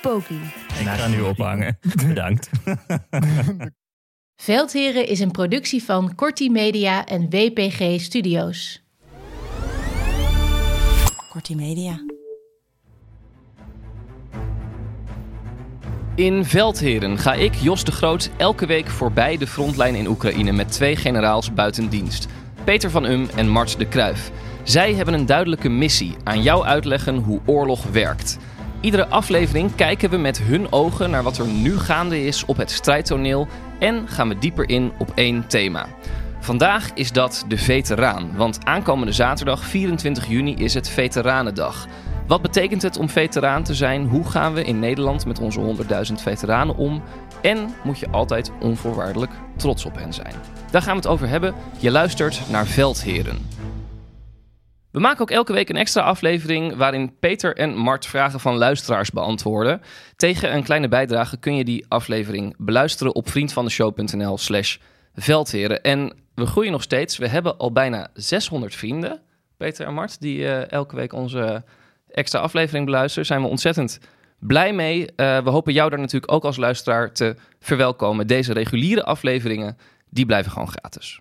Poki. 0.00 0.40
Ik 0.80 0.86
ga 0.86 1.06
nu 1.08 1.20
ophangen. 1.20 1.78
Bedankt. 2.06 2.50
Veldheren 4.42 5.06
is 5.06 5.20
een 5.20 5.30
productie 5.30 5.82
van 5.82 6.14
Corti 6.14 6.50
Media 6.50 7.06
en 7.06 7.30
WPG 7.30 8.00
Studios. 8.00 8.82
Kortie 11.30 11.56
Media. 11.56 12.00
In 16.14 16.44
Veldheren 16.44 17.18
ga 17.18 17.34
ik, 17.34 17.54
Jos 17.54 17.84
de 17.84 17.92
Groot, 17.92 18.30
elke 18.36 18.66
week 18.66 18.86
voorbij 18.86 19.36
de 19.36 19.46
frontlijn 19.46 19.94
in 19.94 20.06
Oekraïne 20.06 20.52
met 20.52 20.72
twee 20.72 20.96
generaals 20.96 21.52
buiten 21.52 21.88
dienst. 21.88 22.28
Peter 22.64 22.90
van 22.90 23.04
Um 23.04 23.28
en 23.36 23.48
Mart 23.48 23.78
de 23.78 23.88
Kruif. 23.88 24.30
Zij 24.62 24.94
hebben 24.94 25.14
een 25.14 25.26
duidelijke 25.26 25.68
missie: 25.68 26.16
aan 26.24 26.42
jou 26.42 26.64
uitleggen 26.64 27.16
hoe 27.16 27.40
oorlog 27.46 27.82
werkt. 27.82 28.38
Iedere 28.80 29.06
aflevering 29.06 29.74
kijken 29.74 30.10
we 30.10 30.16
met 30.16 30.38
hun 30.38 30.72
ogen 30.72 31.10
naar 31.10 31.22
wat 31.22 31.38
er 31.38 31.46
nu 31.46 31.78
gaande 31.78 32.24
is 32.24 32.44
op 32.44 32.56
het 32.56 32.70
strijdtoneel 32.70 33.48
en 33.78 34.08
gaan 34.08 34.28
we 34.28 34.38
dieper 34.38 34.68
in 34.68 34.92
op 34.98 35.12
één 35.14 35.46
thema. 35.46 35.86
Vandaag 36.38 36.90
is 36.94 37.12
dat 37.12 37.44
de 37.48 37.58
veteraan, 37.58 38.36
want 38.36 38.64
aankomende 38.64 39.12
zaterdag 39.12 39.64
24 39.64 40.28
juni 40.28 40.54
is 40.54 40.74
het 40.74 40.88
Veteranendag. 40.88 41.86
Wat 42.26 42.42
betekent 42.42 42.82
het 42.82 42.96
om 42.96 43.08
veteraan 43.08 43.62
te 43.62 43.74
zijn? 43.74 44.06
Hoe 44.06 44.24
gaan 44.24 44.54
we 44.54 44.64
in 44.64 44.78
Nederland 44.78 45.26
met 45.26 45.38
onze 45.38 45.76
100.000 46.08 46.12
veteranen 46.12 46.76
om? 46.76 47.02
En 47.42 47.74
moet 47.84 47.98
je 47.98 48.10
altijd 48.10 48.50
onvoorwaardelijk 48.60 49.32
trots 49.56 49.84
op 49.84 49.96
hen 49.98 50.12
zijn? 50.12 50.34
Daar 50.70 50.82
gaan 50.82 50.94
we 50.96 51.00
het 51.00 51.10
over 51.10 51.28
hebben. 51.28 51.54
Je 51.78 51.90
luistert 51.90 52.40
naar 52.50 52.66
Veldheren. 52.66 53.38
We 54.92 55.00
maken 55.00 55.20
ook 55.20 55.30
elke 55.30 55.52
week 55.52 55.68
een 55.68 55.76
extra 55.76 56.02
aflevering 56.02 56.76
waarin 56.76 57.18
Peter 57.18 57.56
en 57.56 57.76
Mart 57.76 58.06
vragen 58.06 58.40
van 58.40 58.56
luisteraars 58.56 59.10
beantwoorden. 59.10 59.80
Tegen 60.16 60.54
een 60.54 60.62
kleine 60.62 60.88
bijdrage 60.88 61.36
kun 61.36 61.56
je 61.56 61.64
die 61.64 61.84
aflevering 61.88 62.54
beluisteren 62.58 63.14
op 63.14 63.28
vriendvandeshow.nl 63.28 64.38
slash 64.38 64.76
veldheren. 65.14 65.82
En 65.82 66.12
we 66.34 66.46
groeien 66.46 66.72
nog 66.72 66.82
steeds. 66.82 67.18
We 67.18 67.28
hebben 67.28 67.58
al 67.58 67.72
bijna 67.72 68.08
600 68.14 68.74
vrienden, 68.74 69.20
Peter 69.56 69.86
en 69.86 69.94
Mart, 69.94 70.20
die 70.20 70.46
eh, 70.46 70.70
elke 70.70 70.96
week 70.96 71.12
onze 71.12 71.64
extra 72.10 72.40
aflevering 72.40 72.84
beluisteren. 72.84 73.26
Zijn 73.26 73.42
we 73.42 73.48
ontzettend 73.48 73.98
blij 74.38 74.72
mee. 74.72 75.06
Eh, 75.06 75.42
we 75.42 75.50
hopen 75.50 75.72
jou 75.72 75.90
daar 75.90 75.98
natuurlijk 75.98 76.32
ook 76.32 76.44
als 76.44 76.56
luisteraar 76.56 77.12
te 77.12 77.36
verwelkomen. 77.60 78.26
Deze 78.26 78.52
reguliere 78.52 79.04
afleveringen, 79.04 79.76
die 80.08 80.26
blijven 80.26 80.52
gewoon 80.52 80.70
gratis. 80.70 81.20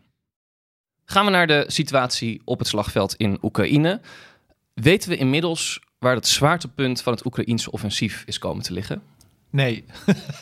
Gaan 1.12 1.26
we 1.26 1.32
naar 1.32 1.48
de 1.48 1.64
situatie 1.68 2.42
op 2.46 2.60
het 2.60 2.68
slagveld 2.68 3.16
in 3.16 3.38
Oekraïne. 3.42 4.02
Weten 4.74 5.10
we 5.10 5.18
inmiddels 5.18 5.80
waar 6.00 6.16
het 6.16 6.28
zwaartepunt 6.28 7.02
van 7.02 7.14
het 7.14 7.26
Oekraïense 7.26 7.72
offensief 7.72 8.24
is 8.26 8.38
komen 8.38 8.64
te 8.64 8.74
liggen? 8.74 9.02
Nee, 9.50 9.86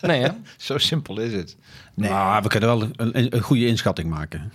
Nee, 0.02 0.22
hè? 0.22 0.30
zo 0.58 0.78
simpel 0.78 1.20
is 1.20 1.34
het. 1.34 1.58
Nee. 1.94 2.10
Maar 2.10 2.42
we 2.42 2.48
kunnen 2.48 2.70
wel 2.70 2.82
een, 2.82 3.18
een, 3.18 3.36
een 3.36 3.42
goede 3.42 3.66
inschatting 3.66 4.10
maken. 4.10 4.54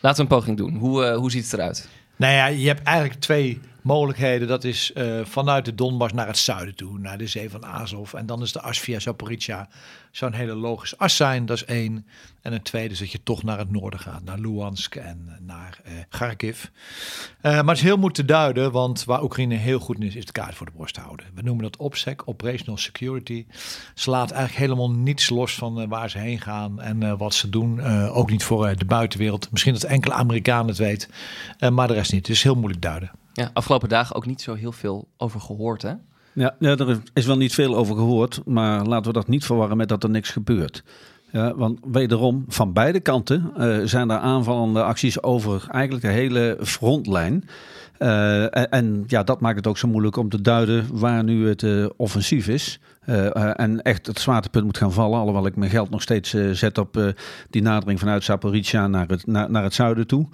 Laten 0.00 0.26
we 0.26 0.32
een 0.32 0.38
poging 0.38 0.56
doen. 0.56 0.76
Hoe, 0.76 1.04
eh, 1.04 1.16
hoe 1.16 1.30
ziet 1.30 1.44
het 1.44 1.52
eruit? 1.52 1.88
Nou 2.16 2.32
ja, 2.32 2.46
je 2.46 2.66
hebt 2.66 2.82
eigenlijk 2.82 3.20
twee 3.20 3.60
mogelijkheden. 3.82 4.48
Dat 4.48 4.64
is 4.64 4.92
eh, 4.92 5.20
vanuit 5.24 5.64
de 5.64 5.74
Donbass 5.74 6.12
naar 6.12 6.26
het 6.26 6.38
zuiden 6.38 6.74
toe, 6.74 6.98
naar 6.98 7.18
de 7.18 7.26
zee 7.26 7.50
van 7.50 7.66
Azov. 7.66 8.14
En 8.14 8.26
dan 8.26 8.42
is 8.42 8.52
de 8.52 8.60
as 8.60 8.80
via 8.80 8.98
Zaporizhia 8.98 9.68
zo'n 10.10 10.32
hele 10.32 10.54
logische 10.54 10.98
as 10.98 11.16
zijn. 11.16 11.46
Dat 11.46 11.56
is 11.56 11.64
één. 11.64 12.06
En 12.42 12.52
een 12.52 12.62
tweede 12.62 12.92
is 12.92 12.98
dat 12.98 13.12
je 13.12 13.22
toch 13.22 13.42
naar 13.42 13.58
het 13.58 13.70
noorden 13.70 14.00
gaat, 14.00 14.24
naar 14.24 14.38
Luhansk 14.38 14.94
en 14.94 15.38
naar 15.40 15.80
eh 15.84 15.92
Kharkiv. 16.08 16.64
Eh, 17.40 17.52
maar 17.52 17.64
het 17.64 17.76
is 17.76 17.82
heel 17.82 17.96
moeilijk 17.96 18.14
te 18.14 18.24
duiden, 18.24 18.72
want 18.72 19.04
waar 19.04 19.22
Oekraïne 19.22 19.54
heel 19.54 19.78
goed 19.78 19.96
in 19.96 20.06
is, 20.06 20.16
is 20.16 20.24
de 20.24 20.32
kaart 20.32 20.54
voor 20.54 20.66
de 20.66 20.72
borst 20.76 20.96
houden. 20.96 21.26
We 21.34 21.42
noemen 21.42 21.62
dat 21.62 21.76
OPSEC, 21.76 22.22
Operational 22.24 22.76
Security. 22.76 23.46
Ze 23.94 24.10
laat 24.10 24.30
eigenlijk 24.30 24.60
helemaal 24.60 24.90
niets 24.90 25.28
los 25.28 25.54
van 25.54 25.80
eh, 25.80 25.88
waar 25.88 26.10
ze 26.10 26.18
heen 26.18 26.40
gaan 26.40 26.80
en 26.80 27.02
eh, 27.02 27.18
wat 27.18 27.34
ze 27.34 27.48
doen. 27.48 27.80
Eh, 27.80 28.16
ook 28.16 28.30
niet 28.30 28.44
voor 28.44 28.66
eh, 28.66 28.76
de 28.76 28.84
buitenwereld. 28.84 29.50
Misschien 29.50 29.72
dat 29.72 29.82
enkele 29.82 30.14
Amerikanen 30.14 30.66
het 30.66 30.78
weet, 30.78 31.08
eh, 31.58 31.70
maar 31.70 31.88
de 31.88 31.94
rest 31.94 32.12
niet. 32.12 32.26
Het 32.26 32.36
is 32.36 32.42
heel 32.42 32.54
moeilijk 32.54 32.82
duiden. 32.82 33.10
Afgelopen 33.52 33.88
dagen 33.88 34.16
ook 34.16 34.26
niet 34.26 34.40
zo 34.40 34.54
heel 34.54 34.72
veel 34.72 35.08
over 35.16 35.40
gehoord, 35.40 35.82
hè? 35.82 35.92
Ja, 36.32 36.54
ja, 36.58 36.76
er 36.76 37.02
is 37.14 37.26
wel 37.26 37.36
niet 37.36 37.54
veel 37.54 37.76
over 37.76 37.94
gehoord, 37.94 38.40
maar 38.44 38.84
laten 38.84 39.06
we 39.06 39.18
dat 39.18 39.28
niet 39.28 39.44
verwarren 39.44 39.76
met 39.76 39.88
dat 39.88 40.02
er 40.02 40.10
niks 40.10 40.30
gebeurt. 40.30 40.82
Ja, 41.32 41.54
want 41.54 41.78
wederom, 41.82 42.44
van 42.48 42.72
beide 42.72 43.00
kanten 43.00 43.52
eh, 43.56 43.78
zijn 43.84 44.10
er 44.10 44.18
aanvallende 44.18 44.82
acties 44.82 45.22
over 45.22 45.66
eigenlijk 45.70 46.04
de 46.04 46.10
hele 46.10 46.58
frontlijn. 46.60 47.48
Eh, 48.00 48.42
en, 48.42 48.70
en 48.70 49.04
ja, 49.06 49.22
dat 49.22 49.40
maakt 49.40 49.56
het 49.56 49.66
ook 49.66 49.78
zo 49.78 49.88
moeilijk 49.88 50.16
om 50.16 50.28
te 50.28 50.40
duiden 50.40 50.86
waar 50.92 51.24
nu 51.24 51.48
het 51.48 51.62
eh, 51.62 51.86
offensief 51.96 52.48
is. 52.48 52.80
Eh, 53.04 53.60
en 53.60 53.82
echt 53.82 54.06
het 54.06 54.20
zwaartepunt 54.20 54.64
moet 54.64 54.78
gaan 54.78 54.92
vallen. 54.92 55.18
Alhoewel 55.18 55.46
ik 55.46 55.56
mijn 55.56 55.70
geld 55.70 55.90
nog 55.90 56.02
steeds 56.02 56.34
zet 56.52 56.78
op 56.78 57.14
die 57.50 57.62
nadering 57.62 57.98
vanuit 57.98 58.24
Zaporizhia 58.24 58.86
naar 58.86 59.06
het, 59.08 59.26
naar, 59.26 59.50
naar 59.50 59.62
het 59.62 59.74
zuiden 59.74 60.06
toe. 60.06 60.28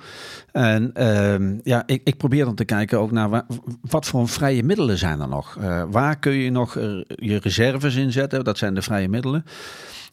En 0.52 0.90
ehm, 0.94 1.58
ja, 1.62 1.82
ik, 1.86 2.00
ik 2.04 2.16
probeer 2.16 2.44
dan 2.44 2.54
te 2.54 2.64
kijken 2.64 2.98
ook 2.98 3.10
naar 3.10 3.28
wa- 3.30 3.46
wat 3.80 4.06
voor 4.06 4.28
vrije 4.28 4.62
middelen 4.62 4.98
zijn 4.98 5.20
er 5.20 5.28
nog. 5.28 5.58
Waar 5.90 6.18
kun 6.18 6.32
je 6.32 6.50
nog 6.50 6.74
je 7.06 7.38
reserves 7.42 7.94
inzetten? 7.94 8.44
Dat 8.44 8.58
zijn 8.58 8.74
de 8.74 8.82
vrije 8.82 9.08
middelen. 9.08 9.44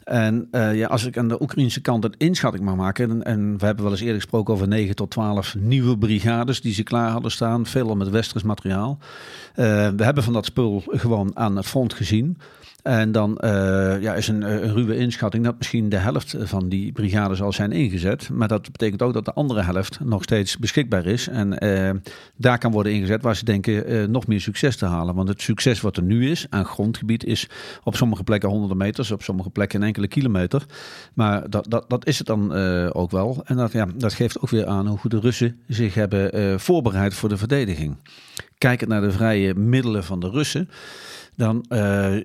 En 0.04 0.48
eh, 0.50 0.76
ja, 0.76 0.86
als 0.86 1.04
ik 1.04 1.18
aan 1.18 1.28
de 1.28 1.42
Oekraïnse 1.42 1.80
kant 1.80 2.04
een 2.04 2.14
inschatting 2.18 2.64
mag 2.64 2.76
maken, 2.76 3.10
en, 3.10 3.24
en 3.24 3.58
we 3.58 3.66
hebben 3.66 3.84
wel 3.84 3.92
eens 3.92 4.02
eerder 4.02 4.20
gesproken 4.20 4.54
over 4.54 4.68
9 4.68 4.96
tot 4.96 5.10
12 5.10 5.54
nieuwe 5.54 5.98
brigades 5.98 6.60
die 6.60 6.74
ze 6.74 6.82
klaar 6.82 7.10
hadden 7.10 7.30
staan, 7.30 7.66
veelal 7.66 7.96
met 7.96 8.08
westers 8.08 8.42
materiaal. 8.42 8.98
Eh, 9.54 9.64
we 9.96 10.04
hebben 10.04 10.24
van 10.24 10.32
dat 10.32 10.44
spul 10.44 10.82
gewoon 10.86 11.30
aan 11.34 11.56
het 11.56 11.66
front 11.66 11.94
gezien. 11.94 12.38
En 12.84 13.12
dan 13.12 13.38
uh, 13.44 14.02
ja, 14.02 14.14
is 14.14 14.28
een, 14.28 14.42
een, 14.42 14.72
ruwe 14.74 14.96
inschatting 14.96 15.44
dat 15.44 15.58
misschien 15.58 15.88
de 15.88 15.96
helft 15.96 16.36
van 16.38 16.68
die 16.68 16.92
brigade 16.92 17.34
zal 17.34 17.52
zijn 17.52 17.72
ingezet. 17.72 18.30
Maar 18.30 18.48
dat 18.48 18.72
betekent 18.72 19.02
ook 19.02 19.12
dat 19.12 19.24
de 19.24 19.32
andere 19.32 19.62
helft 19.62 20.00
nog 20.00 20.22
steeds 20.22 20.58
beschikbaar 20.58 21.06
is. 21.06 21.28
En 21.28 21.64
uh, 21.64 21.90
daar 22.36 22.58
kan 22.58 22.72
worden 22.72 22.92
ingezet 22.92 23.22
waar 23.22 23.36
ze 23.36 23.44
denken 23.44 24.10
nog 24.10 24.26
meer 24.26 24.40
succes 24.40 24.76
te 24.76 24.86
halen. 24.86 25.14
Want 25.14 25.28
het 25.28 25.42
succes 25.42 25.80
wat 25.80 25.96
er 25.96 26.02
nu 26.02 26.30
is 26.30 26.46
aan 26.50 26.64
grondgebied 26.64 27.24
is 27.24 27.48
op 27.82 27.96
sommige 27.96 28.24
plekken 28.24 28.48
honderden 28.48 28.76
meters, 28.76 29.10
op 29.10 29.22
sommige 29.22 29.50
plekken 29.50 29.80
een 29.80 29.86
enkele 29.86 30.08
kilometer. 30.08 30.66
Maar 31.14 31.50
dat, 31.50 31.66
dat, 31.68 31.90
dat 31.90 32.06
is 32.06 32.18
het 32.18 32.26
dan 32.26 32.52
ook 32.92 33.10
wel. 33.10 33.42
En 33.44 33.56
dat, 33.56 33.72
ja, 33.72 33.86
dat 33.96 34.14
geeft 34.14 34.40
ook 34.40 34.50
weer 34.50 34.66
aan 34.66 34.86
hoe 34.86 34.98
goed 34.98 35.10
de 35.10 35.20
Russen 35.20 35.58
zich 35.68 35.94
hebben 35.94 36.60
voorbereid 36.60 37.14
voor 37.14 37.28
de 37.28 37.36
verdediging. 37.36 37.96
Kijkend 38.58 38.90
naar 38.90 39.00
de 39.00 39.10
vrije 39.10 39.54
middelen 39.54 40.04
van 40.04 40.20
de 40.20 40.30
Russen 40.30 40.68
dan 41.36 41.64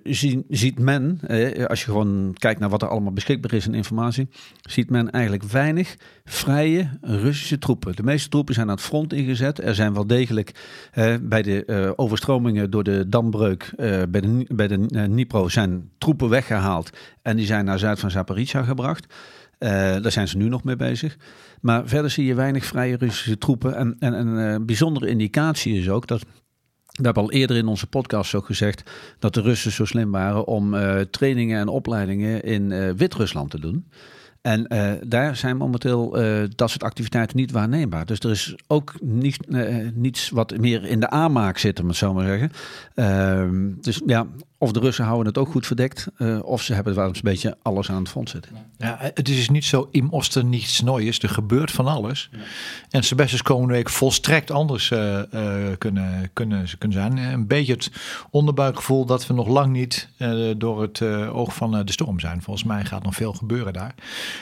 zie, 0.04 0.46
ziet 0.50 0.80
men, 0.80 1.20
eh, 1.28 1.66
als 1.66 1.80
je 1.80 1.86
gewoon 1.86 2.34
kijkt 2.34 2.60
naar 2.60 2.70
wat 2.70 2.82
er 2.82 2.88
allemaal 2.88 3.14
beschikbaar 3.14 3.54
is 3.54 3.68
in 3.68 3.74
informatie, 3.74 4.30
ziet 4.62 4.90
men 4.90 5.12
eigenlijk 5.12 5.44
weinig 5.44 5.96
vrije 6.26 6.90
Russische 7.02 7.58
troepen. 7.58 7.96
De 7.96 8.04
meeste 8.04 8.30
troepen 8.30 8.54
zijn 8.54 8.70
aan 8.70 8.76
het 8.76 8.86
front 8.86 9.14
ingezet. 9.14 9.62
Er 9.62 9.76
zijn 9.76 9.94
wel 9.94 10.08
degelijk 10.08 10.52
eh, 10.92 11.16
bij 11.22 11.42
de 11.42 11.94
overstromingen 11.96 12.72
door 12.72 12.84
de 12.84 13.10
dambreuk 13.10 13.74
bij 14.10 14.22
de, 14.22 14.46
bij 14.48 14.68
de 14.68 14.86
Dnipro 14.86 15.50
zijn 15.50 15.90
troepen 15.98 16.30
weggehaald 16.30 16.90
en 17.22 17.38
die 17.38 17.46
zijn 17.46 17.66
naar 17.66 17.80
zuid 17.80 18.00
van 18.00 18.12
Zaporizhia 18.12 18.64
gebracht. 18.64 19.14
daar 19.58 20.12
zijn 20.12 20.28
ze 20.28 20.38
nu 20.38 20.50
nog 20.50 20.64
mee 20.64 20.76
bezig. 20.76 21.18
Maar 21.62 21.88
verder 21.88 22.12
zie 22.12 22.26
je 22.26 22.34
weinig 22.34 22.66
vrije 22.66 22.98
Russische 22.98 23.38
troepen. 23.38 23.76
En, 23.76 23.96
en 24.00 24.14
een 24.14 24.66
bijzondere 24.66 25.08
indicatie 25.08 25.80
is 25.80 25.90
ook 25.90 26.08
dat 26.08 26.26
we 27.00 27.06
hebben 27.06 27.24
al 27.24 27.32
eerder 27.32 27.58
in 27.58 27.68
onze 27.68 27.88
podcast 27.88 28.36
ook 28.36 28.46
gezegd 28.46 28.84
dat 29.20 29.34
de 29.34 29.42
Russen 29.42 29.72
zo 29.72 29.86
slim 29.86 30.12
waren 30.12 30.48
om 30.48 30.74
uh, 30.74 31.00
trainingen 31.00 31.60
en 31.60 31.68
opleidingen 31.68 32.44
in 32.44 32.72
uh, 32.72 32.90
Wit-Rusland 32.92 33.52
te 33.52 33.60
doen. 33.60 33.88
En 34.42 34.74
uh, 34.74 34.92
daar 35.08 35.36
zijn 35.36 35.58
momenteel 35.58 36.12
dat 36.56 36.70
soort 36.70 36.84
activiteiten 36.84 37.38
niet 37.38 37.52
waarneembaar. 37.52 38.06
Dus 38.06 38.20
er 38.20 38.32
is 38.32 38.56
ook 38.68 38.94
niet, 39.02 39.38
niets 39.94 40.30
wat 40.30 40.58
meer 40.58 40.86
in 40.86 41.00
de 41.00 41.10
aanmaak 41.10 41.58
zit, 41.58 41.80
om 41.80 41.88
het 41.88 41.96
zo 41.96 42.14
maar 42.14 42.26
zeggen. 42.26 42.52
Ehm, 42.96 43.72
dus 43.82 44.02
ja, 44.06 44.28
of 44.62 44.72
de 44.72 44.80
Russen 44.80 45.06
houden 45.06 45.28
het 45.28 45.38
ook 45.38 45.52
goed 45.52 45.68
verdekt, 45.68 46.08
uh, 46.18 46.44
of 46.44 46.62
ze 46.62 46.74
hebben 46.74 46.96
wel 46.96 47.08
eens 47.08 47.18
een 47.18 47.24
beetje 47.24 47.58
alles 47.62 47.90
aan 47.90 48.00
het 48.00 48.10
front 48.10 48.30
zitten. 48.30 48.52
Ja, 48.78 48.98
het 49.14 49.30
is 49.30 49.50
niet 49.50 49.66
zo 49.66 49.88
im 49.92 50.10
Osten 50.10 50.50
niets 50.50 50.82
Neues. 50.82 51.20
Er 51.20 51.30
gebeurt 51.30 51.72
van 51.72 51.88
alles. 51.88 52.30
Ja. 52.32 52.38
En 52.90 53.04
Sebastian 53.04 53.42
komende 53.42 53.74
week 53.74 53.90
volstrekt 53.90 54.52
anders 54.52 54.90
uh, 54.90 55.22
uh, 55.34 55.68
kunnen, 55.78 56.30
kunnen, 56.34 56.66
kunnen 56.78 56.98
zijn. 56.98 57.18
Een 57.18 57.48
beetje 57.48 57.74
het 57.74 57.92
onderbuikgevoel 58.30 59.06
dat 59.06 59.28
we 59.28 59.34
nog 59.34 59.48
lang 59.48 59.72
niet 59.72 60.10
door 60.58 60.82
het 60.82 61.02
oog 61.32 61.56
van 61.56 61.86
de 61.86 61.92
storm 61.92 62.20
zijn. 62.20 62.42
Volgens 62.42 62.66
mij 62.66 62.86
gaat 62.86 63.04
nog 63.04 63.16
veel 63.16 63.34
gebeuren 63.34 63.74
daar. 63.74 63.96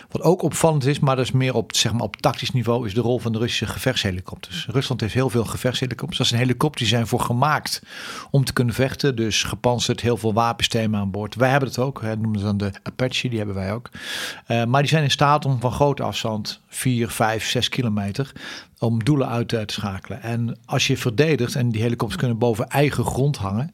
Wat 0.10 0.22
ook 0.22 0.42
opvallend 0.42 0.86
is, 0.86 1.00
maar 1.00 1.16
dat 1.16 1.26
is 1.26 1.32
meer 1.32 1.54
op, 1.54 1.76
zeg 1.76 1.92
maar, 1.92 2.02
op 2.02 2.16
tactisch 2.16 2.52
niveau, 2.52 2.86
is 2.86 2.94
de 2.94 3.02
rol 3.02 3.20
van 3.20 3.32
de 3.32 3.38
Russische 3.38 3.68
gevechtshelikopters. 3.68 4.68
Rusland 4.70 5.02
heeft 5.02 5.14
heel 5.14 5.30
veel 5.30 5.46
gevechtshelikopters. 5.46 6.18
Dat 6.18 6.28
zijn 6.28 6.42
helikopters 6.42 6.82
die 6.82 6.98
zijn 6.98 7.08
voor 7.08 7.20
gemaakt 7.22 7.82
om 8.32 8.44
te 8.44 8.54
kunnen 8.54 8.74
vechten. 8.74 9.16
Dus 9.16 9.44
gepanzerd 9.44 10.02
heel 10.08 10.18
veel 10.18 10.34
wapensystemen 10.34 11.00
aan 11.00 11.12
boord. 11.12 11.36
Wij 11.36 11.50
hebben 11.50 11.70
het 11.70 11.80
ook. 11.80 12.02
Hè, 12.02 12.16
noemen 12.16 12.40
ze 12.40 12.46
dan 12.46 12.58
de 12.58 12.72
Apache, 12.84 13.30
die 13.30 13.38
hebben 13.38 13.56
wij 13.56 13.74
ook. 13.74 13.90
Uh, 14.48 14.64
maar 14.64 14.82
die 14.82 14.90
zijn 14.90 15.04
in 15.04 15.12
staat 15.12 15.46
om 15.46 15.60
van 15.60 15.72
grote 15.72 16.04
afstand, 16.04 16.62
4, 16.68 17.10
5, 17.10 17.46
6 17.46 17.70
kilometer, 17.70 18.32
om 18.80 19.04
doelen 19.04 19.28
uit 19.28 19.48
te 19.48 19.64
schakelen. 19.66 20.22
En 20.22 20.58
als 20.66 20.88
je 20.88 20.98
verdedigt 20.98 21.56
en 21.56 21.70
die 21.70 21.82
helikopters 21.82 22.20
kunnen 22.20 22.38
boven 22.38 22.68
eigen 22.68 23.06
grond 23.06 23.38
hangen, 23.38 23.72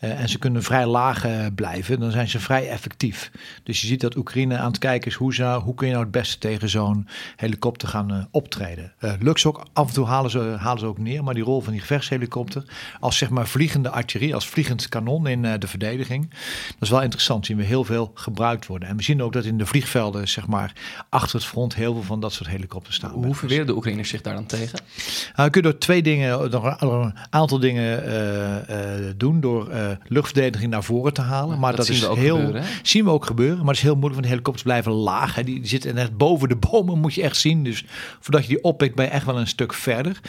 en 0.00 0.28
ze 0.28 0.38
kunnen 0.38 0.62
vrij 0.62 0.86
laag 0.86 1.26
uh, 1.26 1.46
blijven, 1.54 2.00
dan 2.00 2.10
zijn 2.10 2.28
ze 2.28 2.40
vrij 2.40 2.68
effectief. 2.68 3.30
Dus 3.62 3.80
je 3.80 3.86
ziet 3.86 4.00
dat 4.00 4.16
Oekraïne 4.16 4.56
aan 4.56 4.66
het 4.66 4.78
kijken 4.78 5.10
is 5.10 5.16
hoe, 5.16 5.34
ze, 5.34 5.44
hoe 5.44 5.74
kun 5.74 5.86
je 5.86 5.92
nou 5.92 6.04
het 6.04 6.12
beste 6.12 6.38
tegen 6.38 6.68
zo'n 6.68 7.08
helikopter 7.36 7.88
gaan 7.88 8.12
uh, 8.12 8.24
optreden. 8.30 8.92
lukt 9.20 9.40
ze 9.40 9.48
ook, 9.48 9.66
af 9.72 9.88
en 9.88 9.94
toe 9.94 10.06
halen 10.06 10.30
ze, 10.30 10.56
halen 10.58 10.80
ze 10.80 10.86
ook 10.86 10.98
neer, 10.98 11.24
maar 11.24 11.34
die 11.34 11.42
rol 11.42 11.60
van 11.60 11.72
die 11.72 11.80
gevechtshelikopter 11.80 12.64
als 13.00 13.16
zeg 13.16 13.30
maar 13.30 13.48
vliegende 13.48 13.90
artillerie, 13.90 14.34
als 14.34 14.48
vliegend 14.48 14.88
kanon 14.88 15.26
in 15.26 15.42
de 15.42 15.66
verdediging, 15.66 16.30
dat 16.30 16.80
is 16.80 16.90
wel 16.90 17.02
interessant. 17.02 17.46
Zien 17.46 17.56
we 17.56 17.64
heel 17.64 17.84
veel 17.84 18.10
gebruikt 18.14 18.66
worden. 18.66 18.88
En 18.88 18.96
we 18.96 19.02
zien 19.02 19.22
ook 19.22 19.32
dat 19.32 19.44
in 19.44 19.58
de 19.58 19.66
vliegvelden, 19.66 20.28
zeg 20.28 20.46
maar, 20.46 20.72
achter 21.08 21.38
het 21.38 21.48
front 21.48 21.74
heel 21.74 21.92
veel 21.92 22.02
van 22.02 22.20
dat 22.20 22.32
soort 22.32 22.48
helikopters 22.48 22.96
staan. 22.96 23.10
Hoe 23.10 23.34
verweren 23.34 23.66
de 23.66 23.74
Oekraïners 23.74 24.08
zich 24.08 24.20
daar 24.20 24.34
dan 24.34 24.46
tegen? 24.46 24.80
Nou, 25.36 25.50
kun 25.50 25.62
je 25.62 25.70
door 25.70 25.78
twee 25.78 26.02
dingen, 26.02 26.50
door 26.50 26.76
een 26.80 27.14
aantal 27.30 27.58
dingen 27.58 29.18
doen. 29.18 29.40
Door 29.40 29.68
luchtverdediging 30.06 30.70
naar 30.70 30.84
voren 30.84 31.12
te 31.12 31.20
halen. 31.20 31.58
maar 31.58 31.76
dat, 31.76 31.88
is 31.88 32.00
heel. 32.00 32.14
Gebeuren, 32.14 32.64
zien 32.82 33.04
we 33.04 33.10
ook 33.10 33.24
gebeuren. 33.24 33.58
Maar 33.58 33.66
het 33.66 33.76
is 33.76 33.82
heel 33.82 33.96
moeilijk, 33.96 34.14
want 34.14 34.24
de 34.24 34.30
helikopters 34.30 34.64
blijven 34.64 34.92
laag. 34.92 35.34
Hè. 35.34 35.44
Die, 35.44 35.60
die 35.60 35.68
zitten 35.68 35.94
net 35.94 36.16
boven 36.16 36.48
de 36.48 36.56
bomen, 36.56 36.98
moet 36.98 37.14
je 37.14 37.22
echt 37.22 37.36
zien. 37.36 37.64
Dus 37.64 37.84
voordat 38.20 38.42
je 38.42 38.48
die 38.48 38.62
oppikt, 38.62 38.94
ben 38.94 39.04
je 39.04 39.10
echt 39.10 39.26
wel 39.26 39.38
een 39.38 39.46
stuk 39.46 39.74
verder. 39.74 40.20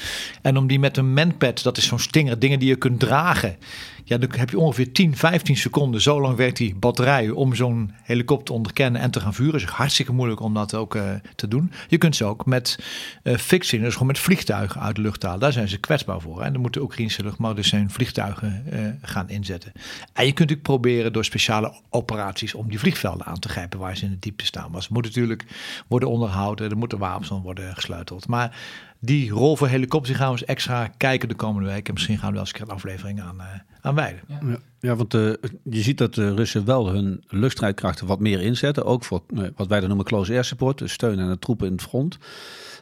En 0.41 0.57
om 0.57 0.67
die 0.67 0.79
met 0.79 0.97
een 0.97 1.13
manpad, 1.13 1.63
dat 1.63 1.77
is 1.77 1.85
zo'n 1.85 1.99
stinger, 1.99 2.39
dingen 2.39 2.59
die 2.59 2.67
je 2.67 2.75
kunt 2.75 2.99
dragen. 2.99 3.57
Ja, 4.03 4.17
dan 4.17 4.29
heb 4.35 4.49
je 4.49 4.59
ongeveer 4.59 4.91
10, 4.91 5.15
15 5.17 5.57
seconden. 5.57 6.01
Zo 6.01 6.21
lang 6.21 6.37
werkt 6.37 6.57
die 6.57 6.75
batterij 6.75 7.29
om 7.29 7.55
zo'n 7.55 7.91
helikopter 8.03 8.45
te 8.45 8.53
onderkennen 8.53 9.01
en 9.01 9.11
te 9.11 9.19
gaan 9.19 9.33
vuren. 9.33 9.53
Het 9.53 9.69
is 9.69 9.75
hartstikke 9.75 10.11
moeilijk 10.11 10.39
om 10.39 10.53
dat 10.53 10.75
ook 10.75 10.95
uh, 10.95 11.03
te 11.35 11.47
doen. 11.47 11.71
Je 11.87 11.97
kunt 11.97 12.15
ze 12.15 12.25
ook 12.25 12.45
met 12.45 12.79
uh, 13.23 13.33
dus 13.59 13.69
gewoon 13.69 14.07
met 14.07 14.19
vliegtuigen 14.19 14.81
uit 14.81 14.95
de 14.95 15.01
lucht 15.01 15.23
halen. 15.23 15.39
Daar 15.39 15.51
zijn 15.51 15.67
ze 15.67 15.77
kwetsbaar 15.77 16.21
voor. 16.21 16.41
En 16.41 16.51
dan 16.51 16.61
moeten 16.61 16.81
Oekraïnse 16.81 17.23
luchtmacht 17.23 17.65
zijn 17.65 17.89
vliegtuigen 17.89 18.63
uh, 18.73 18.79
gaan 19.01 19.29
inzetten. 19.29 19.71
En 20.13 20.25
je 20.25 20.31
kunt 20.31 20.51
ook 20.51 20.61
proberen 20.61 21.13
door 21.13 21.25
speciale 21.25 21.73
operaties 21.89 22.53
om 22.53 22.69
die 22.69 22.79
vliegvelden 22.79 23.25
aan 23.25 23.39
te 23.39 23.49
grijpen 23.49 23.79
waar 23.79 23.97
ze 23.97 24.05
in 24.05 24.11
de 24.11 24.19
diepte 24.19 24.45
staan. 24.45 24.71
Maar 24.71 24.81
ze 24.81 24.89
moeten 24.91 25.11
natuurlijk 25.11 25.45
worden 25.87 26.09
onderhouden. 26.09 26.69
Er 26.69 26.77
moeten 26.77 26.97
wapens 26.97 27.29
worden 27.29 27.73
gesleuteld. 27.73 28.27
Maar 28.27 28.57
die 28.99 29.29
rol 29.29 29.55
voor 29.55 29.67
helikopters 29.67 30.17
gaan 30.17 30.33
we 30.33 30.39
eens 30.39 30.45
extra 30.45 30.87
kijken 30.97 31.29
de 31.29 31.35
komende 31.35 31.69
week. 31.69 31.87
En 31.87 31.93
misschien 31.93 32.17
gaan 32.17 32.27
we 32.27 32.33
wel 32.33 32.43
eens 32.43 32.59
een 32.59 32.75
aflevering 32.75 33.21
aan, 33.21 33.41
aan 33.81 33.95
wijden. 33.95 34.21
Ja. 34.27 34.57
ja, 34.79 34.95
want 34.95 35.13
uh, 35.13 35.33
je 35.63 35.81
ziet 35.81 35.97
dat 35.97 36.15
de 36.15 36.33
Russen 36.33 36.65
wel 36.65 36.89
hun 36.89 37.23
luchtstrijdkrachten 37.27 38.07
wat 38.07 38.19
meer 38.19 38.41
inzetten. 38.41 38.85
Ook 38.85 39.03
voor 39.03 39.21
uh, 39.33 39.47
wat 39.55 39.67
wij 39.67 39.79
dan 39.79 39.87
noemen 39.87 40.05
close 40.05 40.33
air 40.33 40.43
support. 40.43 40.77
Dus 40.77 40.93
steun 40.93 41.19
aan 41.19 41.29
de 41.29 41.39
troepen 41.39 41.67
in 41.67 41.73
het 41.73 41.81
front. 41.81 42.17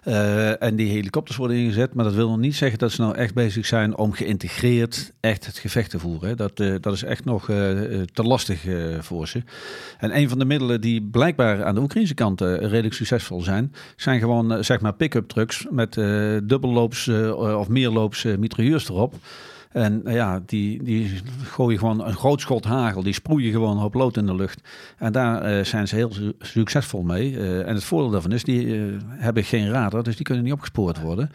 Uh, 0.08 0.64
en 0.64 0.76
die 0.76 0.90
helikopters 0.90 1.38
worden 1.38 1.58
ingezet. 1.58 1.94
Maar 1.94 2.06
dat 2.06 2.14
wil 2.14 2.30
nog 2.30 2.38
niet 2.38 2.56
zeggen 2.56 2.80
dat 2.80 2.92
ze 2.92 3.02
nou 3.02 3.16
echt 3.16 3.34
bezig 3.34 3.66
zijn 3.66 3.98
om 3.98 4.12
geïntegreerd 4.12 5.12
echt 5.20 5.46
het 5.46 5.58
gevecht 5.58 5.90
te 5.90 6.00
voeren. 6.00 6.30
Hè. 6.30 6.36
Dat, 6.36 6.60
uh, 6.60 6.76
dat 6.82 6.94
is 6.94 7.04
echt 7.04 7.26
nog 7.26 7.50
uh, 7.50 7.56
te 8.14 8.24
lastig 8.24 8.66
voor 9.00 9.28
ze. 9.28 9.44
En 9.98 10.18
een 10.18 10.30
van 10.30 10.40
de 10.40 10.46
middelen 10.46 10.82
die 10.82 11.02
blijkbaar 11.02 11.64
aan 11.64 11.76
de 11.76 11.82
Oekraïnse 11.82 12.14
kant 12.14 12.42
redelijk 12.42 12.94
succesvol 12.94 13.42
zijn, 13.42 13.74
zijn 13.96 14.20
gewoon 14.20 14.64
zeg 14.64 14.82
maar 14.82 14.94
pick-up 14.94 15.28
trucks 15.28 15.66
met 15.70 15.94
dubbelloops 16.44 17.08
of 17.36 17.68
meerloops 17.68 18.24
mitrailleurs 18.24 18.90
erop. 18.90 19.16
En 19.70 20.06
eh, 20.06 20.14
ja, 20.14 20.42
die, 20.46 20.84
die 20.84 21.22
gooien 21.44 21.80
gewoon 21.80 22.06
een 22.06 22.16
groot 22.16 22.42
schot 22.42 22.66
hagel. 22.66 23.04
Die 23.04 23.14
sproeien 23.14 23.52
gewoon 23.52 23.72
een 23.72 23.82
hoop 23.82 23.94
lood 23.94 24.18
in 24.18 24.26
de 24.26 24.36
lucht. 24.36 24.62
En 24.98 25.12
daar 25.12 25.58
uh, 25.58 25.64
zijn 25.64 25.88
ze 25.88 25.96
heel 25.96 26.14
su 26.14 26.34
succesvol 26.40 27.02
mee. 27.02 27.32
Uh, 27.32 27.68
en 27.68 27.74
het 27.74 27.84
voordeel 27.84 28.10
daarvan 28.10 28.32
is, 28.32 28.44
die 28.44 28.98
hebben 29.08 29.44
geen 29.44 29.70
radar, 29.70 30.04
dus 30.04 30.16
die 30.16 30.26
kunnen 30.26 30.44
niet 30.44 30.54
opgespoord 30.54 31.02
worden. 31.02 31.32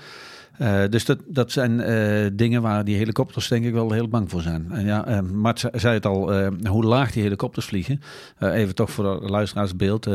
Uh, 0.61 0.83
dus 0.91 1.05
dat, 1.05 1.19
dat 1.27 1.53
zijn 1.53 1.81
uh, 1.81 2.31
dingen 2.33 2.63
waar 2.63 2.85
die 2.85 2.97
helikopters 2.97 3.49
denk 3.49 3.65
ik 3.65 3.73
wel 3.73 3.93
heel 3.93 4.09
bang 4.09 4.31
voor 4.31 4.41
zijn. 4.41 4.67
En 4.71 4.85
ja, 4.85 5.23
uh, 5.23 5.51
zei 5.73 5.95
het 5.95 6.07
al, 6.07 6.33
hoe 6.69 6.85
laag 6.85 7.13
die 7.13 7.23
helikopters 7.23 7.67
vliegen. 7.67 8.01
even 8.39 8.75
toch 8.75 8.91
voor 8.91 9.21
de 9.21 9.29
luisteraarsbeeld. 9.29 10.09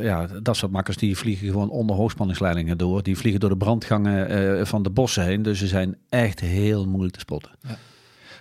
Ja, 0.00 0.26
dat 0.42 0.56
soort 0.56 0.72
makkers 0.72 0.96
die 0.96 1.16
vliegen 1.16 1.46
gewoon 1.46 1.70
onder 1.70 1.96
hoogspanningsleidingen 1.96 2.78
door. 2.78 3.02
Die 3.02 3.18
vliegen 3.18 3.40
door 3.40 3.50
de 3.50 3.56
brandgangen 3.56 4.66
van 4.66 4.82
de 4.82 4.90
bossen 4.90 5.24
heen. 5.24 5.42
Dus 5.42 5.58
ze 5.58 5.66
zijn 5.66 5.96
echt 6.08 6.40
heel 6.40 6.86
moeilijk 6.86 7.14
te 7.14 7.20
spotten. 7.20 7.50
Ja. 7.68 7.76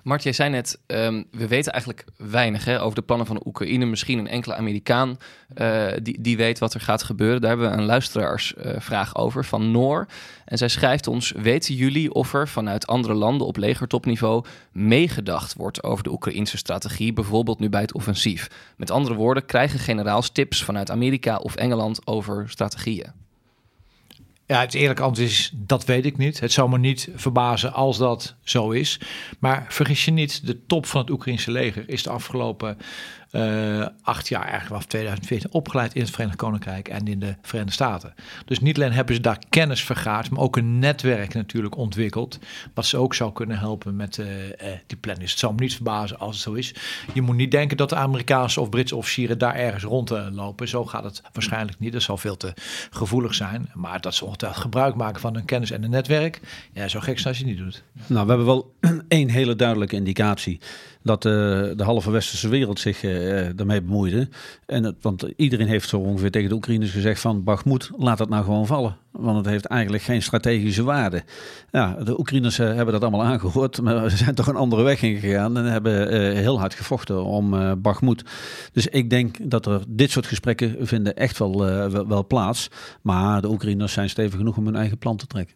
Mart, 0.07 0.23
jij 0.23 0.33
zei 0.33 0.49
net, 0.49 0.79
um, 0.87 1.25
we 1.31 1.47
weten 1.47 1.71
eigenlijk 1.71 2.05
weinig 2.17 2.65
hè, 2.65 2.81
over 2.81 2.95
de 2.95 3.01
plannen 3.01 3.27
van 3.27 3.35
de 3.35 3.41
Oekraïne. 3.45 3.85
Misschien 3.85 4.19
een 4.19 4.27
enkele 4.27 4.55
Amerikaan 4.55 5.17
uh, 5.57 5.87
die, 6.01 6.21
die 6.21 6.37
weet 6.37 6.59
wat 6.59 6.73
er 6.73 6.79
gaat 6.79 7.03
gebeuren. 7.03 7.41
Daar 7.41 7.49
hebben 7.49 7.69
we 7.69 7.77
een 7.77 7.85
luisteraarsvraag 7.85 9.15
over 9.15 9.45
van 9.45 9.71
Noor. 9.71 10.07
En 10.45 10.57
zij 10.57 10.67
schrijft 10.67 11.07
ons, 11.07 11.31
weten 11.31 11.75
jullie 11.75 12.13
of 12.13 12.33
er 12.33 12.47
vanuit 12.47 12.87
andere 12.87 13.13
landen 13.13 13.47
op 13.47 13.57
legertopniveau 13.57 14.45
meegedacht 14.71 15.53
wordt 15.53 15.83
over 15.83 16.03
de 16.03 16.11
Oekraïnse 16.11 16.57
strategie, 16.57 17.13
bijvoorbeeld 17.13 17.59
nu 17.59 17.69
bij 17.69 17.81
het 17.81 17.93
offensief? 17.93 18.49
Met 18.77 18.91
andere 18.91 19.15
woorden, 19.15 19.45
krijgen 19.45 19.79
generaals 19.79 20.29
tips 20.29 20.63
vanuit 20.63 20.91
Amerika 20.91 21.37
of 21.37 21.55
Engeland 21.55 22.07
over 22.07 22.49
strategieën? 22.49 23.26
Ja, 24.47 24.59
het 24.59 24.73
eerlijke 24.73 25.01
antwoord 25.01 25.29
is, 25.29 25.51
dat 25.53 25.85
weet 25.85 26.05
ik 26.05 26.17
niet. 26.17 26.39
Het 26.39 26.51
zou 26.51 26.69
me 26.69 26.77
niet 26.77 27.09
verbazen 27.15 27.73
als 27.73 27.97
dat 27.97 28.35
zo 28.43 28.71
is. 28.71 28.99
Maar 29.39 29.65
vergis 29.69 30.05
je 30.05 30.11
niet, 30.11 30.45
de 30.45 30.65
top 30.65 30.85
van 30.85 31.01
het 31.01 31.09
Oekraïnse 31.09 31.51
leger 31.51 31.89
is 31.89 32.03
de 32.03 32.09
afgelopen 32.09 32.77
acht 34.01 34.27
jaar, 34.27 34.41
eigenlijk 34.41 34.67
vanaf 34.67 34.85
2014, 34.85 35.51
opgeleid 35.51 35.93
in 35.93 36.01
het 36.01 36.09
Verenigd 36.09 36.37
Koninkrijk 36.37 36.87
en 36.87 37.07
in 37.07 37.19
de 37.19 37.35
Verenigde 37.41 37.73
Staten. 37.73 38.13
Dus 38.45 38.59
niet 38.59 38.75
alleen 38.75 38.91
hebben 38.91 39.15
ze 39.15 39.21
daar 39.21 39.39
kennis 39.49 39.83
vergaard, 39.83 40.29
maar 40.29 40.39
ook 40.39 40.57
een 40.57 40.79
netwerk 40.79 41.33
natuurlijk 41.33 41.77
ontwikkeld. 41.77 42.39
Wat 42.73 42.85
ze 42.85 42.97
ook 42.97 43.13
zou 43.13 43.33
kunnen 43.33 43.59
helpen 43.59 43.95
met 43.95 44.17
eh, 44.17 44.45
eh, 44.45 44.79
die 44.87 44.97
planning. 44.97 45.23
Dus 45.23 45.31
het 45.31 45.39
zou 45.39 45.53
me 45.53 45.61
niet 45.61 45.75
verbazen 45.75 46.19
als 46.19 46.35
het 46.35 46.43
zo 46.43 46.53
is. 46.53 46.75
Je 47.13 47.21
moet 47.21 47.35
niet 47.35 47.51
denken 47.51 47.77
dat 47.77 47.89
de 47.89 47.95
Amerikaanse 47.95 48.61
of 48.61 48.69
Britse 48.69 48.95
officieren 48.95 49.37
daar 49.37 49.55
ergens 49.55 49.83
rondlopen. 49.83 50.67
Zo 50.67 50.85
gaat 50.85 51.03
het 51.03 51.21
waarschijnlijk 51.33 51.79
niet. 51.79 51.93
Dat 51.93 52.01
zal 52.01 52.17
veel 52.17 52.37
te 52.37 52.53
gevoelig 52.89 53.35
zijn. 53.35 53.69
Maar 53.73 54.01
dat 54.01 54.15
ze 54.15 54.25
ongetwijfeld 54.25 54.61
gebruik 54.61 54.95
maken 54.95 55.21
van 55.21 55.33
hun 55.33 55.45
kennis 55.45 55.71
en 55.71 55.83
een 55.83 55.89
netwerk. 55.89 56.39
Ja, 56.73 56.87
zo 56.87 56.99
gek 56.99 57.19
zijn 57.19 57.27
als 57.27 57.37
je 57.37 57.49
het 57.49 57.53
niet 57.53 57.63
doet. 57.63 57.83
Nou, 58.07 58.23
we 58.23 58.29
hebben 58.29 58.45
wel 58.45 58.75
één 59.07 59.29
hele 59.29 59.55
duidelijke 59.55 59.95
indicatie 59.95 60.59
dat 61.07 61.25
uh, 61.25 61.31
de 61.75 61.83
halve 61.83 62.11
westerse 62.11 62.47
wereld 62.47 62.79
zich 62.79 63.01
daarmee 63.55 63.81
bemoeide. 63.81 64.29
En 64.65 64.83
het, 64.83 64.95
want 65.01 65.25
iedereen 65.35 65.67
heeft 65.67 65.89
zo 65.89 65.97
ongeveer 65.97 66.31
tegen 66.31 66.49
de 66.49 66.55
Oekraïners 66.55 66.91
gezegd 66.91 67.21
van 67.21 67.43
Bagmoed, 67.43 67.91
laat 67.97 68.19
het 68.19 68.29
nou 68.29 68.43
gewoon 68.43 68.67
vallen. 68.67 68.97
Want 69.11 69.37
het 69.37 69.45
heeft 69.45 69.65
eigenlijk 69.65 70.03
geen 70.03 70.21
strategische 70.21 70.83
waarde. 70.83 71.23
Ja, 71.71 71.93
de 72.03 72.19
Oekraïners 72.19 72.57
hebben 72.57 72.91
dat 72.91 73.01
allemaal 73.01 73.23
aangehoord, 73.23 73.81
maar 73.81 74.09
ze 74.09 74.17
zijn 74.17 74.35
toch 74.35 74.47
een 74.47 74.55
andere 74.55 74.83
weg 74.83 75.01
ingegaan 75.01 75.57
en 75.57 75.65
hebben 75.65 76.07
heel 76.35 76.59
hard 76.59 76.73
gevochten 76.73 77.23
om 77.23 77.53
uh, 77.53 77.71
Bagmoed. 77.77 78.23
Dus 78.71 78.87
ik 78.87 79.09
denk 79.09 79.51
dat 79.51 79.65
er 79.65 79.81
dit 79.87 80.11
soort 80.11 80.25
gesprekken 80.25 80.87
vinden 80.87 81.15
echt 81.15 81.37
wel, 81.37 81.57
wel, 81.89 82.07
wel 82.07 82.27
plaats. 82.27 82.69
Maar 83.01 83.41
de 83.41 83.49
Oekraïners 83.49 83.93
zijn 83.93 84.09
stevig 84.09 84.37
genoeg 84.37 84.57
om 84.57 84.65
hun 84.65 84.75
eigen 84.75 84.97
plan 84.97 85.17
te 85.17 85.27
trekken. 85.27 85.55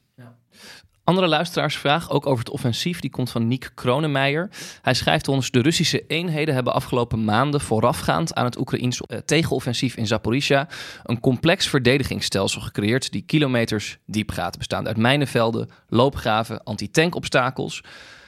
Andere 1.11 1.29
luisteraarsvraag, 1.29 2.09
ook 2.09 2.25
over 2.25 2.43
het 2.43 2.53
offensief, 2.53 2.99
die 2.99 3.09
komt 3.09 3.31
van 3.31 3.47
Niek 3.47 3.71
Kronemeijer. 3.75 4.49
Hij 4.81 4.93
schrijft 4.93 5.27
ons: 5.27 5.51
De 5.51 5.61
Russische 5.61 6.03
eenheden 6.07 6.53
hebben 6.53 6.73
afgelopen 6.73 7.23
maanden 7.23 7.61
voorafgaand 7.61 8.33
aan 8.33 8.45
het 8.45 8.57
Oekraïns 8.57 9.01
uh, 9.01 9.17
tegenoffensief 9.17 9.95
in 9.95 10.07
Zaporizhia 10.07 10.67
een 11.03 11.19
complex 11.19 11.67
verdedigingsstelsel 11.67 12.61
gecreëerd 12.61 13.11
die 13.11 13.21
kilometers 13.21 13.97
diep 14.05 14.31
gaat, 14.31 14.57
bestaande 14.57 14.89
uit 14.89 14.97
mijnenvelden, 14.97 15.69
loopgraven, 15.87 16.63
antitankobstakels. 16.63 17.83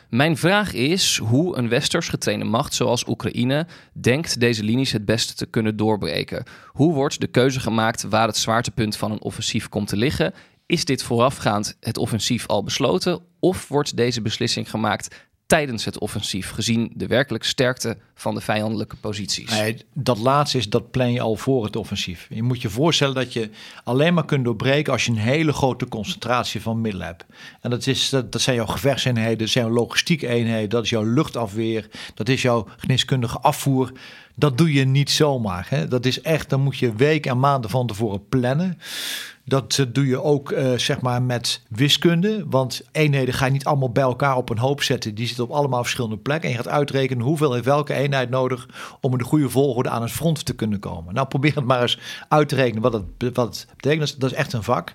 Mijn 0.09 0.37
vraag 0.37 0.73
is 0.73 1.17
hoe 1.17 1.57
een 1.57 1.69
westers 1.69 2.09
getrainde 2.09 2.45
macht 2.45 2.73
zoals 2.73 3.07
Oekraïne 3.07 3.67
denkt 3.93 4.39
deze 4.39 4.63
linies 4.63 4.91
het 4.91 5.05
beste 5.05 5.33
te 5.33 5.45
kunnen 5.45 5.75
doorbreken. 5.75 6.43
Hoe 6.67 6.93
wordt 6.93 7.19
de 7.19 7.27
keuze 7.27 7.59
gemaakt 7.59 8.03
waar 8.03 8.27
het 8.27 8.37
zwaartepunt 8.37 8.97
van 8.97 9.11
een 9.11 9.21
offensief 9.21 9.69
komt 9.69 9.87
te 9.87 9.97
liggen 9.97 10.33
is 10.65 10.85
dit 10.85 11.03
voorafgaand 11.03 11.77
het 11.79 11.97
offensief 11.97 12.47
al 12.47 12.63
besloten 12.63 13.21
of 13.39 13.67
wordt 13.67 13.97
deze 13.97 14.21
beslissing 14.21 14.69
gemaakt 14.69 15.15
tijdens 15.45 15.85
het 15.85 15.99
offensief, 15.99 16.49
gezien 16.49 16.91
de 16.95 17.07
werkelijke 17.07 17.47
sterkte 17.47 17.97
van 18.15 18.35
de 18.35 18.41
vijandelijke 18.41 18.95
posities? 18.95 19.49
Nee, 19.49 19.77
dat 19.93 20.17
laatste 20.17 20.57
is, 20.57 20.69
dat 20.69 20.91
plan 20.91 21.11
je 21.11 21.21
al 21.21 21.35
voor 21.35 21.63
het 21.63 21.75
offensief. 21.75 22.27
Je 22.29 22.43
moet 22.43 22.61
je 22.61 22.69
voorstellen 22.69 23.15
dat 23.15 23.33
je 23.33 23.49
alleen 23.83 24.13
maar 24.13 24.25
kunt 24.25 24.43
doorbreken 24.43 24.93
als 24.93 25.05
je 25.05 25.11
een 25.11 25.17
hele 25.17 25.53
grote 25.53 25.87
concentratie 25.87 26.61
van 26.61 26.81
middelen 26.81 27.07
hebt. 27.07 27.25
En 27.61 27.69
dat, 27.69 27.87
is, 27.87 28.09
dat, 28.09 28.31
dat 28.31 28.41
zijn 28.41 28.55
jouw 28.55 28.65
gevechtseenheden, 28.65 29.37
dat 29.37 29.49
zijn 29.49 29.65
jouw 29.65 29.73
logistieke 29.73 30.27
eenheden, 30.27 30.69
dat 30.69 30.83
is 30.83 30.89
jouw 30.89 31.13
luchtafweer, 31.13 31.89
dat 32.13 32.29
is 32.29 32.41
jouw 32.41 32.67
geneeskundige 32.77 33.39
afvoer. 33.39 33.91
Dat 34.35 34.57
doe 34.57 34.73
je 34.73 34.85
niet 34.85 35.11
zomaar. 35.11 35.65
Hè? 35.69 35.87
Dat 35.87 36.05
is 36.05 36.21
echt, 36.21 36.49
dan 36.49 36.61
moet 36.61 36.77
je 36.77 36.95
weken 36.95 37.31
en 37.31 37.39
maanden 37.39 37.69
van 37.69 37.87
tevoren 37.87 38.27
plannen. 38.27 38.79
Dat 39.45 39.77
eh, 39.79 39.85
doe 39.89 40.07
je 40.07 40.21
ook 40.21 40.51
uh, 40.51 40.77
zeg 40.77 41.01
maar 41.01 41.21
met 41.21 41.61
wiskunde. 41.69 42.45
Want 42.49 42.81
eenheden 42.91 43.33
ga 43.33 43.45
je 43.45 43.51
niet 43.51 43.65
allemaal 43.65 43.91
bij 43.91 44.03
elkaar 44.03 44.37
op 44.37 44.49
een 44.49 44.57
hoop 44.57 44.83
zetten. 44.83 45.15
Die 45.15 45.27
zitten 45.27 45.43
op 45.43 45.51
allemaal 45.51 45.81
verschillende 45.81 46.17
plekken. 46.17 46.49
En 46.49 46.55
je 46.55 46.63
gaat 46.63 46.73
uitrekenen 46.73 47.25
hoeveel 47.25 47.53
heeft 47.53 47.65
welke 47.65 47.93
eenheid 47.93 48.29
nodig 48.29 48.67
om 49.01 49.11
in 49.11 49.17
de 49.17 49.23
goede 49.23 49.49
volgorde 49.49 49.89
aan 49.89 50.01
het 50.01 50.11
front 50.11 50.45
te 50.45 50.55
kunnen 50.55 50.79
komen. 50.79 51.13
Nou, 51.13 51.27
probeer 51.27 51.55
het 51.55 51.65
maar 51.65 51.81
eens 51.81 51.99
uit 52.27 52.49
te 52.49 52.55
rekenen 52.55 52.81
wat 52.81 52.93
het, 52.93 53.35
wat 53.35 53.65
betekent. 53.75 54.19
Dat 54.19 54.31
is 54.31 54.37
echt 54.37 54.53
een 54.53 54.63
vak. 54.63 54.93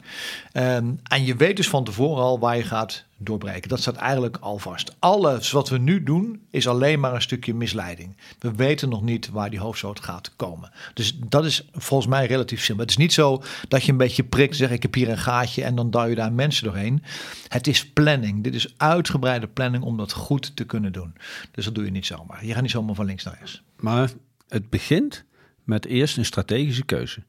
Um, 0.53 1.01
en 1.03 1.25
je 1.25 1.37
weet 1.37 1.57
dus 1.57 1.69
van 1.69 1.85
tevoren 1.85 2.23
al 2.23 2.39
waar 2.39 2.57
je 2.57 2.63
gaat 2.63 3.05
doorbreken. 3.19 3.69
Dat 3.69 3.81
staat 3.81 3.97
eigenlijk 3.97 4.37
al 4.37 4.59
vast. 4.59 4.97
Alles 4.99 5.51
wat 5.51 5.69
we 5.69 5.79
nu 5.79 6.03
doen 6.03 6.41
is 6.51 6.69
alleen 6.69 7.01
maar 7.01 7.15
een 7.15 7.23
stukje 7.23 7.55
misleiding. 7.55 8.17
We 8.39 8.55
weten 8.55 8.89
nog 8.89 9.03
niet 9.03 9.31
waar 9.31 9.51
die 9.51 9.59
hoofdstoot 9.59 10.01
gaat 10.01 10.37
komen. 10.37 10.71
Dus 10.95 11.19
dat 11.19 11.45
is 11.45 11.69
volgens 11.73 12.11
mij 12.11 12.27
relatief 12.27 12.63
simpel. 12.63 12.85
Het 12.85 12.91
is 12.91 13.01
niet 13.01 13.13
zo 13.13 13.43
dat 13.69 13.85
je 13.85 13.93
een 13.93 13.99
beetje 13.99 14.25
prikt, 14.25 14.57
zeg 14.57 14.71
ik 14.71 14.83
heb 14.83 14.95
hier 14.95 15.09
een 15.09 15.19
gaatje 15.19 15.65
en 15.65 15.75
dan 15.75 15.91
duw 15.91 16.05
je 16.05 16.15
daar 16.15 16.33
mensen 16.33 16.65
doorheen. 16.65 17.03
Het 17.49 17.67
is 17.67 17.89
planning. 17.89 18.45
Dit 18.45 18.55
is 18.55 18.75
uitgebreide 18.77 19.47
planning 19.47 19.85
om 19.85 19.97
dat 19.97 20.13
goed 20.13 20.57
te 20.57 20.65
kunnen 20.65 20.93
doen. 20.93 21.15
Dus 21.51 21.65
dat 21.65 21.75
doe 21.75 21.85
je 21.85 21.91
niet 21.91 22.07
zomaar. 22.07 22.47
Je 22.47 22.53
gaat 22.53 22.63
niet 22.63 22.71
zomaar 22.71 22.95
van 22.95 23.07
links 23.07 23.25
naar 23.25 23.37
rechts. 23.39 23.63
Maar 23.77 24.11
het 24.49 24.71
begint 24.71 25.25
met 25.65 25.87
eerst 25.87 26.17
een 26.17 26.25
strategische 26.25 26.85
keuze. 26.85 27.23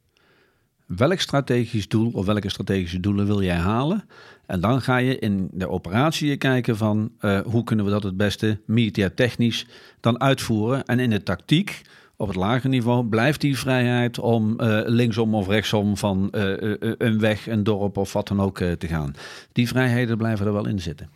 Welk 0.97 1.19
strategisch 1.19 1.87
doel 1.87 2.11
of 2.13 2.25
welke 2.25 2.49
strategische 2.49 2.99
doelen 2.99 3.25
wil 3.25 3.41
jij 3.41 3.55
halen? 3.55 4.03
En 4.45 4.59
dan 4.59 4.81
ga 4.81 4.97
je 4.97 5.19
in 5.19 5.49
de 5.51 5.69
operatie 5.69 6.37
kijken 6.37 6.77
van 6.77 7.11
uh, 7.21 7.39
hoe 7.39 7.63
kunnen 7.63 7.85
we 7.85 7.91
dat 7.91 8.03
het 8.03 8.17
beste 8.17 8.59
militair 8.65 9.13
technisch 9.13 9.65
dan 9.99 10.21
uitvoeren. 10.21 10.85
En 10.85 10.99
in 10.99 11.09
de 11.09 11.23
tactiek 11.23 11.81
op 12.15 12.27
het 12.27 12.35
lager 12.35 12.69
niveau 12.69 13.05
blijft 13.05 13.41
die 13.41 13.57
vrijheid 13.57 14.19
om 14.19 14.61
uh, 14.61 14.81
linksom 14.85 15.35
of 15.35 15.47
rechtsom 15.47 15.97
van 15.97 16.31
uh, 16.31 16.53
een 16.97 17.19
weg, 17.19 17.47
een 17.47 17.63
dorp 17.63 17.97
of 17.97 18.13
wat 18.13 18.27
dan 18.27 18.41
ook 18.41 18.57
te 18.57 18.87
gaan. 18.87 19.13
Die 19.51 19.67
vrijheden 19.67 20.17
blijven 20.17 20.45
er 20.45 20.53
wel 20.53 20.67
in 20.67 20.79
zitten. 20.79 21.09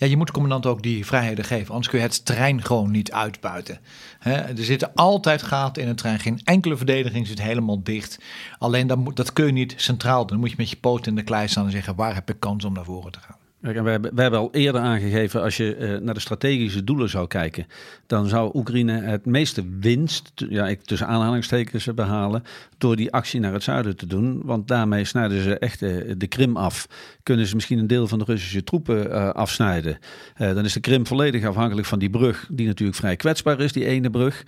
Ja, 0.00 0.06
je 0.06 0.16
moet 0.16 0.30
commandant 0.30 0.66
ook 0.66 0.82
die 0.82 1.06
vrijheden 1.06 1.44
geven, 1.44 1.68
anders 1.68 1.88
kun 1.88 1.98
je 1.98 2.04
het 2.04 2.24
terrein 2.24 2.62
gewoon 2.62 2.90
niet 2.90 3.12
uitbuiten. 3.12 3.80
er 4.20 4.64
zitten 4.64 4.94
altijd 4.94 5.42
gaten 5.42 5.82
in 5.82 5.88
het 5.88 5.96
terrein, 5.96 6.18
geen 6.18 6.40
enkele 6.44 6.76
verdediging 6.76 7.26
zit 7.26 7.42
helemaal 7.42 7.82
dicht. 7.82 8.18
Alleen 8.58 8.86
dat, 8.86 9.16
dat 9.16 9.32
kun 9.32 9.46
je 9.46 9.52
niet 9.52 9.74
centraal 9.76 10.18
doen. 10.18 10.28
Dan 10.28 10.38
moet 10.38 10.50
je 10.50 10.56
met 10.58 10.70
je 10.70 10.76
poot 10.76 11.06
in 11.06 11.14
de 11.14 11.22
klei 11.22 11.48
staan 11.48 11.64
en 11.64 11.70
zeggen 11.70 11.94
waar 11.94 12.14
heb 12.14 12.30
ik 12.30 12.40
kans 12.40 12.64
om 12.64 12.72
naar 12.72 12.84
voren 12.84 13.12
te 13.12 13.18
gaan. 13.18 13.47
We, 13.60 13.70
hebben, 14.14 14.38
al 14.38 14.48
eerder 14.52 14.80
aangegeven, 14.80 15.42
als 15.42 15.56
je 15.56 15.76
uh, 15.78 15.98
naar 15.98 16.14
de 16.14 16.20
strategische 16.20 16.84
doelen 16.84 17.08
zou 17.08 17.26
kijken, 17.26 17.66
dan 18.06 18.26
zou 18.26 18.50
Oekraïne 18.54 19.00
het 19.00 19.26
meeste 19.26 19.64
winst, 19.80 20.32
ja, 20.34 20.68
ik 20.68 20.82
tussen 20.82 21.06
aanhalingstekens 21.06 21.94
behalen, 21.94 22.42
door 22.78 22.96
die 22.96 23.12
actie 23.12 23.40
naar 23.40 23.52
het 23.52 23.62
zuiden 23.62 23.96
te 23.96 24.06
doen. 24.06 24.40
Want 24.44 24.68
daarmee 24.68 25.04
snijden 25.04 25.42
ze 25.42 25.58
echt 25.58 25.82
uh, 25.82 26.12
de 26.16 26.26
Krim 26.26 26.56
af. 26.56 26.88
Kunnen 27.22 27.46
ze 27.46 27.54
misschien 27.54 27.78
een 27.78 27.86
deel 27.86 28.08
van 28.08 28.18
de 28.18 28.24
Russische 28.24 28.64
troepen 28.64 29.06
uh, 29.06 29.28
afsnijden. 29.28 29.98
dan 30.36 30.64
is 30.64 30.72
de 30.72 30.80
Krim 30.80 31.06
volledig 31.06 31.44
afhankelijk 31.44 31.86
van 31.86 31.98
die 31.98 32.10
brug, 32.10 32.48
die 32.50 32.66
natuurlijk 32.66 32.98
vrij 32.98 33.16
kwetsbaar 33.16 33.60
is, 33.60 33.72
die 33.72 33.84
ene 33.84 34.10
brug. 34.10 34.44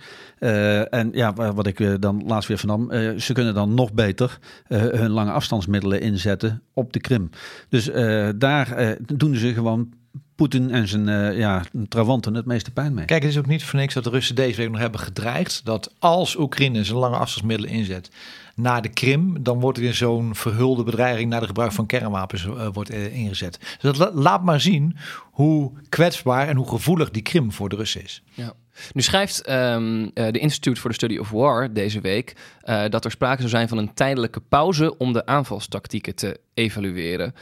en 0.89 1.09
ja, 1.13 1.33
wat 1.33 1.67
ik 1.67 2.01
dan 2.01 2.23
laatst 2.25 2.47
weer 2.47 2.57
vernam, 2.57 2.91
ze 3.19 3.33
kunnen 3.33 3.53
dan 3.53 3.73
nog 3.73 3.93
beter 3.93 4.37
hun 4.67 5.09
lange 5.09 5.31
afstandsmiddelen 5.31 6.01
inzetten 6.01 6.61
op 6.73 6.93
de 6.93 6.99
Krim. 6.99 7.29
Dus 7.69 7.89
daar 8.35 8.97
doen 9.05 9.35
ze 9.35 9.53
gewoon 9.53 9.93
Poetin 10.35 10.71
en 10.71 10.87
zijn 10.87 11.07
uh, 11.07 11.37
ja, 11.37 11.63
trawanten 11.87 12.33
het 12.33 12.45
meeste 12.45 12.71
pijn 12.71 12.93
mee. 12.93 13.05
Kijk, 13.05 13.21
het 13.21 13.31
is 13.31 13.37
ook 13.37 13.45
niet 13.45 13.63
voor 13.63 13.79
niks 13.79 13.93
dat 13.93 14.03
de 14.03 14.09
Russen 14.09 14.35
deze 14.35 14.57
week 14.57 14.71
nog 14.71 14.79
hebben 14.79 14.99
gedreigd 14.99 15.65
dat 15.65 15.93
als 15.99 16.37
Oekraïne 16.37 16.83
zijn 16.83 16.97
lange 16.97 17.15
afstandsmiddelen 17.15 17.71
inzet 17.71 18.11
naar 18.55 18.81
de 18.81 18.89
Krim, 18.89 19.43
dan 19.43 19.59
wordt 19.59 19.77
er 19.77 19.93
zo'n 19.93 20.35
verhulde 20.35 20.83
bedreiging 20.83 21.29
naar 21.29 21.39
de 21.39 21.45
gebruik 21.45 21.71
van 21.71 21.85
kernwapens 21.85 22.45
uh, 22.45 22.67
wordt 22.73 22.93
uh, 22.93 23.15
ingezet. 23.15 23.77
Dus 23.79 23.97
dat 23.97 24.13
laat 24.13 24.43
maar 24.43 24.61
zien 24.61 24.97
hoe 25.31 25.71
kwetsbaar 25.89 26.47
en 26.47 26.55
hoe 26.55 26.67
gevoelig 26.67 27.11
die 27.11 27.21
Krim 27.21 27.51
voor 27.51 27.69
de 27.69 27.75
Russen 27.75 28.03
is. 28.03 28.23
Ja. 28.33 28.53
Nu 28.93 29.01
schrijft 29.01 29.49
um, 29.49 30.11
de 30.13 30.39
Institute 30.39 30.81
for 30.81 30.89
the 30.89 30.95
Study 30.95 31.17
of 31.17 31.29
War 31.29 31.73
deze 31.73 32.01
week 32.01 32.35
uh, 32.63 32.83
dat 32.89 33.05
er 33.05 33.11
sprake 33.11 33.37
zou 33.37 33.49
zijn 33.49 33.67
van 33.67 33.77
een 33.77 33.93
tijdelijke 33.93 34.41
pauze 34.49 34.97
om 34.97 35.13
de 35.13 35.25
aanvalstactieken 35.25 36.15
te 36.15 36.39
evalueren. 36.53 37.33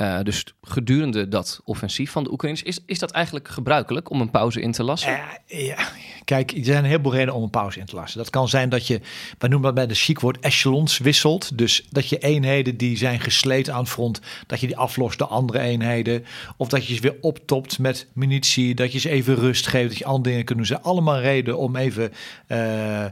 Uh, 0.00 0.18
dus 0.22 0.44
gedurende 0.62 1.28
dat 1.28 1.60
offensief 1.64 2.10
van 2.10 2.24
de 2.24 2.32
Oekraïners, 2.32 2.62
is, 2.62 2.78
is 2.86 2.98
dat 2.98 3.10
eigenlijk 3.10 3.48
gebruikelijk 3.48 4.10
om 4.10 4.20
een 4.20 4.30
pauze 4.30 4.60
in 4.60 4.72
te 4.72 4.82
lassen? 4.82 5.20
Uh, 5.48 5.66
ja, 5.66 5.88
kijk, 6.24 6.50
er 6.50 6.64
zijn 6.64 6.78
een 6.78 6.84
heleboel 6.84 7.12
redenen 7.12 7.34
om 7.34 7.42
een 7.42 7.50
pauze 7.50 7.78
in 7.78 7.86
te 7.86 7.94
lassen. 7.94 8.18
Dat 8.18 8.30
kan 8.30 8.48
zijn 8.48 8.68
dat 8.68 8.86
je, 8.86 9.00
we 9.38 9.48
noemen 9.48 9.66
dat 9.66 9.74
bij 9.74 9.86
de 9.86 9.94
chic 9.94 10.20
woord, 10.20 10.38
echelons 10.40 10.98
wisselt. 10.98 11.58
Dus 11.58 11.86
dat 11.90 12.08
je 12.08 12.18
eenheden 12.18 12.76
die 12.76 12.96
zijn 12.96 13.20
gesleten 13.20 13.74
aan 13.74 13.80
het 13.80 13.88
front, 13.88 14.20
dat 14.46 14.60
je 14.60 14.66
die 14.66 14.76
aflost 14.76 15.18
de 15.18 15.26
andere 15.26 15.58
eenheden. 15.58 16.24
Of 16.56 16.68
dat 16.68 16.86
je 16.86 16.94
ze 16.94 17.00
weer 17.00 17.16
optopt 17.20 17.78
met 17.78 18.06
munitie, 18.12 18.74
dat 18.74 18.92
je 18.92 18.98
ze 18.98 19.08
even 19.08 19.34
rust 19.34 19.66
geeft, 19.66 19.88
dat 19.88 19.98
je 19.98 20.04
andere 20.04 20.28
dingen 20.28 20.44
kunt 20.44 20.58
doen. 20.58 20.66
zijn 20.66 20.82
allemaal 20.82 21.20
redenen 21.20 21.58
om 21.58 21.76
even 21.76 22.12
uh, 22.48 23.04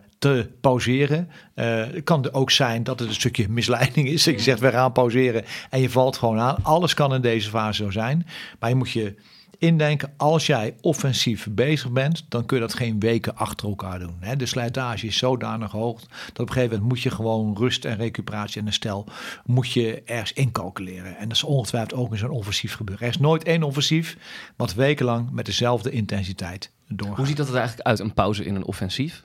pauzeren. 0.61 1.31
Het 1.55 2.05
kan 2.05 2.25
er 2.25 2.35
ook 2.35 2.51
zijn 2.51 2.83
dat 2.83 2.99
het 2.99 3.09
een 3.09 3.15
stukje 3.15 3.49
misleiding 3.49 4.09
is. 4.09 4.25
Je 4.25 4.39
zegt, 4.39 4.61
we 4.61 4.71
gaan 4.71 4.93
pauzeren 4.93 5.45
en 5.71 5.81
je 5.81 5.91
valt 5.91 6.17
gewoon 6.17 6.39
aan. 6.39 6.57
Alles 6.63 6.95
kan 6.95 7.15
in 7.15 7.21
deze 7.21 7.51
fase 7.51 7.83
zo 7.85 7.91
zijn. 7.91 8.27
Maar 8.59 8.69
je 8.69 8.77
moet 8.77 8.91
je 8.91 9.15
indenken, 9.59 10.13
als 10.17 10.47
jij 10.47 10.75
offensief 10.81 11.49
bezig 11.51 11.91
bent, 11.91 12.25
dan 12.29 12.47
kun 12.47 12.57
je 12.57 12.63
dat 12.63 12.75
geen 12.75 13.01
weken 13.01 13.37
achter 13.37 13.69
elkaar 13.69 13.99
doen. 13.99 14.17
De 14.37 14.47
slijtage 14.47 15.07
is 15.07 15.17
zodanig 15.17 15.71
hoog 15.71 16.01
dat 16.01 16.09
op 16.09 16.39
een 16.39 16.53
gegeven 16.53 16.71
moment 16.71 16.89
moet 16.89 17.03
je 17.03 17.11
gewoon 17.11 17.57
rust 17.59 17.85
en 17.85 17.97
recuperatie 17.97 18.61
en 18.61 18.67
herstel 18.67 19.07
moet 19.45 19.73
je 19.73 20.03
ergens 20.05 20.33
incalculeren. 20.33 21.17
En 21.17 21.29
dat 21.29 21.37
is 21.37 21.45
ongetwijfeld 21.45 21.95
ook 21.95 22.13
in 22.13 22.19
zo'n 22.19 22.31
offensief 22.31 22.75
gebeuren. 22.75 23.05
Er 23.05 23.13
is 23.13 23.19
nooit 23.19 23.45
één 23.45 23.63
offensief 23.63 24.17
wat 24.57 24.75
wekenlang 24.75 25.31
met 25.31 25.47
dezelfde 25.47 25.91
intensiteit 25.91 26.71
doorgaat. 26.89 27.17
Hoe 27.17 27.27
ziet 27.27 27.37
dat 27.37 27.49
er 27.49 27.57
eigenlijk 27.57 27.89
uit, 27.89 27.99
een 27.99 28.15
pauze 28.15 28.45
in 28.45 28.55
een 28.55 28.65
offensief? 28.65 29.25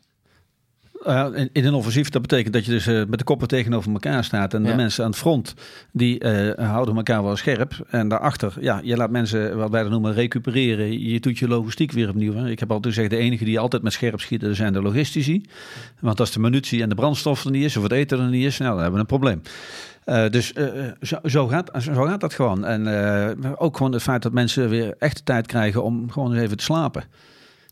Uh, 1.08 1.28
in, 1.34 1.50
in, 1.54 1.66
een 1.66 1.74
offensief, 1.74 2.10
dat 2.10 2.22
betekent 2.22 2.54
dat 2.54 2.66
je 2.66 2.72
dus 2.72 2.88
uh, 2.88 3.04
met 3.08 3.20
de 3.20 3.26
koppen 3.26 3.48
tegenover 3.48 3.92
elkaar 3.92 4.24
staat. 4.24 4.54
En 4.54 4.64
ja. 4.64 4.70
de 4.70 4.76
mensen 4.76 5.04
aan 5.04 5.10
het 5.10 5.20
front, 5.20 5.54
die 5.92 6.24
uh, 6.24 6.70
houden 6.70 6.96
elkaar 6.96 7.24
wel 7.24 7.36
scherp. 7.36 7.86
En 7.90 8.08
daarachter, 8.08 8.54
ja, 8.60 8.80
je 8.84 8.98
laat 8.98 9.10
mensen, 9.10 9.58
wat 9.58 9.70
wij 9.70 9.82
dat 9.82 9.92
noemen, 9.92 10.14
recupereren. 10.14 11.10
Je 11.10 11.20
doet 11.20 11.40
je 11.40 11.48
logistiek 11.48 11.92
weer 11.92 12.10
opnieuw. 12.10 12.34
Hè. 12.34 12.50
Ik 12.50 12.60
heb 12.60 12.72
altijd 12.72 12.94
gezegd, 12.94 13.14
de 13.14 13.18
enige 13.18 13.46
die 13.46 13.60
altijd 13.60 13.84
met 13.84 13.94
scherp 13.94 14.20
schieten, 14.20 14.56
zijn 14.56 14.74
de 14.74 14.82
logistici. 14.82 15.42
Want 16.00 16.20
als 16.20 16.32
de 16.32 16.40
munitie 16.40 16.82
en 16.82 16.90
de 16.90 16.96
brandstof 16.96 17.46
er 17.46 17.52
niet 17.52 17.64
is, 17.64 17.78
of 17.78 17.84
het 17.84 17.92
eten 17.92 18.20
er 18.20 18.30
niet 18.30 18.46
is, 18.46 18.58
nou, 18.58 18.72
dan 18.72 18.82
hebben 18.82 18.96
we 18.96 19.00
een 19.00 19.20
probleem. 19.20 19.42
Uh, 20.06 20.30
dus 20.30 20.54
uh, 20.54 20.68
zo, 21.02 21.18
zo, 21.24 21.48
gaat, 21.48 21.72
zo 21.82 21.94
gaat 21.94 22.22
dat 22.22 22.34
gewoon. 22.34 22.66
En 22.66 22.88
uh, 23.44 23.52
ook 23.56 23.78
gewoon 23.78 23.92
het 23.92 24.02
feit 24.02 24.22
dat 24.22 24.32
mensen 24.32 24.70
weer 24.70 24.96
echt 25.00 25.26
tijd 25.26 25.48
krijgen 25.48 25.84
om 25.84 26.12
gewoon 26.12 26.34
eens 26.34 26.42
even 26.42 26.58
te 26.58 26.64
slapen. 26.64 27.04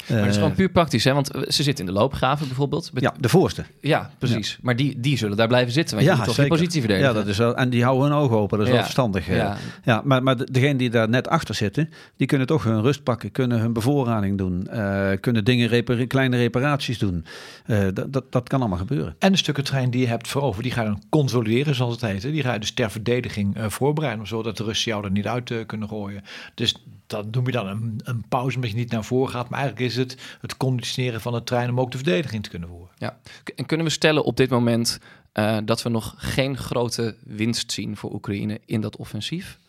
Maar 0.08 0.18
het 0.18 0.30
is 0.30 0.36
gewoon 0.36 0.54
puur 0.54 0.70
praktisch, 0.70 1.04
hè? 1.04 1.14
want 1.14 1.28
ze 1.48 1.64
zitten 1.64 1.86
in 1.86 1.94
de 1.94 2.00
loopgraven 2.00 2.48
bijvoorbeeld. 2.48 2.92
Ja, 2.94 3.14
de 3.20 3.30
voorste. 3.30 3.64
Ja, 3.82 4.12
precies. 4.18 4.52
Ja. 4.52 4.58
Maar 4.62 4.76
die, 4.76 5.00
die 5.00 5.18
zullen 5.18 5.38
daar 5.38 5.48
blijven 5.48 5.72
zitten, 5.74 5.96
want 5.96 6.08
ja, 6.08 6.14
je 6.14 6.18
moet 6.18 6.28
toch 6.28 6.36
zeker. 6.36 6.52
je 6.52 6.58
positie 6.58 6.82
verdedigen. 6.82 7.14
Ja, 7.14 7.20
dat 7.20 7.28
is 7.28 7.38
wel, 7.38 7.56
en 7.56 7.70
die 7.70 7.84
houden 7.84 8.10
hun 8.10 8.18
ogen 8.18 8.38
open, 8.38 8.58
dat 8.58 8.68
is 8.68 8.74
ja. 8.74 8.74
wel 8.74 8.84
verstandig. 8.84 9.28
Ja, 9.28 9.58
ja 9.84 10.02
maar, 10.04 10.24
maar 10.24 10.36
degenen 10.52 10.78
die 10.78 10.90
daar 10.90 11.10
net 11.10 11.28
achter 11.28 11.56
zitten, 11.56 11.90
die 12.18 12.28
kunnen 12.28 12.48
toch 12.48 12.64
hun 12.64 12.82
rust 12.82 13.04
pakken, 13.04 13.32
kunnen 13.32 13.60
hun 13.60 13.74
bevoorrading 13.74 14.38
doen, 14.38 14.68
uh, 14.74 15.10
kunnen 15.20 15.46
dingen, 15.46 15.68
repar 15.68 16.06
kleine 16.06 16.38
reparaties 16.38 16.98
doen. 16.98 17.26
Uh, 17.68 17.88
dat, 17.94 18.14
dat, 18.14 18.32
dat 18.32 18.50
kan 18.50 18.60
allemaal 18.60 18.78
gebeuren. 18.78 19.16
En 19.20 19.32
de 19.32 19.38
stukken 19.38 19.64
trein 19.64 19.90
die 19.90 20.02
je 20.02 20.08
hebt 20.08 20.28
voorover, 20.28 20.64
die 20.64 20.72
ga 20.72 20.82
je 20.82 20.88
dan 20.88 21.04
consolideren, 21.10 21.76
zoals 21.76 22.02
het 22.02 22.12
heet. 22.12 22.22
Die 22.22 22.44
ga 22.44 22.54
je 22.54 22.60
dus 22.60 22.72
ter 22.72 22.92
verdediging 22.92 23.58
uh, 23.58 23.70
voorbereiden, 23.70 24.28
zodat 24.28 24.58
de 24.58 24.64
Russen 24.64 24.92
jou 24.92 25.04
er 25.04 25.12
niet 25.12 25.28
uit 25.28 25.54
kunnen 25.66 25.88
gooien. 25.88 26.24
Dus 26.54 26.76
dat 27.10 27.32
noem 27.32 27.46
je 27.46 27.52
dan 27.52 27.68
een, 27.68 28.00
een 28.04 28.24
pauze 28.30 28.56
omdat 28.56 28.72
je 28.72 28.78
niet 28.78 28.92
naar 28.92 29.04
voren 29.04 29.32
gaat. 29.32 29.50
Maar 29.50 29.60
eigenlijk 29.60 29.90
is 29.90 29.98
het 29.98 30.18
het 30.42 30.58
conditioneren 30.58 31.22
van 31.22 31.34
de 31.34 31.44
trein 31.44 31.70
om 31.70 31.80
ook 31.80 31.92
de 31.92 31.98
verdediging 31.98 32.44
te 32.44 32.50
kunnen 32.50 32.70
voeren. 32.70 32.90
Ja. 32.98 33.20
En 33.56 33.66
kunnen 33.66 33.86
we 33.86 33.92
stellen 33.92 34.24
op 34.24 34.38
dit 34.38 34.50
moment 34.50 35.00
uh, 35.34 35.58
dat 35.66 35.82
we 35.82 35.90
nog 35.90 36.14
geen 36.18 36.58
grote 36.58 37.16
winst 37.24 37.72
zien 37.72 37.98
voor 37.98 38.14
Oekraïne 38.14 38.60
in 38.66 38.82
dat 38.82 38.96
offensief? 38.96 39.60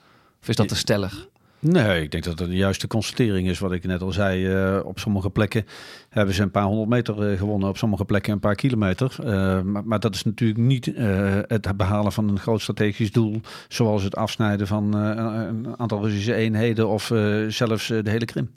Of 0.43 0.49
is 0.49 0.57
dat 0.57 0.69
te 0.69 0.77
stellig? 0.77 1.29
Nee, 1.59 2.03
ik 2.03 2.11
denk 2.11 2.25
dat 2.25 2.39
dat 2.39 2.49
de 2.49 2.57
juiste 2.57 2.87
constatering 2.87 3.49
is. 3.49 3.59
Wat 3.59 3.73
ik 3.73 3.85
net 3.85 4.03
al 4.03 4.13
zei, 4.13 4.47
uh, 4.77 4.85
op 4.85 4.99
sommige 4.99 5.31
plekken 5.31 5.67
hebben 6.11 6.35
ze 6.35 6.43
een 6.43 6.51
paar 6.51 6.65
honderd 6.65 6.89
meter 6.89 7.31
uh, 7.31 7.39
gewonnen. 7.39 7.69
Op 7.69 7.77
sommige 7.77 8.05
plekken 8.05 8.33
een 8.33 8.41
paar 8.41 8.55
kilometer. 8.55 9.17
Uh, 9.21 9.27
maar, 9.63 9.85
maar, 9.85 10.01
dat 10.01 10.15
is 10.15 10.25
natuurlijk 10.25 10.61
niet 10.61 10.93
het 11.47 11.77
behalen 11.77 12.13
van 12.13 12.29
een 12.29 12.39
groot 12.39 12.61
strategisch 12.61 13.13
doel. 13.13 13.41
Zoals 13.69 14.03
het 14.03 14.17
afsnijden 14.17 14.67
van 14.67 14.95
een 14.95 15.79
aantal 15.79 16.03
Russische 16.03 16.35
eenheden 16.35 16.89
of 16.89 17.13
zelfs 17.49 17.87
de 17.87 18.11
hele 18.11 18.25
Krim. 18.25 18.51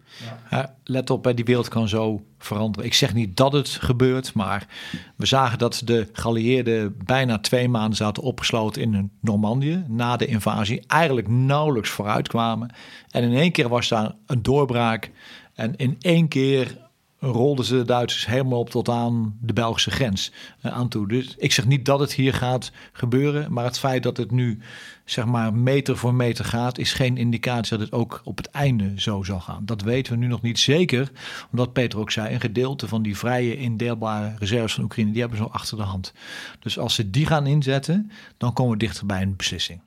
Ja. 0.50 0.75
Let 0.83 1.10
op, 1.10 1.31
die 1.36 1.45
wereld 1.45 1.67
kan 1.67 1.88
zo 1.88 2.25
veranderen. 2.38 2.86
Ik 2.86 2.93
zeg 2.93 3.13
niet 3.13 3.38
dat 3.38 3.53
het 3.53 3.69
gebeurt, 3.69 4.33
maar 4.33 4.67
we 5.15 5.25
zagen 5.25 5.57
dat 5.57 5.81
de 5.86 6.07
geallieerden 6.13 6.95
bijna 7.05 7.39
twee 7.39 7.69
maanden 7.69 7.98
zaten 7.98 8.24
opgesloten 8.24 8.81
in 8.81 9.12
Normandië 9.22 9.83
na 9.88 10.17
de 10.17 10.25
invasie. 10.25 10.83
Eigenlijk 10.88 11.27
nauwelijks 11.27 11.89
vooruit 11.89 12.27
kwamen. 12.27 12.74
En 13.10 13.24
in 13.24 13.33
één 13.33 13.51
keer 13.51 13.69
was 13.69 13.88
daar 13.88 14.12
een 14.25 14.43
doorbraak. 14.43 15.12
En 15.53 15.75
in 15.75 15.95
één 16.00 16.27
keer 16.27 16.77
rolden 17.23 17.65
ze 17.65 17.75
de 17.75 17.85
Duitsers 17.85 18.25
helemaal 18.25 18.59
op 18.59 18.69
tot 18.69 18.89
aan 18.89 19.37
de 19.41 19.53
Belgische 19.53 19.91
grens 19.91 20.31
uh, 20.65 20.71
aan 20.71 20.87
toe. 20.87 21.07
Dus 21.07 21.35
ik 21.37 21.51
zeg 21.51 21.65
niet 21.65 21.85
dat 21.85 21.99
het 21.99 22.13
hier 22.13 22.33
gaat 22.33 22.71
gebeuren, 22.91 23.53
maar 23.53 23.63
het 23.63 23.79
feit 23.79 24.03
dat 24.03 24.17
het 24.17 24.31
nu 24.31 24.59
zeg 25.05 25.25
maar 25.25 25.53
meter 25.53 25.97
voor 25.97 26.13
meter 26.13 26.45
gaat, 26.45 26.77
is 26.77 26.93
geen 26.93 27.17
indicatie 27.17 27.77
dat 27.77 27.85
het 27.85 27.91
ook 27.95 28.21
op 28.23 28.37
het 28.37 28.49
einde 28.49 28.93
zo 28.95 29.23
zal 29.23 29.39
gaan. 29.39 29.65
Dat 29.65 29.81
weten 29.81 30.13
we 30.13 30.19
nu 30.19 30.27
nog 30.27 30.41
niet 30.41 30.59
zeker, 30.59 31.11
omdat 31.51 31.73
Peter 31.73 31.99
ook 31.99 32.11
zei, 32.11 32.33
een 32.33 32.41
gedeelte 32.41 32.87
van 32.87 33.01
die 33.01 33.17
vrije 33.17 33.57
indeelbare 33.57 34.35
reserves 34.39 34.73
van 34.73 34.83
Oekraïne, 34.83 35.11
die 35.11 35.21
hebben 35.21 35.37
ze 35.37 35.43
al 35.43 35.51
achter 35.51 35.77
de 35.77 35.83
hand. 35.83 36.13
Dus 36.59 36.79
als 36.79 36.95
ze 36.95 37.09
die 37.09 37.25
gaan 37.25 37.47
inzetten, 37.47 38.11
dan 38.37 38.53
komen 38.53 38.71
we 38.71 38.77
dichter 38.77 39.05
bij 39.05 39.21
een 39.21 39.35
beslissing. 39.35 39.81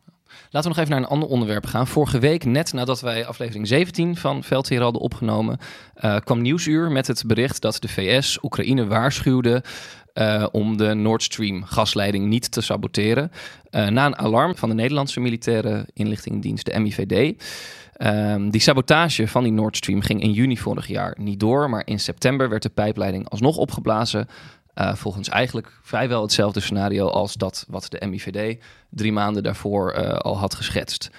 Laten 0.50 0.70
we 0.70 0.76
nog 0.76 0.78
even 0.78 0.90
naar 0.90 1.00
een 1.00 1.14
ander 1.14 1.28
onderwerp 1.28 1.66
gaan. 1.66 1.86
Vorige 1.86 2.18
week, 2.18 2.44
net 2.44 2.72
nadat 2.72 3.00
wij 3.00 3.26
aflevering 3.26 3.66
17 3.66 4.16
van 4.16 4.42
Veldheer 4.42 4.82
hadden 4.82 5.02
opgenomen, 5.02 5.58
uh, 6.04 6.16
kwam 6.24 6.42
Nieuwsuur 6.42 6.90
met 6.90 7.06
het 7.06 7.24
bericht 7.26 7.62
dat 7.62 7.76
de 7.80 7.88
VS 7.88 8.38
Oekraïne 8.42 8.86
waarschuwde 8.86 9.62
uh, 10.14 10.46
om 10.52 10.76
de 10.76 10.94
Nord 10.94 11.22
Stream 11.22 11.64
gasleiding 11.64 12.26
niet 12.26 12.50
te 12.50 12.60
saboteren. 12.60 13.32
Uh, 13.70 13.88
na 13.88 14.06
een 14.06 14.18
alarm 14.18 14.56
van 14.56 14.68
de 14.68 14.74
Nederlandse 14.74 15.20
militaire 15.20 15.86
inlichtingendienst, 15.92 16.64
de 16.64 16.80
MIVD. 16.80 17.42
Um, 17.98 18.50
die 18.50 18.60
sabotage 18.60 19.28
van 19.28 19.42
die 19.42 19.52
Nord 19.52 19.76
Stream 19.76 20.00
ging 20.00 20.22
in 20.22 20.32
juni 20.32 20.58
vorig 20.58 20.86
jaar 20.86 21.16
niet 21.18 21.40
door, 21.40 21.70
maar 21.70 21.82
in 21.86 22.00
september 22.00 22.48
werd 22.48 22.62
de 22.62 22.68
pijpleiding 22.68 23.28
alsnog 23.28 23.56
opgeblazen. 23.56 24.28
Uh, 24.78 24.94
volgens 24.94 25.28
eigenlijk 25.28 25.78
vrijwel 25.82 26.22
hetzelfde 26.22 26.60
scenario 26.60 27.08
als 27.08 27.34
dat 27.34 27.64
wat 27.68 27.86
de 27.88 28.06
MIVD 28.06 28.62
drie 28.90 29.12
maanden 29.12 29.42
daarvoor 29.42 29.94
uh, 29.98 30.12
al 30.12 30.38
had 30.38 30.54
geschetst. 30.54 31.10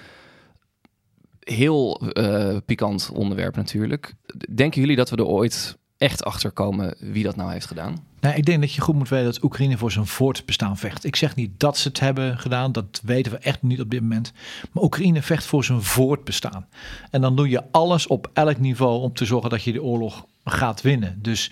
Heel 1.40 2.00
uh, 2.12 2.56
pikant 2.66 3.10
onderwerp 3.12 3.56
natuurlijk. 3.56 4.14
Denken 4.54 4.80
jullie 4.80 4.96
dat 4.96 5.10
we 5.10 5.16
er 5.16 5.26
ooit 5.26 5.78
echt 5.96 6.24
achter 6.24 6.50
komen 6.50 6.94
wie 6.98 7.24
dat 7.24 7.36
nou 7.36 7.52
heeft 7.52 7.66
gedaan? 7.66 8.06
Nou, 8.20 8.36
ik 8.36 8.44
denk 8.44 8.60
dat 8.60 8.72
je 8.72 8.80
goed 8.80 8.94
moet 8.94 9.08
weten 9.08 9.26
dat 9.26 9.42
Oekraïne 9.42 9.78
voor 9.78 9.92
zijn 9.92 10.06
voortbestaan 10.06 10.76
vecht. 10.76 11.04
Ik 11.04 11.16
zeg 11.16 11.34
niet 11.34 11.60
dat 11.60 11.76
ze 11.76 11.88
het 11.88 12.00
hebben 12.00 12.38
gedaan, 12.38 12.72
dat 12.72 13.00
weten 13.04 13.32
we 13.32 13.38
echt 13.38 13.62
niet 13.62 13.80
op 13.80 13.90
dit 13.90 14.00
moment. 14.00 14.32
Maar 14.72 14.82
Oekraïne 14.82 15.22
vecht 15.22 15.44
voor 15.44 15.64
zijn 15.64 15.82
voortbestaan. 15.82 16.68
En 17.10 17.20
dan 17.20 17.36
doe 17.36 17.48
je 17.48 17.70
alles 17.70 18.06
op 18.06 18.30
elk 18.32 18.58
niveau 18.58 19.00
om 19.00 19.12
te 19.12 19.24
zorgen 19.24 19.50
dat 19.50 19.62
je 19.62 19.72
de 19.72 19.82
oorlog 19.82 20.26
gaat 20.50 20.82
winnen. 20.82 21.18
Dus 21.22 21.50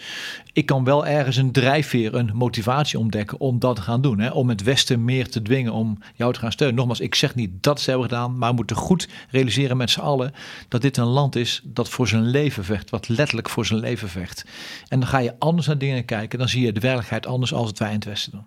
ik 0.53 0.67
kan 0.67 0.85
wel 0.85 1.07
ergens 1.07 1.37
een 1.37 1.53
drijfveer, 1.53 2.15
een 2.15 2.31
motivatie 2.35 2.99
ontdekken 2.99 3.41
om 3.41 3.59
dat 3.59 3.77
te 3.77 3.83
gaan 3.83 4.01
doen. 4.01 4.19
Hè? 4.19 4.31
Om 4.31 4.49
het 4.49 4.63
Westen 4.63 5.05
meer 5.05 5.29
te 5.29 5.43
dwingen 5.43 5.73
om 5.73 5.99
jou 6.15 6.33
te 6.33 6.39
gaan 6.39 6.53
steunen. 6.53 6.77
Nogmaals, 6.77 7.01
ik 7.01 7.15
zeg 7.15 7.35
niet 7.35 7.63
dat 7.63 7.81
ze 7.81 7.91
hebben 7.91 8.09
gedaan, 8.09 8.39
maar 8.39 8.51
we 8.51 8.57
moeten 8.57 8.77
goed 8.77 9.09
realiseren 9.31 9.77
met 9.77 9.91
z'n 9.91 10.01
allen 10.01 10.33
dat 10.69 10.83
dit 10.83 10.97
een 10.97 11.05
land 11.05 11.37
is 11.37 11.61
dat 11.65 11.89
voor 11.89 12.09
zijn 12.09 12.27
leven 12.27 12.65
vecht, 12.65 12.91
wat 12.91 13.09
letterlijk 13.09 13.49
voor 13.49 13.67
zijn 13.67 13.81
leven 13.81 14.09
vecht. 14.09 14.45
En 14.89 15.01
dan 15.01 15.09
ga 15.09 15.19
je 15.19 15.35
anders 15.39 15.67
naar 15.67 15.79
dingen 15.79 16.05
kijken, 16.05 16.39
dan 16.39 16.49
zie 16.49 16.65
je 16.65 16.73
de 16.73 16.81
werkelijkheid 16.81 17.27
anders 17.27 17.53
als 17.53 17.69
het 17.69 17.79
wij 17.79 17.89
in 17.89 17.95
het 17.95 18.05
Westen 18.05 18.33
doen. 18.33 18.47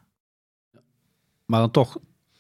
Maar 1.45 1.59
dan 1.59 1.71
toch 1.71 1.97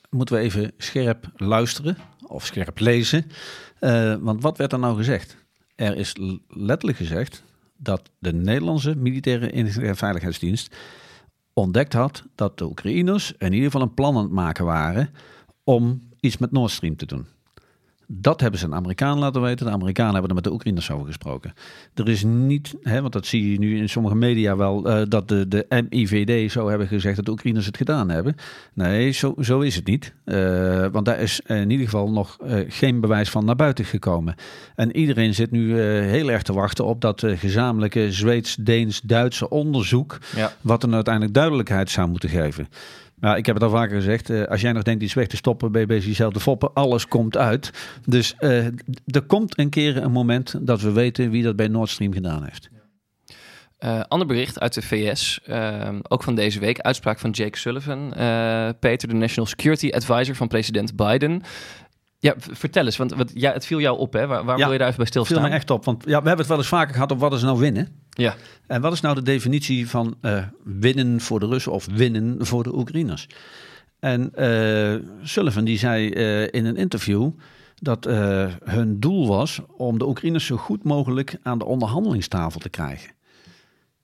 moeten 0.09 0.35
we 0.35 0.41
even 0.41 0.71
scherp 0.77 1.31
luisteren 1.35 1.97
of 2.27 2.45
scherp 2.45 2.79
lezen. 2.79 3.31
Uh, 3.79 4.15
want 4.19 4.41
wat 4.41 4.57
werd 4.57 4.73
er 4.73 4.79
nou 4.79 4.95
gezegd? 4.95 5.37
Er 5.75 5.97
is 5.97 6.15
letterlijk 6.47 6.97
gezegd 6.97 7.43
dat 7.81 8.11
de 8.19 8.33
Nederlandse 8.33 8.95
militaire 8.95 9.51
en 9.51 9.95
veiligheidsdienst 9.95 10.75
ontdekt 11.53 11.93
had 11.93 12.23
dat 12.35 12.57
de 12.57 12.65
Oekraïners 12.65 13.33
in 13.37 13.53
ieder 13.53 13.71
geval 13.71 13.81
een 13.87 13.93
plan 13.93 14.15
aan 14.17 14.23
het 14.23 14.31
maken 14.31 14.65
waren 14.65 15.09
om 15.63 16.09
iets 16.19 16.37
met 16.37 16.51
Nord 16.51 16.71
Stream 16.71 16.95
te 16.95 17.05
doen. 17.05 17.25
Dat 18.11 18.41
hebben 18.41 18.59
ze 18.59 18.65
een 18.65 18.75
Amerikaan 18.75 19.19
laten 19.19 19.41
weten. 19.41 19.65
De 19.65 19.71
Amerikanen 19.71 20.11
hebben 20.11 20.29
er 20.29 20.35
met 20.35 20.43
de 20.43 20.51
Oekraïners 20.51 20.91
over 20.91 21.05
gesproken. 21.05 21.53
Er 21.93 22.09
is 22.09 22.23
niet, 22.23 22.75
hè, 22.81 23.01
want 23.01 23.13
dat 23.13 23.25
zie 23.25 23.51
je 23.51 23.59
nu 23.59 23.77
in 23.77 23.89
sommige 23.89 24.15
media 24.15 24.55
wel, 24.55 24.89
uh, 24.89 25.01
dat 25.07 25.27
de, 25.27 25.47
de 25.47 25.65
MIVD 25.89 26.51
zo 26.51 26.69
hebben 26.69 26.87
gezegd 26.87 27.15
dat 27.15 27.25
de 27.25 27.31
Oekraïners 27.31 27.65
het 27.65 27.77
gedaan 27.77 28.09
hebben. 28.09 28.35
Nee, 28.73 29.11
zo, 29.11 29.35
zo 29.39 29.59
is 29.59 29.75
het 29.75 29.85
niet. 29.85 30.13
Uh, 30.25 30.85
want 30.91 31.05
daar 31.05 31.19
is 31.19 31.41
in 31.45 31.69
ieder 31.69 31.85
geval 31.85 32.11
nog 32.11 32.37
uh, 32.43 32.59
geen 32.67 32.99
bewijs 33.01 33.29
van 33.29 33.45
naar 33.45 33.55
buiten 33.55 33.85
gekomen. 33.85 34.35
En 34.75 34.95
iedereen 34.95 35.33
zit 35.33 35.51
nu 35.51 35.79
heel 35.81 36.31
erg 36.31 36.41
te 36.41 36.53
wachten 36.53 36.85
op 36.85 37.01
dat 37.01 37.23
gezamenlijke 37.25 38.11
Zweeds, 38.11 38.55
Deens, 38.55 39.01
Duitse 39.01 39.49
onderzoek, 39.49 40.17
ja. 40.35 40.53
wat 40.61 40.83
er 40.83 40.93
uiteindelijk 40.93 41.33
duidelijkheid 41.33 41.89
zou 41.89 42.09
moeten 42.09 42.29
geven. 42.29 42.67
Nou, 43.19 43.37
ik 43.37 43.45
heb 43.45 43.55
het 43.55 43.63
al 43.63 43.69
vaker 43.69 43.95
gezegd. 43.95 44.29
Uh, 44.29 44.43
als 44.43 44.61
jij 44.61 44.71
nog 44.71 44.83
denkt 44.83 45.03
iets 45.03 45.13
weg 45.13 45.27
te 45.27 45.35
stoppen, 45.35 45.71
ben 45.71 45.87
je 45.87 46.29
te 46.31 46.39
foppen. 46.39 46.73
Alles 46.73 47.07
komt 47.07 47.37
uit. 47.37 47.71
Dus 48.05 48.35
uh, 48.39 48.65
er 49.05 49.21
komt 49.27 49.57
een 49.57 49.69
keer 49.69 49.97
een 49.97 50.11
moment 50.11 50.55
dat 50.61 50.81
we 50.81 50.91
weten 50.91 51.29
wie 51.29 51.43
dat 51.43 51.55
bij 51.55 51.67
Nord 51.67 51.89
Stream 51.89 52.13
gedaan 52.13 52.43
heeft. 52.43 52.69
Uh, 53.79 54.01
ander 54.07 54.27
bericht 54.27 54.59
uit 54.59 54.73
de 54.73 54.81
VS, 54.81 55.39
ook 56.07 56.23
van 56.23 56.35
deze 56.35 56.59
week. 56.59 56.79
Uitspraak 56.79 57.19
van 57.19 57.31
Jake 57.31 57.57
Sullivan, 57.57 58.09
Peter, 58.79 59.07
de 59.07 59.13
National 59.13 59.49
Security 59.49 59.89
Advisor 59.89 60.35
van 60.35 60.47
president 60.47 60.95
Biden. 60.95 61.41
Ja, 62.21 62.33
vertel 62.37 62.85
eens, 62.85 62.97
want 62.97 63.13
wat, 63.13 63.31
ja, 63.33 63.53
het 63.53 63.65
viel 63.65 63.79
jou 63.79 63.97
op, 63.97 64.13
hè? 64.13 64.27
Waar, 64.27 64.45
waar 64.45 64.57
ja, 64.57 64.63
wil 64.63 64.71
je 64.71 64.77
daar 64.77 64.87
even 64.87 64.99
bij 64.99 65.07
stilstaan? 65.07 65.37
Het 65.37 65.45
viel 65.45 65.53
me 65.53 65.59
echt 65.59 65.69
op, 65.69 65.85
want 65.85 66.03
ja, 66.03 66.07
we 66.07 66.13
hebben 66.13 66.37
het 66.37 66.47
wel 66.47 66.57
eens 66.57 66.67
vaker 66.67 66.93
gehad 66.93 67.11
op 67.11 67.19
wat 67.19 67.33
is 67.33 67.41
nou 67.41 67.59
winnen. 67.59 67.87
Ja. 68.09 68.35
En 68.67 68.81
wat 68.81 68.93
is 68.93 69.01
nou 69.01 69.15
de 69.15 69.21
definitie 69.21 69.89
van 69.89 70.15
uh, 70.21 70.43
winnen 70.63 71.21
voor 71.21 71.39
de 71.39 71.45
Russen 71.45 71.71
of 71.71 71.87
winnen 71.91 72.45
voor 72.45 72.63
de 72.63 72.75
Oekraïners? 72.75 73.27
En 73.99 74.31
uh, 74.35 74.95
Sullivan 75.23 75.63
die 75.63 75.77
zei 75.77 76.09
uh, 76.09 76.41
in 76.51 76.65
een 76.65 76.75
interview 76.75 77.29
dat 77.75 78.05
hun 78.63 78.99
doel 78.99 79.27
was 79.27 79.61
om 79.77 79.97
de 79.97 80.07
Oekraïners 80.07 80.45
zo 80.45 80.57
goed 80.57 80.83
mogelijk 80.83 81.37
aan 81.43 81.57
de 81.57 81.65
onderhandelingstafel 81.65 82.59
te 82.59 82.69
krijgen. 82.69 83.11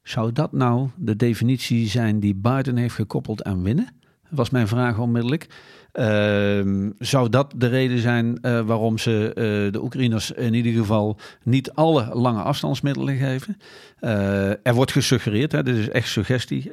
Zou 0.03 0.31
dat 0.31 0.51
nou 0.51 0.89
de 0.95 1.15
definitie 1.15 1.87
zijn 1.87 2.19
die 2.19 2.35
Biden 2.35 2.77
heeft 2.77 2.95
gekoppeld 2.95 3.43
aan 3.43 3.63
winnen? 3.63 3.87
Was 4.35 4.49
mijn 4.49 4.67
vraag 4.67 4.99
onmiddellijk. 4.99 5.47
Ehm, 5.95 6.89
zou 6.99 7.29
dat 7.29 7.53
de 7.55 7.67
reden 7.67 7.99
zijn 7.99 8.37
eh, 8.41 8.61
waarom 8.61 8.97
ze 8.97 9.27
eh, 9.27 9.71
de 9.73 9.83
Oekraïners 9.83 10.31
in 10.31 10.53
ieder 10.53 10.71
geval 10.71 11.17
niet 11.43 11.71
alle 11.71 12.09
lange 12.13 12.41
afstandsmiddelen 12.41 13.17
geven? 13.17 13.57
Eh, 13.99 14.49
er 14.49 14.73
wordt 14.73 14.91
gesuggereerd, 14.91 15.51
hè, 15.51 15.63
dit 15.63 15.75
is 15.75 15.89
echt 15.89 16.07
suggestie, 16.09 16.71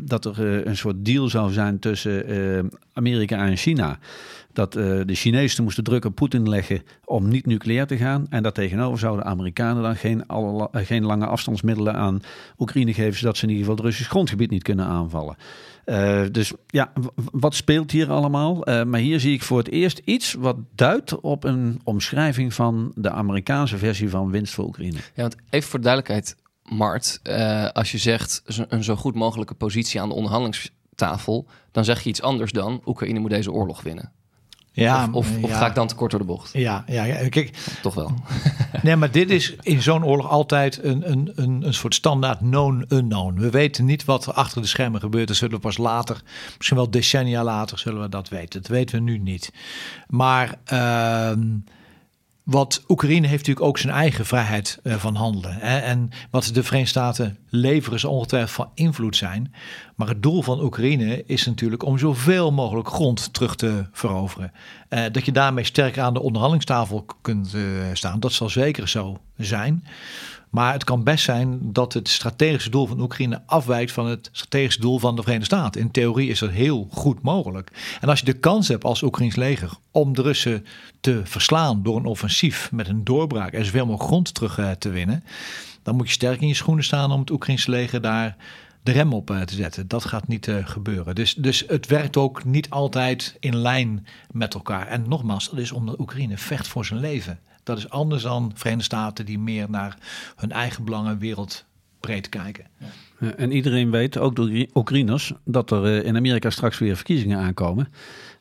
dat 0.00 0.24
er 0.24 0.66
een 0.66 0.76
soort 0.76 1.04
deal 1.04 1.28
zou 1.28 1.52
zijn 1.52 1.78
tussen 1.78 2.70
Amerika 2.92 3.46
en 3.46 3.56
China. 3.56 3.98
Dat 4.54 4.76
eh, 4.76 5.00
de 5.06 5.14
Chinezen 5.14 5.64
moesten 5.64 5.84
druk 5.84 6.04
op 6.04 6.14
Poetin 6.14 6.48
leggen 6.48 6.82
om 7.04 7.28
niet 7.28 7.46
nucleair 7.46 7.86
te 7.86 7.96
gaan. 7.96 8.26
En 8.30 8.42
daartegenover 8.42 8.98
zouden 8.98 9.24
de 9.24 9.30
Amerikanen 9.30 9.82
dan 9.82 9.96
geen, 9.96 10.26
eh, 10.26 10.86
geen 10.86 11.04
lange 11.04 11.26
afstandsmiddelen 11.26 11.94
aan 11.94 12.22
Oekraïne 12.58 12.94
geven, 12.94 13.18
zodat 13.18 13.36
ze 13.36 13.42
in 13.42 13.48
ieder 13.48 13.64
geval 13.64 13.76
het 13.78 13.86
Russisch 13.86 14.10
grondgebied 14.10 14.50
niet 14.50 14.62
kunnen 14.62 14.86
aanvallen. 14.86 15.36
Eh, 15.84 16.22
dus 16.30 16.52
ja, 16.66 16.92
wat 17.32 17.54
speelt 17.54 17.90
hier 17.90 18.10
allemaal? 18.10 18.56
Maar 18.86 19.00
hier 19.00 19.20
zie 19.20 19.32
ik 19.32 19.42
voor 19.42 19.58
het 19.58 19.70
eerst 19.70 20.00
iets 20.04 20.34
wat 20.34 20.56
duidt 20.74 21.20
op 21.20 21.44
een 21.44 21.80
omschrijving 21.84 22.54
van 22.54 22.92
de 22.94 23.10
Amerikaanse 23.10 23.78
versie 23.78 24.10
van 24.10 24.30
winst 24.30 24.54
voor 24.54 24.64
Oekraïne. 24.64 24.96
Ja, 24.96 25.22
want 25.22 25.36
even 25.50 25.70
voor 25.70 25.78
de 25.78 25.84
duidelijkheid, 25.84 26.36
Mart. 26.62 27.20
als 27.72 27.92
je 27.92 27.98
zegt 27.98 28.42
een 28.68 28.84
zo 28.84 28.96
goed 28.96 29.14
mogelijke 29.14 29.54
positie 29.54 30.00
aan 30.00 30.08
de 30.08 30.14
onderhandelingstafel, 30.14 31.46
dan 31.72 31.84
zeg 31.84 32.02
je 32.02 32.08
iets 32.08 32.22
anders 32.22 32.52
dan 32.52 32.82
Oekraïne 32.84 33.18
moet 33.18 33.30
deze 33.30 33.52
oorlog 33.52 33.82
winnen. 33.82 34.12
Ja, 34.76 35.08
of 35.12 35.12
of, 35.12 35.42
of 35.42 35.50
ja. 35.50 35.58
ga 35.58 35.66
ik 35.66 35.74
dan 35.74 35.86
te 35.86 35.94
kort 35.94 36.10
door 36.10 36.20
de 36.20 36.26
bocht? 36.26 36.52
Ja, 36.52 36.84
ja, 36.86 37.04
ja, 37.04 37.28
kijk, 37.28 37.56
Toch 37.82 37.94
wel. 37.94 38.14
Nee, 38.82 38.96
maar 38.96 39.10
dit 39.10 39.30
is 39.30 39.56
in 39.60 39.82
zo'n 39.82 40.04
oorlog 40.04 40.28
altijd 40.28 40.84
een, 40.84 41.10
een, 41.10 41.32
een, 41.34 41.62
een 41.66 41.74
soort 41.74 41.94
standaard 41.94 42.38
known 42.38 42.86
unknown. 42.88 43.34
We 43.34 43.50
weten 43.50 43.84
niet 43.84 44.04
wat 44.04 44.26
er 44.26 44.32
achter 44.32 44.62
de 44.62 44.68
schermen 44.68 45.00
gebeurt. 45.00 45.28
Dat 45.28 45.36
zullen 45.36 45.54
we 45.54 45.60
pas 45.60 45.76
later, 45.76 46.22
misschien 46.56 46.76
wel 46.76 46.90
decennia 46.90 47.44
later, 47.44 47.78
zullen 47.78 48.00
we 48.00 48.08
dat 48.08 48.28
weten. 48.28 48.62
Dat 48.62 48.70
weten 48.70 48.96
we 48.96 49.02
nu 49.02 49.18
niet. 49.18 49.52
Maar 50.06 50.54
ehm, 50.64 51.42
wat 52.44 52.84
Oekraïne 52.88 53.26
heeft 53.26 53.46
natuurlijk 53.46 53.66
ook 53.66 53.78
zijn 53.78 53.92
eigen 53.92 54.26
vrijheid 54.26 54.78
eh, 54.82 54.94
van 54.94 55.14
handelen. 55.14 55.60
En 55.60 56.10
wat 56.30 56.50
de 56.52 56.62
Verenigde 56.62 56.90
Staten 56.90 57.38
leveren 57.48 58.00
zal 58.00 58.12
ongetwijfeld 58.12 58.50
van 58.50 58.70
invloed 58.74 59.16
zijn. 59.16 59.54
Maar 59.96 60.08
het 60.08 60.22
doel 60.22 60.42
van 60.42 60.62
Oekraïne 60.62 61.24
is 61.26 61.46
natuurlijk 61.46 61.82
om 61.82 61.98
zoveel 61.98 62.52
mogelijk 62.52 62.88
grond 62.88 63.32
terug 63.32 63.56
te 63.56 63.86
veroveren. 63.92 64.52
Eh, 64.88 65.02
dat 65.12 65.24
je 65.24 65.32
daarmee 65.32 65.64
sterker 65.64 66.02
aan 66.02 66.14
de 66.14 66.20
onderhandelingstafel 66.20 67.06
kunt 67.20 67.54
eh, 67.54 67.60
staan, 67.92 68.20
dat 68.20 68.32
zal 68.32 68.48
zeker 68.48 68.88
zo 68.88 69.16
zijn. 69.36 69.84
Maar 70.54 70.72
het 70.72 70.84
kan 70.84 71.02
best 71.02 71.24
zijn 71.24 71.58
dat 71.62 71.92
het 71.92 72.08
strategische 72.08 72.70
doel 72.70 72.86
van 72.86 73.00
Oekraïne 73.00 73.42
afwijkt 73.46 73.92
van 73.92 74.06
het 74.06 74.28
strategische 74.32 74.80
doel 74.80 74.98
van 74.98 75.16
de 75.16 75.22
Verenigde 75.22 75.56
Staten. 75.56 75.80
In 75.80 75.90
theorie 75.90 76.28
is 76.28 76.38
dat 76.38 76.50
heel 76.50 76.88
goed 76.90 77.22
mogelijk. 77.22 77.96
En 78.00 78.08
als 78.08 78.18
je 78.18 78.24
de 78.24 78.38
kans 78.38 78.68
hebt 78.68 78.84
als 78.84 79.02
Oekraïns 79.02 79.36
leger 79.36 79.70
om 79.90 80.14
de 80.14 80.22
Russen 80.22 80.66
te 81.00 81.20
verslaan 81.24 81.82
door 81.82 81.96
een 81.96 82.04
offensief 82.04 82.72
met 82.72 82.88
een 82.88 83.04
doorbraak 83.04 83.52
en 83.52 83.64
zoveel 83.64 83.86
mogelijk 83.86 84.08
grond 84.08 84.34
terug 84.34 84.58
eh, 84.58 84.70
te 84.70 84.88
winnen, 84.88 85.24
dan 85.82 85.96
moet 85.96 86.06
je 86.06 86.12
sterk 86.12 86.40
in 86.40 86.48
je 86.48 86.54
schoenen 86.54 86.84
staan 86.84 87.12
om 87.12 87.20
het 87.20 87.30
Oekraïnse 87.30 87.70
leger 87.70 88.00
daar 88.00 88.36
de 88.82 88.92
rem 88.92 89.12
op 89.12 89.30
eh, 89.30 89.40
te 89.40 89.54
zetten. 89.54 89.88
Dat 89.88 90.04
gaat 90.04 90.28
niet 90.28 90.48
eh, 90.48 90.66
gebeuren. 90.66 91.14
Dus, 91.14 91.34
dus 91.34 91.64
het 91.66 91.86
werkt 91.86 92.16
ook 92.16 92.44
niet 92.44 92.70
altijd 92.70 93.36
in 93.40 93.56
lijn 93.56 94.06
met 94.30 94.54
elkaar. 94.54 94.86
En 94.86 95.08
nogmaals, 95.08 95.50
dat 95.50 95.58
is 95.58 95.72
omdat 95.72 95.98
Oekraïne 95.98 96.38
vecht 96.38 96.68
voor 96.68 96.84
zijn 96.84 97.00
leven. 97.00 97.38
Dat 97.64 97.78
is 97.78 97.90
anders 97.90 98.22
dan 98.22 98.50
Verenigde 98.54 98.84
Staten 98.84 99.26
die 99.26 99.38
meer 99.38 99.70
naar 99.70 99.96
hun 100.36 100.52
eigen 100.52 100.84
belangen 100.84 101.18
wereldbreed 101.18 102.28
kijken. 102.28 102.64
Eh, 103.18 103.28
En 103.36 103.52
iedereen 103.52 103.90
weet, 103.90 104.18
ook 104.18 104.36
de 104.36 104.42
Oekra- 104.42 104.66
Oekraïners, 104.74 105.32
dat 105.44 105.70
er 105.70 105.84
eh, 105.84 106.06
in 106.06 106.16
Amerika 106.16 106.50
straks 106.50 106.78
weer 106.78 106.96
verkiezingen 106.96 107.38
aankomen. 107.38 107.88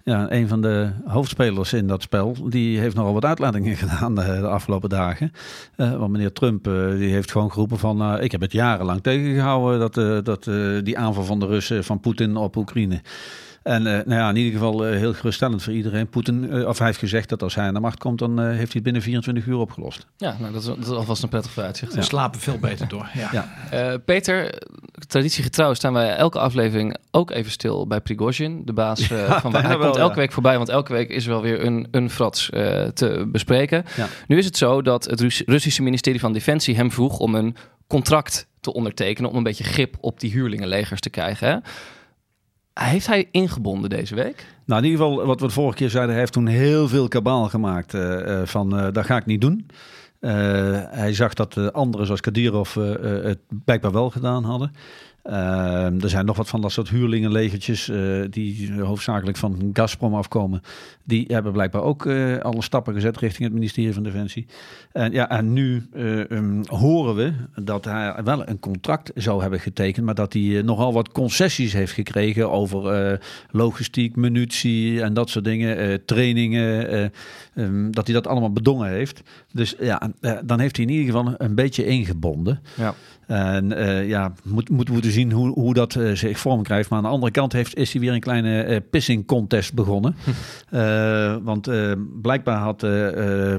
Ja, 0.05 0.31
een 0.31 0.47
van 0.47 0.61
de 0.61 0.89
hoofdspelers 1.05 1.73
in 1.73 1.87
dat 1.87 2.01
spel, 2.01 2.35
die 2.49 2.79
heeft 2.79 2.95
nogal 2.95 3.13
wat 3.13 3.25
uitlatingen 3.25 3.75
gedaan 3.85 4.15
de, 4.15 4.21
de 4.21 4.47
afgelopen 4.47 4.89
dagen. 4.89 5.31
Eh, 5.75 5.95
want 5.95 6.11
meneer 6.11 6.31
Trump, 6.33 6.67
eh, 6.67 6.89
die 6.89 7.11
heeft 7.11 7.31
gewoon 7.31 7.51
geroepen 7.51 7.79
van, 7.79 8.01
eh, 8.01 8.23
ik 8.23 8.31
heb 8.31 8.41
het 8.41 8.51
jarenlang 8.51 9.01
tegengehouden, 9.03 9.79
dat, 9.79 9.97
eh, 9.97 10.17
dat, 10.23 10.47
eh, 10.47 10.77
die 10.83 10.97
aanval 10.97 11.23
van 11.23 11.39
de 11.39 11.45
Russen, 11.45 11.83
van 11.83 11.99
Poetin 11.99 12.35
op 12.35 12.55
Oekraïne. 12.55 13.01
En 13.63 13.87
eh, 13.87 14.05
nou 14.05 14.19
ja, 14.19 14.29
in 14.29 14.35
ieder 14.35 14.51
geval 14.53 14.85
eh, 14.85 14.97
heel 14.97 15.13
geruststellend 15.13 15.63
voor 15.63 15.73
iedereen. 15.73 16.07
Poetin, 16.09 16.51
eh, 16.51 16.67
of 16.67 16.77
hij 16.77 16.87
heeft 16.87 16.99
gezegd 16.99 17.29
dat 17.29 17.43
als 17.43 17.55
hij 17.55 17.65
aan 17.67 17.73
de 17.73 17.79
macht 17.79 17.97
komt, 17.99 18.19
dan 18.19 18.39
eh, 18.39 18.45
heeft 18.45 18.57
hij 18.57 18.67
het 18.73 18.83
binnen 18.83 19.01
24 19.01 19.45
uur 19.45 19.57
opgelost. 19.57 20.07
Ja, 20.17 20.35
nou, 20.39 20.53
dat, 20.53 20.61
is, 20.61 20.67
dat 20.67 20.77
is 20.77 20.87
alvast 20.89 21.23
een 21.23 21.29
prettig 21.29 21.51
vooruitzicht. 21.51 21.93
Ze 21.93 22.01
slapen 22.01 22.39
veel 22.39 22.57
beter 22.59 22.87
door. 22.87 23.09
Ja. 23.13 23.29
Ja. 23.31 23.53
Eh, 23.71 23.93
Peter, 24.05 24.61
traditiegetrouw 25.07 25.73
staan 25.73 25.93
wij 25.93 26.15
elke 26.15 26.39
aflevering 26.39 26.97
ook 27.11 27.31
even 27.31 27.51
stil 27.51 27.87
bij 27.87 28.01
Prigozhin, 28.01 28.61
de 28.65 28.73
baas 28.73 29.09
eh, 29.11 29.27
Ja, 29.27 29.39
van 29.41 29.51
bijna 29.51 29.67
Hij 29.67 29.77
wel, 29.77 29.87
komt 29.87 29.99
elke 29.99 30.13
ja. 30.15 30.19
week 30.19 30.31
voorbij, 30.31 30.57
want 30.57 30.69
elke 30.69 30.93
week 30.93 31.09
is 31.09 31.23
er 31.25 31.29
wel 31.31 31.41
weer 31.41 31.65
een, 31.65 31.87
een 31.91 32.09
frats 32.09 32.49
eh, 32.49 32.83
te 32.87 33.25
bespreken. 33.31 33.85
Ja. 33.95 34.07
Nu 34.27 34.37
is 34.37 34.45
het 34.45 34.57
zo 34.57 34.81
dat 34.81 35.05
het 35.05 35.19
Rus- 35.21 35.43
Russische 35.45 35.81
ministerie 35.83 36.19
van 36.19 36.33
Defensie 36.33 36.75
hem 36.75 36.91
vroeg 36.91 37.19
om 37.19 37.35
een 37.35 37.55
contract 37.87 38.47
te 38.59 38.73
ondertekenen 38.73 39.29
om 39.29 39.35
een 39.37 39.43
beetje 39.43 39.63
grip 39.63 39.95
op 39.99 40.19
die 40.19 40.31
huurlingenlegers 40.31 41.01
te 41.01 41.09
krijgen. 41.09 41.47
Hè? 41.47 41.57
Heeft 42.73 43.07
hij 43.07 43.27
ingebonden 43.31 43.89
deze 43.89 44.15
week? 44.15 44.45
Nou, 44.65 44.83
in 44.83 44.89
ieder 44.89 45.05
geval, 45.05 45.25
wat 45.25 45.39
we 45.39 45.47
de 45.47 45.53
vorige 45.53 45.77
keer 45.77 45.89
zeiden, 45.89 46.11
hij 46.11 46.19
heeft 46.19 46.33
toen 46.33 46.47
heel 46.47 46.87
veel 46.87 47.07
kabaal 47.07 47.49
gemaakt 47.49 47.93
eh, 47.93 48.41
eh, 48.41 48.47
van 48.47 48.77
eh, 48.77 48.91
dat 48.91 49.05
ga 49.05 49.17
ik 49.17 49.25
niet 49.25 49.41
doen. 49.41 49.67
Hij 50.89 51.13
zag 51.13 51.33
dat 51.33 51.53
de 51.53 51.71
anderen 51.71 52.05
zoals 52.05 52.21
Kadirov 52.21 52.75
het 52.75 53.39
blijkbaar 53.65 53.91
wel 53.91 54.09
gedaan 54.09 54.43
hadden. 54.43 54.71
Eh, 55.23 56.03
er 56.03 56.09
zijn 56.09 56.25
nog 56.25 56.37
wat 56.37 56.49
van 56.49 56.61
dat 56.61 56.71
soort 56.71 56.89
huurlingenlegertjes 56.89 57.89
eh, 57.89 58.21
die 58.29 58.81
hoofdzakelijk 58.81 59.37
van 59.37 59.69
Gazprom 59.73 60.15
afkomen. 60.15 60.61
Die 61.05 61.25
hebben 61.27 61.51
blijkbaar 61.51 61.81
ook 61.81 62.05
eh, 62.05 62.37
alle 62.37 62.61
stappen 62.61 62.93
gezet 62.93 63.17
richting 63.17 63.43
het 63.43 63.53
ministerie 63.53 63.93
van 63.93 64.03
Defensie. 64.03 64.45
En, 64.91 65.11
ja, 65.11 65.29
en 65.29 65.53
nu 65.53 65.87
eh, 65.93 66.31
ehm, 66.31 66.63
horen 66.65 67.15
we 67.15 67.33
dat 67.63 67.85
hij 67.85 68.15
wel 68.23 68.47
een 68.47 68.59
contract 68.59 69.11
zou 69.15 69.41
hebben 69.41 69.59
getekend, 69.59 70.05
maar 70.05 70.15
dat 70.15 70.33
hij 70.33 70.61
nogal 70.65 70.93
wat 70.93 71.11
concessies 71.11 71.73
heeft 71.73 71.91
gekregen 71.91 72.51
over 72.51 73.19
logistiek, 73.51 74.15
munitie 74.15 75.01
en 75.01 75.13
dat 75.13 75.29
soort 75.29 75.45
dingen, 75.45 76.05
trainingen, 76.05 76.89
eh, 76.89 77.03
ehm, 77.53 77.91
dat 77.91 78.05
hij 78.05 78.15
dat 78.15 78.27
allemaal 78.27 78.51
bedongen 78.51 78.89
heeft. 78.89 79.21
Dus 79.51 79.75
ja, 79.79 80.11
dan 80.45 80.59
heeft 80.59 80.75
hij 80.75 80.85
in 80.85 80.91
ieder 80.91 81.05
geval 81.05 81.33
een 81.37 81.55
beetje 81.55 81.85
ingebonden. 81.85 82.59
Ja. 82.75 82.95
En 83.33 83.77
eh, 83.77 84.07
ja, 84.07 84.33
moet, 84.43 84.69
moeten 84.69 84.95
we 85.01 85.11
zien 85.11 85.31
hoe, 85.31 85.49
hoe 85.53 85.73
dat 85.73 85.95
eh, 85.95 86.11
zich 86.11 86.39
vorm 86.39 86.63
krijgt. 86.63 86.89
Maar 86.89 86.97
aan 86.97 87.05
de 87.05 87.11
andere 87.11 87.31
kant 87.31 87.53
heeft, 87.53 87.75
is 87.75 87.91
hij 87.91 88.01
weer 88.01 88.13
een 88.13 88.19
kleine 88.19 88.63
eh, 88.63 88.79
pissing 88.89 89.25
contest 89.25 89.73
begonnen. 89.73 90.15
Eh, 90.69 91.35
want 91.41 91.69
blijkbaar 92.21 92.57
had 92.57 92.85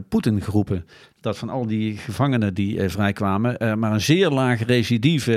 Poetin 0.08 0.40
geroepen 0.42 0.86
dat 1.20 1.38
van 1.38 1.48
al 1.48 1.66
die 1.66 1.96
gevangenen 1.96 2.54
die 2.54 2.88
vrijkwamen, 2.88 3.78
maar 3.78 3.92
een 3.92 4.00
zeer 4.00 4.30
laag 4.30 4.64
recidieve 4.64 5.32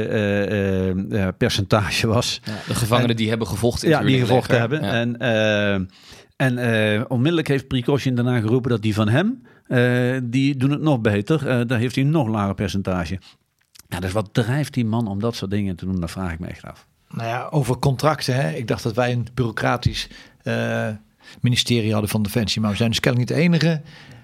percentage 1.38 2.08
was. 2.08 2.42
De 2.68 2.76
gevangenen 2.76 3.10
En- 3.10 3.16
die 3.16 3.30
hebben 3.30 3.48
gevochten 3.48 3.88
in 3.88 3.94
Ja, 3.94 4.02
die 4.02 4.20
gevochten 4.20 4.60
hebben. 4.60 4.82
En, 4.82 5.18
en 6.36 7.10
onmiddellijk 7.10 7.48
heeft 7.48 7.68
Prigozhin 7.68 8.16
daarna 8.16 8.40
geroepen 8.40 8.70
dat 8.70 8.82
die 8.82 8.94
van 8.94 9.10
hem, 9.10 9.42
die 10.30 10.56
doen 10.58 10.72
het 10.72 10.82
nog 10.82 11.02
beter. 11.02 11.68
Daar 11.68 11.80
heeft 11.80 11.96
hij 11.96 12.04
een 12.04 12.10
nog 12.10 12.28
lager 12.28 12.56
percentage. 12.56 13.20
Ja, 13.90 14.00
dus 14.00 14.12
wat 14.12 14.30
drijft 14.32 14.74
die 14.74 14.86
man 14.86 15.08
om 15.08 15.20
dat 15.20 15.36
soort 15.36 15.52
dingen 15.52 15.76
te 15.76 15.86
doen? 15.86 16.00
Dat 16.00 16.12
vraag 16.12 16.32
ik 16.32 16.40
me 16.40 16.48
echt 16.48 16.66
af. 16.66 16.88
Nou 17.10 17.28
ja, 17.28 17.48
over 17.52 17.78
contracten. 17.78 18.36
Hè? 18.36 18.52
Ik 18.52 18.68
dacht 18.68 18.84
dat 18.84 18.96
wij 18.96 19.12
een 19.12 19.28
bureaucratisch 19.34 20.10
eh, 20.44 20.90
ministerie 21.42 21.92
hadden 21.92 22.10
van 22.10 22.24
Defensie. 22.24 22.62
Maar 22.62 22.72
we 22.72 22.78
zijn 22.78 22.90
dus 22.90 23.00
kennelijk 23.00 23.30
niet 23.30 23.40
de 23.40 23.44
enige. 23.44 23.82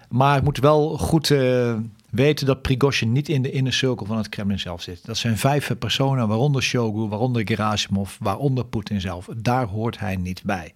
Maar 0.09 0.37
ik 0.37 0.43
moet 0.43 0.57
wel 0.57 0.97
goed 0.97 1.31
eh, 1.31 1.75
weten 2.13 2.45
dat 2.45 2.61
Prigozhin 2.61 3.11
niet 3.11 3.29
in 3.29 3.41
de 3.41 3.51
inner 3.51 3.73
circle 3.73 4.05
van 4.05 4.17
het 4.17 4.29
Kremlin 4.29 4.59
zelf 4.59 4.81
zit. 4.81 5.05
Dat 5.05 5.17
zijn 5.17 5.37
vijf 5.37 5.71
personen, 5.79 6.27
waaronder 6.27 6.61
Shogun, 6.61 7.09
waaronder 7.09 7.41
Gerasimov, 7.45 8.15
waaronder 8.19 8.65
Poetin 8.65 9.01
zelf. 9.01 9.29
Daar 9.37 9.65
hoort 9.65 9.99
hij 9.99 10.15
niet 10.15 10.41
bij. 10.43 10.73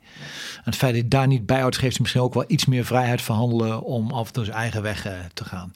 En 0.56 0.64
het 0.64 0.76
feit 0.76 0.94
dat 0.94 1.02
hij 1.02 1.10
daar 1.10 1.28
niet 1.28 1.46
bij 1.46 1.62
hoort, 1.62 1.78
geeft 1.78 1.94
hem 1.94 2.02
misschien 2.02 2.22
ook 2.22 2.34
wel 2.34 2.44
iets 2.48 2.66
meer 2.66 2.86
vrijheid 2.86 3.22
van 3.22 3.36
handelen 3.36 3.82
om 3.82 4.12
af 4.12 4.28
en 4.28 4.34
toe 4.34 4.46
zijn 4.46 4.58
eigen 4.58 4.82
weg 4.82 5.06
eh, 5.06 5.14
te 5.34 5.46
gaan. 5.46 5.72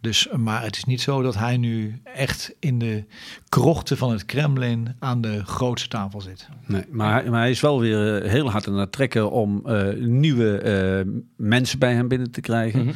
Dus, 0.00 0.28
maar 0.36 0.62
het 0.62 0.76
is 0.76 0.84
niet 0.84 1.00
zo 1.00 1.22
dat 1.22 1.34
hij 1.34 1.56
nu 1.56 2.00
echt 2.14 2.54
in 2.58 2.78
de 2.78 3.04
krochten 3.48 3.96
van 3.96 4.10
het 4.10 4.26
Kremlin 4.26 4.96
aan 4.98 5.20
de 5.20 5.44
grootste 5.44 5.88
tafel 5.88 6.20
zit. 6.20 6.48
Nee, 6.66 6.84
maar, 6.90 7.12
hij, 7.12 7.30
maar 7.30 7.40
hij 7.40 7.50
is 7.50 7.60
wel 7.60 7.80
weer 7.80 8.22
eh, 8.22 8.30
heel 8.30 8.50
hard 8.50 8.68
aan 8.68 8.78
het 8.78 8.92
trekken 8.92 9.30
om 9.30 9.66
eh, 9.66 9.92
nieuwe 9.98 10.58
eh, 10.58 11.12
mensen 11.36 11.78
bij 11.78 11.94
hem 11.94 12.08
binnen 12.08 12.30
te 12.30 12.40
krijgen. 12.40 12.84
Mhm. 12.84 12.94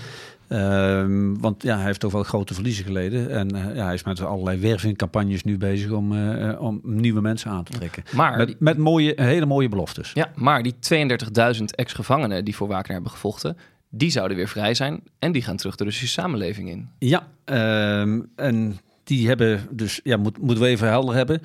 Ehm, 0.48 1.34
want 1.40 1.62
ja, 1.62 1.76
hij 1.76 1.84
heeft 1.84 2.00
toch 2.00 2.12
wel 2.12 2.22
grote 2.22 2.54
verliezen 2.54 2.84
geleden. 2.84 3.30
En 3.30 3.54
eh, 3.54 3.76
ja, 3.76 3.84
hij 3.84 3.94
is 3.94 4.04
met 4.04 4.20
allerlei 4.20 4.58
wervingcampagnes 4.60 5.44
nu 5.44 5.58
bezig 5.58 5.90
om, 5.90 6.12
eh, 6.12 6.60
om 6.60 6.80
nieuwe 6.82 7.20
mensen 7.20 7.50
aan 7.50 7.64
te 7.64 7.72
trekken. 7.72 8.02
Maar, 8.14 8.46
die- 8.46 8.56
Met, 8.58 8.78
mooie, 8.78 9.12
hele 9.16 9.46
mooie 9.46 9.68
beloftes. 9.68 10.10
ja, 10.14 10.30
maar 10.34 10.62
die 10.62 10.74
32.000 10.78 11.74
ex-gevangenen 11.74 12.44
die 12.44 12.56
voor 12.56 12.68
Wagner 12.68 12.92
hebben 12.92 13.10
gevochten, 13.10 13.56
die 13.90 14.10
zouden 14.10 14.36
weer 14.36 14.48
vrij 14.48 14.74
zijn 14.74 15.00
en 15.18 15.32
die 15.32 15.42
gaan 15.42 15.56
terug 15.56 15.76
de 15.76 15.84
Russische 15.84 16.20
samenleving 16.20 16.68
in. 16.68 16.88
Ja, 16.98 17.28
ehm, 17.44 18.20
en 18.36 18.78
die 19.04 19.28
hebben 19.28 19.60
dus, 19.70 20.00
ja, 20.02 20.16
moet, 20.16 20.38
moeten 20.38 20.64
we 20.64 20.70
even 20.70 20.88
helder 20.88 21.14
hebben. 21.14 21.40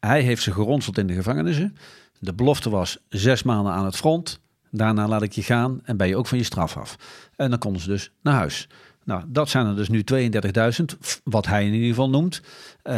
Hij 0.00 0.20
heeft 0.22 0.42
ze 0.42 0.52
geronseld 0.52 0.98
in 0.98 1.06
de 1.06 1.14
gevangenissen. 1.14 1.76
De 2.18 2.34
belofte 2.34 2.70
was 2.70 2.98
zes 3.08 3.42
maanden 3.42 3.72
aan 3.72 3.84
het 3.84 3.96
front. 3.96 4.40
Daarna 4.74 5.08
laat 5.08 5.22
ik 5.22 5.32
je 5.32 5.42
gaan 5.42 5.80
en 5.84 5.96
ben 5.96 6.08
je 6.08 6.16
ook 6.16 6.26
van 6.26 6.38
je 6.38 6.44
straf 6.44 6.76
af. 6.76 6.96
En 7.36 7.50
dan 7.50 7.58
konden 7.58 7.82
ze 7.82 7.88
dus 7.88 8.10
naar 8.22 8.34
huis. 8.34 8.68
Nou, 9.04 9.22
dat 9.26 9.48
zijn 9.48 9.66
er 9.66 9.76
dus 9.76 9.88
nu 9.88 10.04
32.000, 10.12 11.20
wat 11.24 11.46
hij 11.46 11.66
in 11.66 11.72
ieder 11.72 11.88
geval 11.88 12.10
noemt. 12.10 12.42
Uh, 12.84 12.94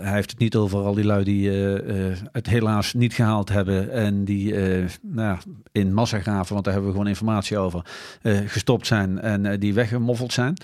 hij 0.00 0.12
heeft 0.12 0.30
het 0.30 0.38
niet 0.38 0.56
over 0.56 0.78
al 0.78 0.94
die 0.94 1.04
lui 1.04 1.24
die 1.24 1.50
uh, 1.50 2.08
uh, 2.08 2.16
het 2.32 2.46
helaas 2.46 2.94
niet 2.94 3.14
gehaald 3.14 3.48
hebben 3.48 3.92
en 3.92 4.24
die 4.24 4.54
nou, 5.00 5.38
in 5.72 5.94
massagraven, 5.94 6.52
want 6.52 6.64
daar 6.64 6.74
hebben 6.74 6.92
we 6.92 6.96
gewoon 6.96 7.12
informatie 7.12 7.58
over, 7.58 7.82
gestopt 8.46 8.86
zijn 8.86 9.20
en 9.20 9.60
die 9.60 9.74
weggemoffeld 9.74 10.32
zijn. 10.32 10.56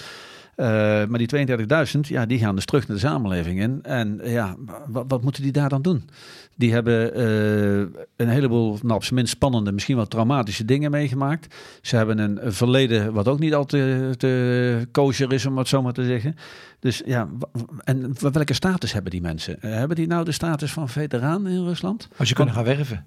Maar 0.57 1.19
die 1.19 1.47
32.000, 1.95 2.01
ja, 2.01 2.27
die 2.27 2.39
gaan 2.39 2.55
dus 2.55 2.65
terug 2.65 2.89
naar 2.89 2.97
de 2.97 3.03
samenleving 3.03 3.61
in. 3.61 3.79
En 3.83 4.21
ja, 4.25 4.57
wat, 4.87 5.05
wat 5.09 5.23
moeten 5.23 5.43
die 5.43 5.53
daar 5.53 5.69
dan 5.69 5.83
doen? 5.83 6.09
Die 6.57 6.73
hebben 6.73 7.21
uh, 7.21 8.01
een 8.17 8.29
heleboel, 8.29 8.79
nou, 8.83 8.95
op 8.95 9.03
zijn 9.03 9.15
minst 9.15 9.33
spannende, 9.33 9.73
misschien 9.73 9.97
wel 9.97 10.07
traumatische 10.07 10.65
dingen 10.65 10.91
meegemaakt. 10.91 11.55
Ze 11.83 11.97
hebben 11.97 12.19
een 12.19 12.53
verleden 12.53 13.13
wat 13.13 13.29
ook 13.29 13.39
niet 13.39 13.55
al 13.55 13.65
te, 13.65 14.15
te 14.19 14.89
kosher 14.93 15.33
is, 15.33 15.47
om 15.47 15.59
het 15.59 15.69
zo 15.69 15.83
maar 15.83 15.93
te 15.93 16.05
zeggen. 16.05 16.37
Dus 16.81 17.03
ja, 17.07 17.29
en 17.85 18.15
welke 18.33 18.55
status 18.55 18.93
hebben 18.93 19.11
die 19.11 19.21
mensen? 19.21 19.57
Uh, 19.61 19.75
hebben 19.75 19.97
die 19.97 20.07
nou 20.07 20.25
de 20.25 20.33
status 20.33 20.73
van 20.73 20.89
veteraan 20.89 21.47
in 21.47 21.65
Rusland? 21.65 22.09
Als 22.17 22.29
je 22.29 22.35
kunnen 22.35 22.55
gaan 22.55 22.65
werven. 22.65 23.05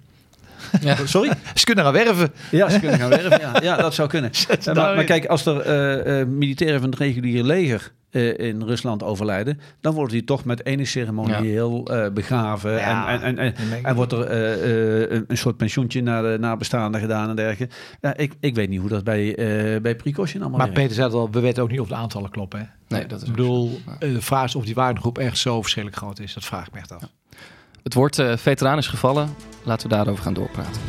Ja. 0.80 0.96
Sorry? 1.06 1.30
Ze 1.54 1.64
kunnen 1.64 1.84
gaan 1.84 1.92
werven. 1.92 2.32
Ja, 2.50 2.68
ze 2.68 2.80
kunnen 2.80 2.98
gaan 2.98 3.08
werven. 3.08 3.40
Ja, 3.40 3.56
ja 3.62 3.76
dat 3.76 3.94
zou 3.94 4.08
kunnen. 4.08 4.30
Maar, 4.74 4.94
maar, 4.94 5.04
kijk, 5.04 5.26
als 5.26 5.46
er 5.46 5.66
uh, 6.06 6.20
uh, 6.20 6.26
militairen 6.26 6.80
van 6.80 6.90
het 6.90 6.98
reguliere 6.98 7.44
leger 7.44 7.92
uh, 8.10 8.38
in 8.38 8.62
Rusland 8.62 9.02
overlijden, 9.02 9.60
dan 9.80 9.94
wordt 9.94 10.12
hij 10.12 10.22
toch 10.22 10.44
met 10.44 10.66
enige 10.66 10.90
ceremonieel 10.90 11.92
ja. 11.92 12.10
begraven. 12.10 12.80
En, 12.80 13.06
en, 13.06 13.38
en, 13.38 13.38
en, 13.38 13.84
en 13.84 13.94
wordt 13.94 14.12
er 14.12 15.10
uh, 15.10 15.22
een 15.28 15.36
soort 15.36 15.56
pensioentje 15.56 16.02
naar 16.02 16.22
de 16.22 16.36
nabestaanden 16.40 17.00
gedaan 17.00 17.28
en 17.28 17.36
dergelijke. 17.36 17.74
Ja, 18.00 18.16
ik, 18.16 18.34
ik 18.40 18.54
weet 18.54 18.68
niet 18.68 18.80
hoe 18.80 18.88
dat 18.88 19.04
bij, 19.04 19.34
bij 19.82 19.96
Precaution 19.96 20.42
allemaal 20.42 20.60
Maar 20.60 20.72
Peter 20.72 20.94
zei 20.94 21.06
het 21.06 21.16
al, 21.16 21.30
we 21.30 21.40
weten 21.40 21.62
ook 21.62 21.70
niet 21.70 21.80
of 21.80 21.88
de 21.88 21.94
aantallen 21.94 22.30
kloppen. 22.30 22.58
Hè? 22.58 22.66
Nee, 22.88 23.06
dat 23.06 23.22
is 23.22 23.28
ik 23.28 23.34
bedoel, 23.34 23.80
de 23.98 24.22
vraag 24.22 24.44
is 24.44 24.54
of 24.54 24.64
die 24.64 24.74
waardegroep 24.74 25.18
echt 25.18 25.38
zo 25.38 25.62
verschrikkelijk 25.62 26.02
groot 26.02 26.18
is. 26.18 26.34
Dat 26.34 26.44
vraag 26.44 26.66
ik 26.66 26.72
me 26.72 26.78
echt 26.78 26.92
af. 26.92 27.02
Het 27.86 27.94
woord 27.94 28.22
veteraan 28.36 28.78
is 28.78 28.86
gevallen. 28.86 29.28
Laten 29.62 29.88
we 29.88 29.94
daarover 29.94 30.22
gaan 30.22 30.34
doorpraten. 30.34 30.82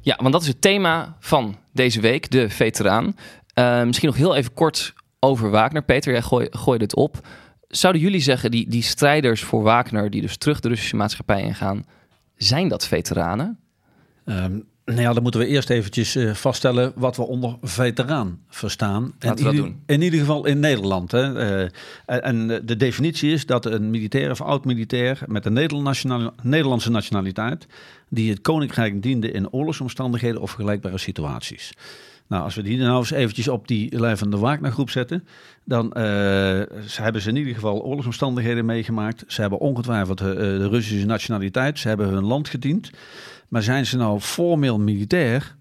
Ja, 0.00 0.16
want 0.20 0.32
dat 0.32 0.42
is 0.42 0.48
het 0.48 0.60
thema 0.60 1.16
van 1.20 1.56
deze 1.72 2.00
week, 2.00 2.30
de 2.30 2.48
veteraan. 2.48 3.16
Uh, 3.54 3.82
misschien 3.82 4.08
nog 4.08 4.16
heel 4.16 4.36
even 4.36 4.52
kort 4.54 4.94
over 5.18 5.50
Wagner. 5.50 5.82
Peter, 5.82 6.12
jij 6.12 6.48
gooi, 6.50 6.78
dit 6.78 6.94
op. 6.94 7.26
Zouden 7.68 8.02
jullie 8.02 8.20
zeggen, 8.20 8.50
die, 8.50 8.68
die 8.68 8.82
strijders 8.82 9.42
voor 9.42 9.62
Wagner, 9.62 10.10
die 10.10 10.20
dus 10.20 10.36
terug 10.36 10.60
de 10.60 10.68
Russische 10.68 10.96
maatschappij 10.96 11.42
ingaan, 11.42 11.84
zijn 12.36 12.68
dat 12.68 12.86
veteranen? 12.86 13.58
Um, 14.24 14.68
nou 14.90 15.02
ja, 15.02 15.12
dan 15.12 15.22
moeten 15.22 15.40
we 15.40 15.46
eerst 15.46 15.70
eventjes 15.70 16.16
uh, 16.16 16.34
vaststellen 16.34 16.92
wat 16.94 17.16
we 17.16 17.22
onder 17.22 17.56
veteraan 17.62 18.38
verstaan. 18.48 19.12
Laten 19.18 19.44
we 19.44 19.50
dat 19.50 19.64
doen. 19.64 19.82
In 19.86 20.02
ieder 20.02 20.20
geval 20.20 20.46
in 20.46 20.60
Nederland. 20.60 21.12
Hè. 21.12 21.62
Uh, 21.62 21.68
en 22.04 22.46
de 22.64 22.76
definitie 22.76 23.32
is 23.32 23.46
dat 23.46 23.64
een 23.64 23.90
militair 23.90 24.30
of 24.30 24.40
oud-militair 24.40 25.18
met 25.26 25.46
een 25.46 25.52
Nederlandse 26.42 26.90
nationaliteit, 26.90 27.66
die 28.08 28.30
het 28.30 28.40
koninkrijk 28.40 29.02
diende 29.02 29.30
in 29.30 29.50
oorlogsomstandigheden 29.50 30.40
of 30.40 30.50
vergelijkbare 30.50 30.98
situaties. 30.98 31.72
Nou, 32.26 32.42
als 32.42 32.54
we 32.54 32.62
die 32.62 32.78
nou 32.78 32.98
eens 32.98 33.10
eventjes 33.10 33.48
op 33.48 33.68
die 33.68 33.98
lijf 33.98 34.18
van 34.18 34.30
de 34.30 34.38
Wagner-groep 34.38 34.90
zetten, 34.90 35.26
dan 35.64 35.86
uh, 35.86 36.02
hebben 36.92 37.22
ze 37.22 37.28
in 37.28 37.36
ieder 37.36 37.54
geval 37.54 37.82
oorlogsomstandigheden 37.82 38.64
meegemaakt. 38.64 39.24
Ze 39.26 39.40
hebben 39.40 39.58
ongetwijfeld 39.58 40.18
de 40.18 40.68
Russische 40.68 41.06
nationaliteit, 41.06 41.78
ze 41.78 41.88
hebben 41.88 42.08
hun 42.08 42.24
land 42.24 42.48
gediend. 42.48 42.90
Maar 43.50 43.62
zijn 43.62 43.86
ze 43.86 43.96
nou 43.96 44.20
formeel 44.20 44.78
militair 44.78 45.56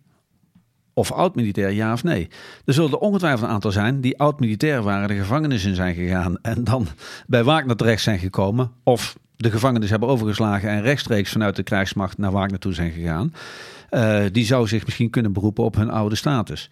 of 0.94 1.12
oud-militair, 1.12 1.72
ja 1.72 1.94
of 1.94 2.04
nee? 2.04 2.28
Er 2.66 2.74
zullen 2.74 2.92
er 2.92 2.98
ongetwijfeld 2.98 3.44
een 3.44 3.54
aantal 3.54 3.72
zijn 3.72 4.02
die 4.02 4.20
oud-militair 4.20 4.82
waren, 4.82 5.08
de 5.08 5.16
gevangenis 5.16 5.66
in 5.66 5.76
zijn 5.76 5.96
gegaan 5.96 6.42
en 6.42 6.64
dan 6.64 6.88
bij 7.28 7.44
Wagner 7.44 7.76
terecht 7.76 8.02
zijn 8.02 8.20
gekomen. 8.20 8.72
Of 8.84 9.18
de 9.36 9.52
gevangenis 9.52 9.90
hebben 9.90 10.10
overgeslagen 10.10 10.70
en 10.70 10.82
rechtstreeks 10.82 11.32
vanuit 11.32 11.56
de 11.56 11.64
krijgsmacht 11.64 12.18
naar 12.18 12.32
Wagner 12.32 12.60
toe 12.60 12.74
zijn 12.74 12.92
gegaan. 12.92 13.34
Uh, 13.92 14.24
die 14.32 14.46
zou 14.46 14.68
zich 14.68 14.86
misschien 14.86 15.10
kunnen 15.10 15.34
beroepen 15.34 15.64
op 15.64 15.76
hun 15.76 15.90
oude 15.90 16.16
status. 16.16 16.70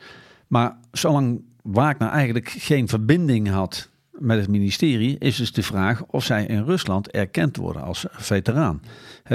Maar 0.47 0.77
zolang 0.91 1.41
Wagner 1.61 2.09
eigenlijk 2.09 2.49
geen 2.49 2.87
verbinding 2.87 3.49
had 3.49 3.89
met 4.19 4.39
het 4.39 4.47
ministerie, 4.47 5.17
is 5.17 5.35
dus 5.35 5.51
de 5.51 5.63
vraag 5.63 6.03
of 6.05 6.23
zij 6.23 6.45
in 6.45 6.63
Rusland 6.63 7.11
erkend 7.11 7.57
worden 7.57 7.81
als 7.81 8.05
veteraan. 8.09 8.81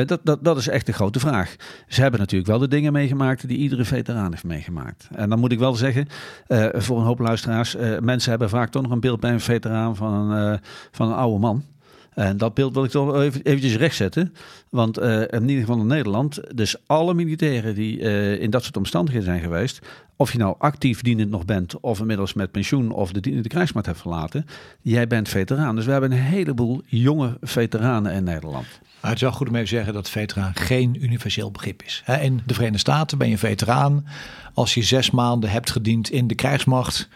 dat, 0.06 0.20
dat, 0.22 0.44
dat 0.44 0.56
is 0.56 0.68
echt 0.68 0.86
de 0.86 0.92
grote 0.92 1.20
vraag. 1.20 1.56
Ze 1.88 2.00
hebben 2.00 2.20
natuurlijk 2.20 2.50
wel 2.50 2.58
de 2.58 2.68
dingen 2.68 2.92
meegemaakt 2.92 3.48
die 3.48 3.58
iedere 3.58 3.84
veteraan 3.84 4.30
heeft 4.30 4.44
meegemaakt. 4.44 5.08
En 5.14 5.28
dan 5.28 5.38
moet 5.38 5.52
ik 5.52 5.58
wel 5.58 5.74
zeggen, 5.74 6.06
uh, 6.48 6.66
voor 6.72 6.98
een 6.98 7.04
hoop 7.04 7.18
luisteraars, 7.18 7.76
uh, 7.76 7.98
mensen 7.98 8.30
hebben 8.30 8.48
vaak 8.48 8.70
toch 8.70 8.82
nog 8.82 8.90
een 8.90 9.00
beeld 9.00 9.20
bij 9.20 9.32
een 9.32 9.40
veteraan 9.40 9.96
van 9.96 10.30
een, 10.30 10.60
van 10.90 11.08
een 11.08 11.16
oude 11.16 11.38
man. 11.38 11.64
En 12.12 12.36
dat 12.36 12.54
beeld 12.54 12.74
wil 12.74 12.84
ik 12.84 12.90
toch 12.90 13.20
even, 13.20 13.42
eventjes 13.42 13.76
rechtzetten. 13.76 14.34
Want 14.70 14.98
in 14.98 15.48
ieder 15.48 15.64
geval 15.64 15.80
in 15.80 15.86
Nederland, 15.86 16.56
dus 16.56 16.76
alle 16.86 17.14
militairen 17.14 17.74
die 17.74 17.98
in 18.38 18.50
dat 18.50 18.62
soort 18.62 18.76
omstandigheden 18.76 19.28
zijn 19.28 19.40
geweest, 19.40 19.86
of 20.22 20.32
je 20.32 20.38
nou 20.38 20.54
actief 20.58 21.02
dienend 21.02 21.30
nog 21.30 21.44
bent, 21.44 21.80
of 21.80 22.00
inmiddels 22.00 22.32
met 22.32 22.50
pensioen 22.50 22.90
of 22.90 23.12
de 23.12 23.20
dienende 23.20 23.48
krijgsmacht 23.48 23.86
hebt 23.86 24.00
verlaten, 24.00 24.46
jij 24.80 25.06
bent 25.06 25.28
veteraan. 25.28 25.76
Dus 25.76 25.84
we 25.84 25.92
hebben 25.92 26.12
een 26.12 26.18
heleboel 26.18 26.82
jonge 26.86 27.38
veteranen 27.40 28.12
in 28.12 28.24
Nederland. 28.24 28.66
Maar 29.00 29.10
het 29.10 29.22
is 29.22 29.28
goed 29.28 29.48
om 29.48 29.66
zeggen 29.66 29.92
dat 29.92 30.10
veteraan 30.10 30.54
geen 30.54 31.04
universeel 31.04 31.50
begrip 31.50 31.82
is. 31.82 32.02
In 32.20 32.40
de 32.46 32.54
Verenigde 32.54 32.78
Staten 32.78 33.18
ben 33.18 33.28
je 33.28 33.38
veteraan 33.38 34.06
als 34.54 34.74
je 34.74 34.82
zes 34.82 35.10
maanden 35.10 35.50
hebt 35.50 35.70
gediend 35.70 36.10
in 36.10 36.26
de 36.26 36.34
krijgsmacht 36.34 37.08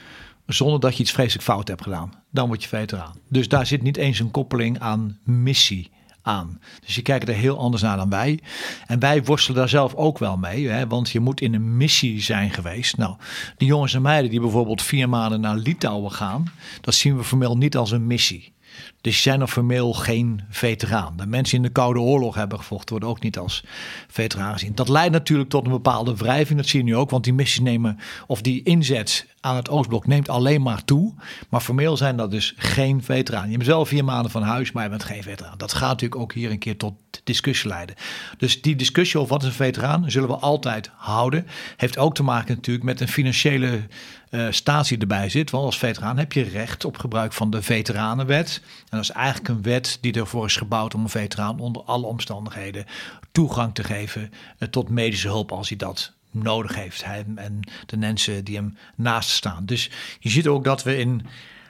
zonder 0.46 0.80
dat 0.80 0.96
je 0.96 1.02
iets 1.02 1.12
vreselijk 1.12 1.44
fout 1.44 1.68
hebt 1.68 1.82
gedaan. 1.82 2.12
Dan 2.30 2.46
word 2.46 2.62
je 2.62 2.68
veteraan. 2.68 3.14
Dus 3.28 3.48
daar 3.48 3.66
zit 3.66 3.82
niet 3.82 3.96
eens 3.96 4.18
een 4.18 4.30
koppeling 4.30 4.78
aan 4.78 5.18
missie 5.24 5.90
Dus 6.84 6.94
je 6.94 7.02
kijkt 7.02 7.28
er 7.28 7.34
heel 7.34 7.58
anders 7.58 7.82
naar 7.82 7.96
dan 7.96 8.10
wij. 8.10 8.40
En 8.86 8.98
wij 8.98 9.24
worstelen 9.24 9.58
daar 9.58 9.68
zelf 9.68 9.94
ook 9.94 10.18
wel 10.18 10.36
mee, 10.36 10.68
hè, 10.68 10.86
want 10.86 11.10
je 11.10 11.20
moet 11.20 11.40
in 11.40 11.54
een 11.54 11.76
missie 11.76 12.22
zijn 12.22 12.50
geweest. 12.50 12.96
Nou, 12.96 13.16
die 13.56 13.68
jongens 13.68 13.94
en 13.94 14.02
meiden 14.02 14.30
die 14.30 14.40
bijvoorbeeld 14.40 14.82
vier 14.82 15.08
maanden 15.08 15.40
naar 15.40 15.56
Litouwen 15.56 16.12
gaan, 16.12 16.52
dat 16.80 16.94
zien 16.94 17.16
we 17.16 17.24
formeel 17.24 17.56
niet 17.56 17.76
als 17.76 17.90
een 17.90 18.06
missie. 18.06 18.54
Dus 19.00 19.12
die 19.14 19.22
zijn 19.22 19.38
nog 19.38 19.50
formeel 19.50 19.92
geen 19.92 20.40
veteraan. 20.50 21.16
De 21.16 21.26
mensen 21.26 21.56
in 21.56 21.62
de 21.62 21.68
Koude 21.68 22.00
Oorlog 22.00 22.34
hebben 22.34 22.58
gevochten, 22.58 22.90
worden 22.90 23.08
ook 23.08 23.22
niet 23.22 23.38
als 23.38 23.64
veteraan 24.08 24.52
gezien. 24.52 24.74
Dat 24.74 24.88
leidt 24.88 25.12
natuurlijk 25.12 25.48
tot 25.48 25.64
een 25.64 25.70
bepaalde 25.70 26.16
wrijving, 26.16 26.58
dat 26.58 26.68
zie 26.68 26.78
je 26.78 26.84
nu 26.84 26.96
ook, 26.96 27.10
want 27.10 27.24
die 27.24 27.32
missies 27.32 27.60
nemen, 27.60 27.98
of 28.26 28.40
die 28.40 28.62
inzet 28.62 29.26
aan 29.46 29.56
het 29.56 29.68
Oostblok 29.68 30.06
neemt 30.06 30.28
alleen 30.28 30.62
maar 30.62 30.84
toe. 30.84 31.14
Maar 31.48 31.60
formeel 31.60 31.96
zijn 31.96 32.16
dat 32.16 32.30
dus 32.30 32.54
geen 32.56 33.02
veteraan. 33.02 33.50
Je 33.50 33.56
bent 33.56 33.68
wel 33.68 33.86
vier 33.86 34.04
maanden 34.04 34.30
van 34.30 34.42
huis, 34.42 34.72
maar 34.72 34.82
je 34.82 34.90
bent 34.90 35.04
geen 35.04 35.22
veteraan. 35.22 35.58
Dat 35.58 35.72
gaat 35.72 35.88
natuurlijk 35.88 36.20
ook 36.20 36.32
hier 36.32 36.50
een 36.50 36.58
keer 36.58 36.76
tot 36.76 36.94
discussie 37.24 37.68
leiden. 37.68 37.96
Dus 38.38 38.62
die 38.62 38.76
discussie 38.76 39.20
over 39.20 39.32
wat 39.32 39.42
is 39.42 39.48
een 39.48 39.54
veteraan, 39.54 40.10
zullen 40.10 40.28
we 40.28 40.36
altijd 40.36 40.90
houden. 40.96 41.46
Heeft 41.76 41.98
ook 41.98 42.14
te 42.14 42.22
maken 42.22 42.54
natuurlijk 42.54 42.84
met 42.84 43.00
een 43.00 43.08
financiële 43.08 43.80
uh, 44.30 44.46
statie 44.50 44.98
erbij 44.98 45.28
zit. 45.28 45.50
Want 45.50 45.64
als 45.64 45.78
veteraan 45.78 46.18
heb 46.18 46.32
je 46.32 46.42
recht 46.42 46.84
op 46.84 46.98
gebruik 46.98 47.32
van 47.32 47.50
de 47.50 47.62
Veteranenwet. 47.62 48.60
En 48.64 48.96
dat 48.96 49.00
is 49.00 49.10
eigenlijk 49.10 49.48
een 49.48 49.62
wet 49.62 49.98
die 50.00 50.12
ervoor 50.12 50.44
is 50.44 50.56
gebouwd 50.56 50.94
om 50.94 51.02
een 51.02 51.08
veteraan 51.08 51.60
onder 51.60 51.82
alle 51.82 52.06
omstandigheden 52.06 52.84
toegang 53.32 53.74
te 53.74 53.84
geven 53.84 54.30
uh, 54.58 54.68
tot 54.68 54.88
medische 54.88 55.28
hulp 55.28 55.52
als 55.52 55.68
hij 55.68 55.78
dat 55.78 56.15
nodig 56.42 56.74
heeft. 56.74 57.04
Hij 57.04 57.24
en 57.34 57.60
de 57.86 57.96
mensen 57.96 58.44
die 58.44 58.56
hem 58.56 58.76
naast 58.94 59.30
staan. 59.30 59.66
Dus 59.66 59.90
je 60.18 60.28
ziet 60.28 60.46
ook 60.46 60.64
dat 60.64 60.82
we 60.82 60.98
in 60.98 61.26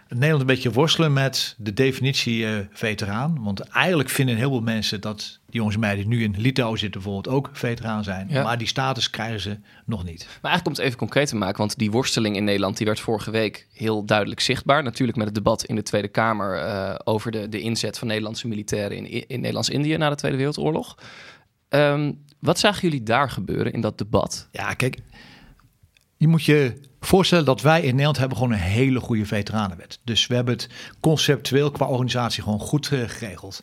Nederland 0.09 0.41
een 0.41 0.47
beetje 0.47 0.73
worstelen 0.73 1.13
met 1.13 1.55
de 1.59 1.73
definitie 1.73 2.39
uh, 2.39 2.59
veteraan. 2.71 3.43
Want 3.43 3.61
eigenlijk 3.61 4.09
vinden 4.11 4.37
heel 4.37 4.51
veel 4.51 4.61
mensen 4.61 5.01
dat 5.01 5.19
die 5.19 5.57
jongens 5.57 5.75
en 5.75 5.81
meiden 5.81 6.09
die 6.09 6.19
nu 6.19 6.25
in 6.25 6.35
Litouwen 6.37 6.79
zitten 6.79 7.03
bijvoorbeeld 7.03 7.35
ook 7.35 7.51
veteraan 7.53 8.05
zijn. 8.05 8.29
Ja. 8.31 8.43
Maar 8.43 8.59
die 8.59 8.67
status 8.67 9.11
krijgen 9.11 9.41
ze 9.41 9.59
nog 9.85 10.05
niet. 10.05 10.27
Maar 10.43 10.51
eigenlijk 10.51 10.67
om 10.67 10.73
het 10.73 10.83
even 10.83 10.99
concreet 10.99 11.29
te 11.29 11.37
maken, 11.37 11.59
want 11.59 11.79
die 11.79 11.91
worsteling 11.91 12.37
in 12.37 12.45
Nederland 12.45 12.77
die 12.77 12.87
werd 12.87 13.01
vorige 13.01 13.31
week 13.31 13.67
heel 13.73 14.05
duidelijk 14.05 14.41
zichtbaar. 14.41 14.83
Natuurlijk 14.83 15.19
met 15.19 15.27
het 15.27 15.35
debat 15.35 15.65
in 15.65 15.75
de 15.75 15.83
Tweede 15.83 16.09
Kamer 16.09 16.65
uh, 16.65 16.95
over 17.05 17.31
de, 17.31 17.49
de 17.49 17.61
inzet 17.61 17.99
van 17.99 18.09
Nederlandse 18.09 18.49
militairen 18.49 18.97
in, 18.97 19.29
in 19.29 19.41
Nederlands-Indië 19.41 19.97
na 19.97 20.09
de 20.09 20.17
Tweede 20.17 20.37
Wereldoorlog. 20.37 20.97
Um, 21.69 22.25
wat 22.39 22.59
zagen 22.59 22.83
jullie 22.83 23.03
daar 23.03 23.31
gebeuren 23.31 23.73
in 23.73 23.81
dat 23.81 23.99
debat? 23.99 24.49
Ja, 24.53 24.75
kijk, 24.75 24.99
je 26.17 26.29
moet 26.29 26.45
je 26.45 26.81
voorstellen 27.01 27.45
dat 27.45 27.61
wij 27.61 27.81
in 27.81 27.91
Nederland 27.91 28.19
hebben 28.19 28.37
gewoon 28.37 28.53
een 28.53 28.59
hele 28.59 29.01
goede 29.01 29.27
veteranenwet. 29.27 30.01
Dus 30.05 30.27
we 30.27 30.35
hebben 30.35 30.55
het 30.55 30.69
conceptueel 31.01 31.71
qua 31.71 31.87
organisatie 31.87 32.43
gewoon 32.43 32.61
goed 32.61 32.91
uh, 32.91 33.09
geregeld. 33.09 33.63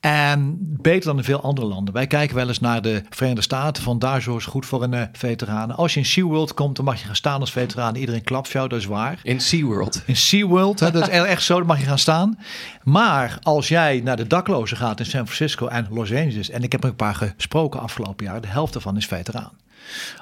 En 0.00 0.56
beter 0.60 1.04
dan 1.04 1.16
in 1.16 1.24
veel 1.24 1.40
andere 1.40 1.66
landen. 1.66 1.94
Wij 1.94 2.06
kijken 2.06 2.36
wel 2.36 2.48
eens 2.48 2.60
naar 2.60 2.82
de 2.82 3.02
Verenigde 3.10 3.42
Staten. 3.42 3.82
Van 3.82 3.98
daar 3.98 4.22
zo 4.22 4.36
is 4.36 4.44
goed 4.44 4.66
voor 4.66 4.82
een 4.82 4.92
uh, 4.92 5.02
veteraan. 5.12 5.76
Als 5.76 5.94
je 5.94 6.00
in 6.00 6.06
SeaWorld 6.06 6.54
komt, 6.54 6.76
dan 6.76 6.84
mag 6.84 7.00
je 7.00 7.06
gaan 7.06 7.16
staan 7.16 7.40
als 7.40 7.52
veteraan. 7.52 7.94
Iedereen 7.94 8.24
klapt 8.24 8.50
jou, 8.50 8.68
dat 8.68 8.78
is 8.78 8.86
waar. 8.86 9.20
In 9.22 9.40
SeaWorld? 9.40 10.02
In 10.06 10.16
SeaWorld, 10.16 10.80
hè, 10.80 10.90
dat 10.90 11.08
is 11.08 11.08
echt 11.24 11.42
zo, 11.42 11.58
dan 11.58 11.66
mag 11.66 11.78
je 11.78 11.86
gaan 11.86 11.98
staan. 11.98 12.38
Maar 12.82 13.38
als 13.42 13.68
jij 13.68 14.00
naar 14.04 14.16
de 14.16 14.26
daklozen 14.26 14.76
gaat 14.76 14.98
in 14.98 15.06
San 15.06 15.26
Francisco 15.26 15.66
en 15.66 15.86
Los 15.90 16.12
Angeles... 16.12 16.50
en 16.50 16.62
ik 16.62 16.72
heb 16.72 16.82
er 16.82 16.88
een 16.88 16.96
paar 16.96 17.14
gesproken 17.14 17.80
afgelopen 17.80 18.24
jaar... 18.24 18.40
de 18.40 18.48
helft 18.48 18.72
daarvan 18.72 18.96
is 18.96 19.06
veteraan. 19.06 19.52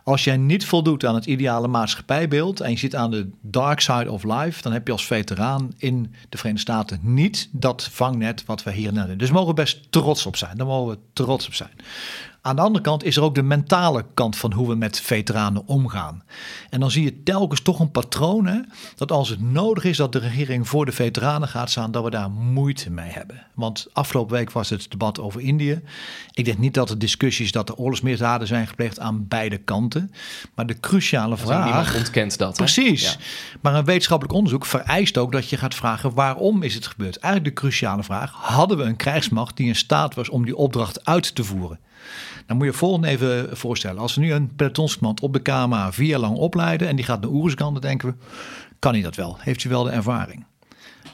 Als 0.05 0.25
jij 0.25 0.37
niet 0.37 0.65
voldoet 0.67 1.05
aan 1.05 1.15
het 1.15 1.27
ideale 1.27 1.69
maatschappijbeeld 1.69 2.61
en 2.61 2.71
je 2.71 2.79
zit 2.79 2.95
aan 2.95 3.11
de 3.11 3.31
dark 3.41 3.81
side 3.81 4.11
of 4.11 4.23
life, 4.25 4.63
dan 4.63 4.73
heb 4.73 4.87
je 4.87 4.93
als 4.93 5.07
veteraan 5.07 5.73
in 5.79 6.15
de 6.29 6.37
Verenigde 6.37 6.73
Staten 6.73 6.99
niet 7.03 7.49
dat 7.53 7.89
vangnet 7.93 8.45
wat 8.45 8.63
we 8.63 8.73
hier 8.73 8.93
hebben. 8.95 9.19
Dus 9.19 9.29
we 9.29 9.35
mogen 9.35 9.55
best 9.55 9.93
trots 9.93 10.27
op 10.27 10.37
zijn. 10.37 10.57
Daar 10.57 10.67
mogen 10.67 10.93
we 10.93 10.99
trots 11.13 11.47
op 11.47 11.55
zijn. 11.55 11.71
Aan 12.47 12.57
de 12.57 12.63
andere 12.63 12.85
kant 12.85 13.05
is 13.05 13.17
er 13.17 13.23
ook 13.23 13.35
de 13.35 13.43
mentale 13.43 14.05
kant 14.15 14.37
van 14.37 14.53
hoe 14.53 14.69
we 14.69 14.75
met 14.75 15.01
veteranen 15.01 15.67
omgaan. 15.67 16.23
En 16.71 16.81
dan 16.81 16.91
zie 16.91 17.05
je 17.05 17.23
telkens 17.23 17.61
toch 17.63 17.81
een 17.81 17.91
patroon 17.91 18.47
hè, 18.47 18.61
dat 18.97 19.13
als 19.13 19.29
het 19.29 19.41
nodig 19.41 19.85
is 19.85 19.97
dat 19.97 20.13
de 20.13 20.19
regering 20.19 20.69
voor 20.69 20.85
de 20.85 20.93
veteranen 20.93 21.49
gaat 21.49 21.71
staan, 21.71 21.91
dat 21.91 22.05
we 22.05 22.11
daar 22.11 22.31
moeite 22.31 22.91
mee 22.91 23.11
hebben. 23.11 23.47
Want 23.55 23.87
afgelopen 23.93 24.37
week 24.37 24.51
was 24.51 24.71
het 24.71 24.91
debat 24.91 25.21
over 25.21 25.41
Indië. 25.41 25.83
Ik 26.33 26.45
denk 26.45 26.59
niet 26.59 26.75
dat 26.75 26.91
er 26.91 26.99
discussies 26.99 27.53
dat 27.53 27.69
er 27.69 27.75
oorlogsmisdaden 27.75 28.47
zijn 28.47 28.67
gepleegd 28.67 28.99
aan 28.99 29.29
beide 29.29 29.59
kanten. 29.59 30.11
Maar 30.55 30.67
de 30.67 30.81
cruciale 30.81 31.37
vraag. 31.37 31.65
Niemand 31.65 31.95
ontkent 31.97 32.39
dat. 32.39 32.57
Precies. 32.57 33.19
Maar 33.61 33.75
een 33.75 33.85
wetenschappelijk 33.85 34.35
onderzoek 34.35 34.67
vereist 34.67 35.19
ook 35.19 35.33
dat 35.33 35.49
je 35.49 35.57
gaat 35.57 35.75
vragen 35.75 36.15
waarom 36.15 36.63
is 36.63 36.75
het 36.75 36.87
gebeurd. 36.87 37.17
Eigenlijk 37.17 37.55
de 37.55 37.61
cruciale 37.61 38.03
vraag: 38.03 38.33
hadden 38.33 38.77
we 38.77 38.83
een 38.83 38.97
krijgsmacht 38.97 39.57
die 39.57 39.67
in 39.67 39.77
staat 39.77 40.15
was 40.15 40.29
om 40.29 40.45
die 40.45 40.57
opdracht 40.57 41.05
uit 41.05 41.35
te 41.35 41.45
voeren? 41.45 41.79
Dan 42.47 42.57
moet 42.57 42.67
je 42.67 42.73
volgende 42.73 43.09
even 43.09 43.57
voorstellen. 43.57 44.01
Als 44.01 44.15
we 44.15 44.21
nu 44.21 44.33
een 44.33 44.55
pelotonscommand 44.57 45.21
op 45.21 45.33
de 45.33 45.43
KMA 45.43 45.93
vier 45.93 46.09
jaar 46.09 46.19
lang 46.19 46.37
opleiden 46.37 46.89
en 46.89 46.97
die 46.97 47.05
gaat 47.05 47.21
naar 47.21 47.31
Oeruzgan, 47.31 47.73
dan 47.73 47.83
denken 47.83 48.09
we, 48.09 48.15
kan 48.79 48.93
hij 48.93 49.03
dat 49.03 49.17
wel? 49.17 49.37
Heeft 49.41 49.63
hij 49.63 49.73
wel 49.73 49.83
de 49.83 49.91
ervaring? 49.91 50.45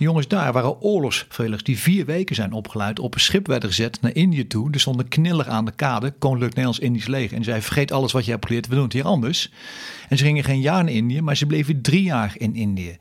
De 0.01 0.07
jongens 0.07 0.29
daar 0.29 0.53
waren 0.53 0.81
oorlogsvelers 0.81 1.63
die 1.63 1.79
vier 1.79 2.05
weken 2.05 2.35
zijn 2.35 2.53
opgeleid, 2.53 2.99
op 2.99 3.15
een 3.15 3.21
schip 3.21 3.47
werden 3.47 3.69
gezet 3.69 4.01
naar 4.01 4.15
Indië 4.15 4.47
toe. 4.47 4.71
Er 4.71 4.81
stonden 4.81 5.09
kniller 5.09 5.49
aan 5.49 5.65
de 5.65 5.73
kade, 5.73 6.11
Koninklijk 6.19 6.55
Nederlands-Indisch 6.55 7.07
leger. 7.07 7.37
En 7.37 7.45
zei, 7.45 7.61
vergeet 7.63 7.93
alles 7.93 8.13
wat 8.13 8.25
je 8.25 8.31
hebt 8.31 8.47
geleerd, 8.47 8.67
we 8.67 8.75
doen 8.75 8.85
het 8.85 8.93
hier 8.93 9.05
anders. 9.05 9.51
En 10.09 10.19
ze 10.19 10.25
gingen 10.25 10.45
geen 10.45 10.61
jaar 10.61 10.85
naar 10.85 10.93
Indië, 10.93 11.21
maar 11.21 11.37
ze 11.37 11.47
bleven 11.47 11.83
drie 11.83 12.03
jaar 12.03 12.33
in 12.37 12.55
Indië. 12.55 12.99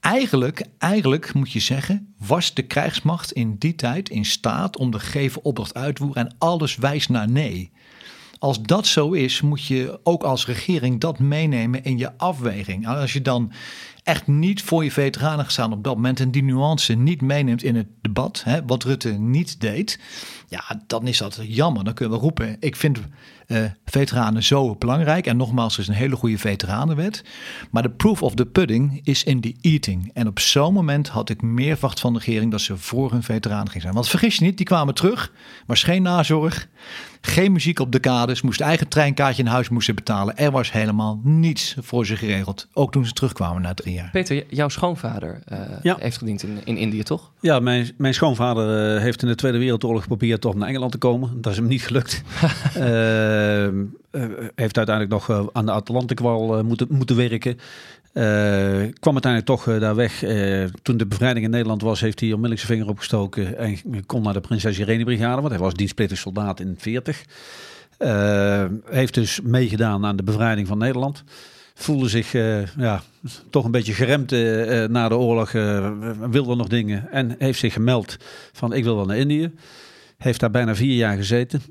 Eigenlijk, 0.00 0.64
eigenlijk 0.78 1.34
moet 1.34 1.52
je 1.52 1.60
zeggen, 1.60 2.14
was 2.18 2.54
de 2.54 2.62
krijgsmacht 2.62 3.32
in 3.32 3.56
die 3.58 3.74
tijd 3.74 4.08
in 4.08 4.24
staat 4.24 4.76
om 4.76 4.90
de 4.90 4.98
gegeven 4.98 5.44
opdracht 5.44 5.74
uit 5.74 5.96
te 5.96 6.02
voeren 6.02 6.26
en 6.26 6.34
alles 6.38 6.76
wijst 6.76 7.08
naar 7.08 7.30
nee. 7.30 7.70
Als 8.38 8.62
dat 8.62 8.86
zo 8.86 9.12
is, 9.12 9.40
moet 9.40 9.64
je 9.64 10.00
ook 10.02 10.22
als 10.22 10.46
regering 10.46 11.00
dat 11.00 11.18
meenemen 11.18 11.84
in 11.84 11.98
je 11.98 12.18
afweging. 12.18 12.86
Als 12.86 13.12
je 13.12 13.22
dan 13.22 13.52
echt 14.02 14.26
niet 14.26 14.62
voor 14.62 14.84
je 14.84 14.92
veteranen 14.92 15.44
gestaan 15.44 15.72
op 15.72 15.84
dat 15.84 15.94
moment 15.94 16.20
en 16.20 16.30
die 16.30 16.42
nuance 16.42 16.94
niet 16.94 17.20
meeneemt 17.20 17.62
in 17.62 17.76
het 17.76 17.86
debat, 18.00 18.42
hè, 18.44 18.64
wat 18.64 18.84
Rutte 18.84 19.10
niet 19.10 19.60
deed, 19.60 20.00
ja, 20.48 20.82
dan 20.86 21.06
is 21.06 21.18
dat 21.18 21.38
jammer. 21.42 21.84
Dan 21.84 21.94
kunnen 21.94 22.14
we 22.18 22.24
roepen, 22.24 22.56
ik 22.60 22.76
vind 22.76 22.98
uh, 23.48 23.64
veteranen 23.84 24.42
zo 24.42 24.74
belangrijk. 24.74 25.26
En 25.26 25.36
nogmaals, 25.36 25.74
er 25.74 25.80
is 25.80 25.88
een 25.88 25.94
hele 25.94 26.16
goede 26.16 26.38
veteranenwet. 26.38 27.24
Maar 27.70 27.82
de 27.82 27.90
proof 27.90 28.22
of 28.22 28.34
the 28.34 28.46
pudding 28.46 29.00
is 29.04 29.24
in 29.24 29.40
the 29.40 29.54
eating. 29.60 30.10
En 30.14 30.26
op 30.26 30.38
zo'n 30.38 30.72
moment 30.72 31.08
had 31.08 31.30
ik 31.30 31.42
meer 31.42 31.72
verwacht 31.72 32.00
van 32.00 32.12
de 32.12 32.18
regering 32.18 32.50
dat 32.50 32.60
ze 32.60 32.76
voor 32.76 33.10
hun 33.10 33.22
veteranen 33.22 33.66
gingen 33.66 33.80
zijn. 33.80 33.94
Want 33.94 34.08
vergis 34.08 34.36
je 34.36 34.44
niet, 34.44 34.56
die 34.56 34.66
kwamen 34.66 34.94
terug, 34.94 35.32
was 35.66 35.82
geen 35.82 36.02
nazorg. 36.02 36.68
Geen 37.20 37.52
muziek 37.52 37.78
op 37.78 37.92
de 37.92 37.98
kades, 37.98 38.42
moest 38.42 38.60
eigen 38.60 38.88
treinkaartje 38.88 39.42
in 39.42 39.48
huis 39.48 39.68
moesten 39.68 39.94
betalen. 39.94 40.36
Er 40.36 40.50
was 40.50 40.72
helemaal 40.72 41.20
niets 41.22 41.76
voor 41.80 42.06
ze 42.06 42.16
geregeld. 42.16 42.68
Ook 42.72 42.92
toen 42.92 43.06
ze 43.06 43.12
terugkwamen 43.12 43.62
na 43.62 43.74
drie 43.74 43.94
jaar. 43.94 44.10
Peter, 44.10 44.44
jouw 44.48 44.68
schoonvader 44.68 45.42
uh, 45.52 45.58
ja. 45.82 45.96
heeft 46.00 46.18
gediend 46.18 46.42
in, 46.42 46.60
in 46.64 46.76
Indië, 46.76 47.02
toch? 47.02 47.32
Ja, 47.40 47.60
mijn, 47.60 47.90
mijn 47.96 48.14
schoonvader 48.14 48.94
uh, 48.94 49.00
heeft 49.00 49.22
in 49.22 49.28
de 49.28 49.34
Tweede 49.34 49.58
Wereldoorlog 49.58 50.02
geprobeerd 50.02 50.40
toch 50.40 50.54
naar 50.54 50.68
Engeland 50.68 50.92
te 50.92 50.98
komen. 50.98 51.40
Dat 51.40 51.52
is 51.52 51.58
hem 51.58 51.68
niet 51.68 51.82
gelukt. 51.82 52.22
uh, 52.76 52.82
heeft 54.54 54.76
uiteindelijk 54.76 55.10
nog 55.10 55.50
aan 55.52 55.66
de 55.66 55.72
Atlantikwal 55.72 56.64
moeten, 56.64 56.86
moeten 56.90 57.16
werken. 57.16 57.58
Kwam 59.00 59.12
uiteindelijk 59.12 59.44
toch 59.44 59.64
daar 59.78 59.94
weg. 59.94 60.24
Toen 60.82 60.96
de 60.96 61.06
bevrijding 61.06 61.44
in 61.44 61.50
Nederland 61.50 61.82
was, 61.82 62.00
heeft 62.00 62.20
hij 62.20 62.28
onmiddellijk 62.28 62.66
zijn 62.66 62.78
vinger 62.78 62.92
opgestoken 62.92 63.58
en 63.58 64.06
kon 64.06 64.22
naar 64.22 64.32
de 64.32 64.40
Prinses 64.40 64.78
Irene 64.78 65.04
Brigade, 65.04 65.40
want 65.40 65.52
hij 65.52 65.62
was 65.62 65.74
dienstplichtig 65.74 66.18
soldaat 66.18 66.60
in 66.60 66.74
40. 66.78 67.24
heeft 68.90 69.14
dus 69.14 69.40
meegedaan 69.40 70.04
aan 70.04 70.16
de 70.16 70.22
bevrijding 70.22 70.66
van 70.66 70.78
Nederland. 70.78 71.24
Voelde 71.74 72.08
zich 72.08 72.32
ja, 72.76 73.02
toch 73.50 73.64
een 73.64 73.70
beetje 73.70 73.92
geremd 73.92 74.30
na 74.90 75.08
de 75.08 75.16
oorlog, 75.16 75.52
wilde 76.30 76.56
nog 76.56 76.68
dingen 76.68 77.10
en 77.10 77.34
heeft 77.38 77.58
zich 77.58 77.72
gemeld 77.72 78.16
van 78.52 78.72
ik 78.72 78.84
wil 78.84 78.96
wel 78.96 79.06
naar 79.06 79.16
Indië. 79.16 79.50
Heeft 80.18 80.40
daar 80.40 80.50
bijna 80.50 80.74
vier 80.74 80.96
jaar 80.96 81.16
gezeten. 81.16 81.62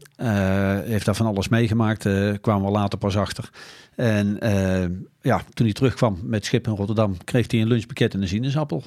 heeft 0.85 1.05
daar 1.05 1.15
van 1.15 1.25
alles 1.25 1.47
meegemaakt. 1.47 2.01
kwamen 2.41 2.65
we 2.65 2.71
later 2.71 2.97
pas 2.97 3.17
achter. 3.17 3.49
En 3.97 4.37
uh, 4.43 4.85
ja, 5.21 5.41
toen 5.53 5.65
hij 5.65 5.73
terugkwam 5.73 6.19
met 6.23 6.45
schip 6.45 6.67
in 6.67 6.75
Rotterdam, 6.75 7.17
kreeg 7.23 7.51
hij 7.51 7.61
een 7.61 7.67
lunchpakket 7.67 8.13
en 8.13 8.21
een 8.21 8.27
sinaasappel. 8.27 8.83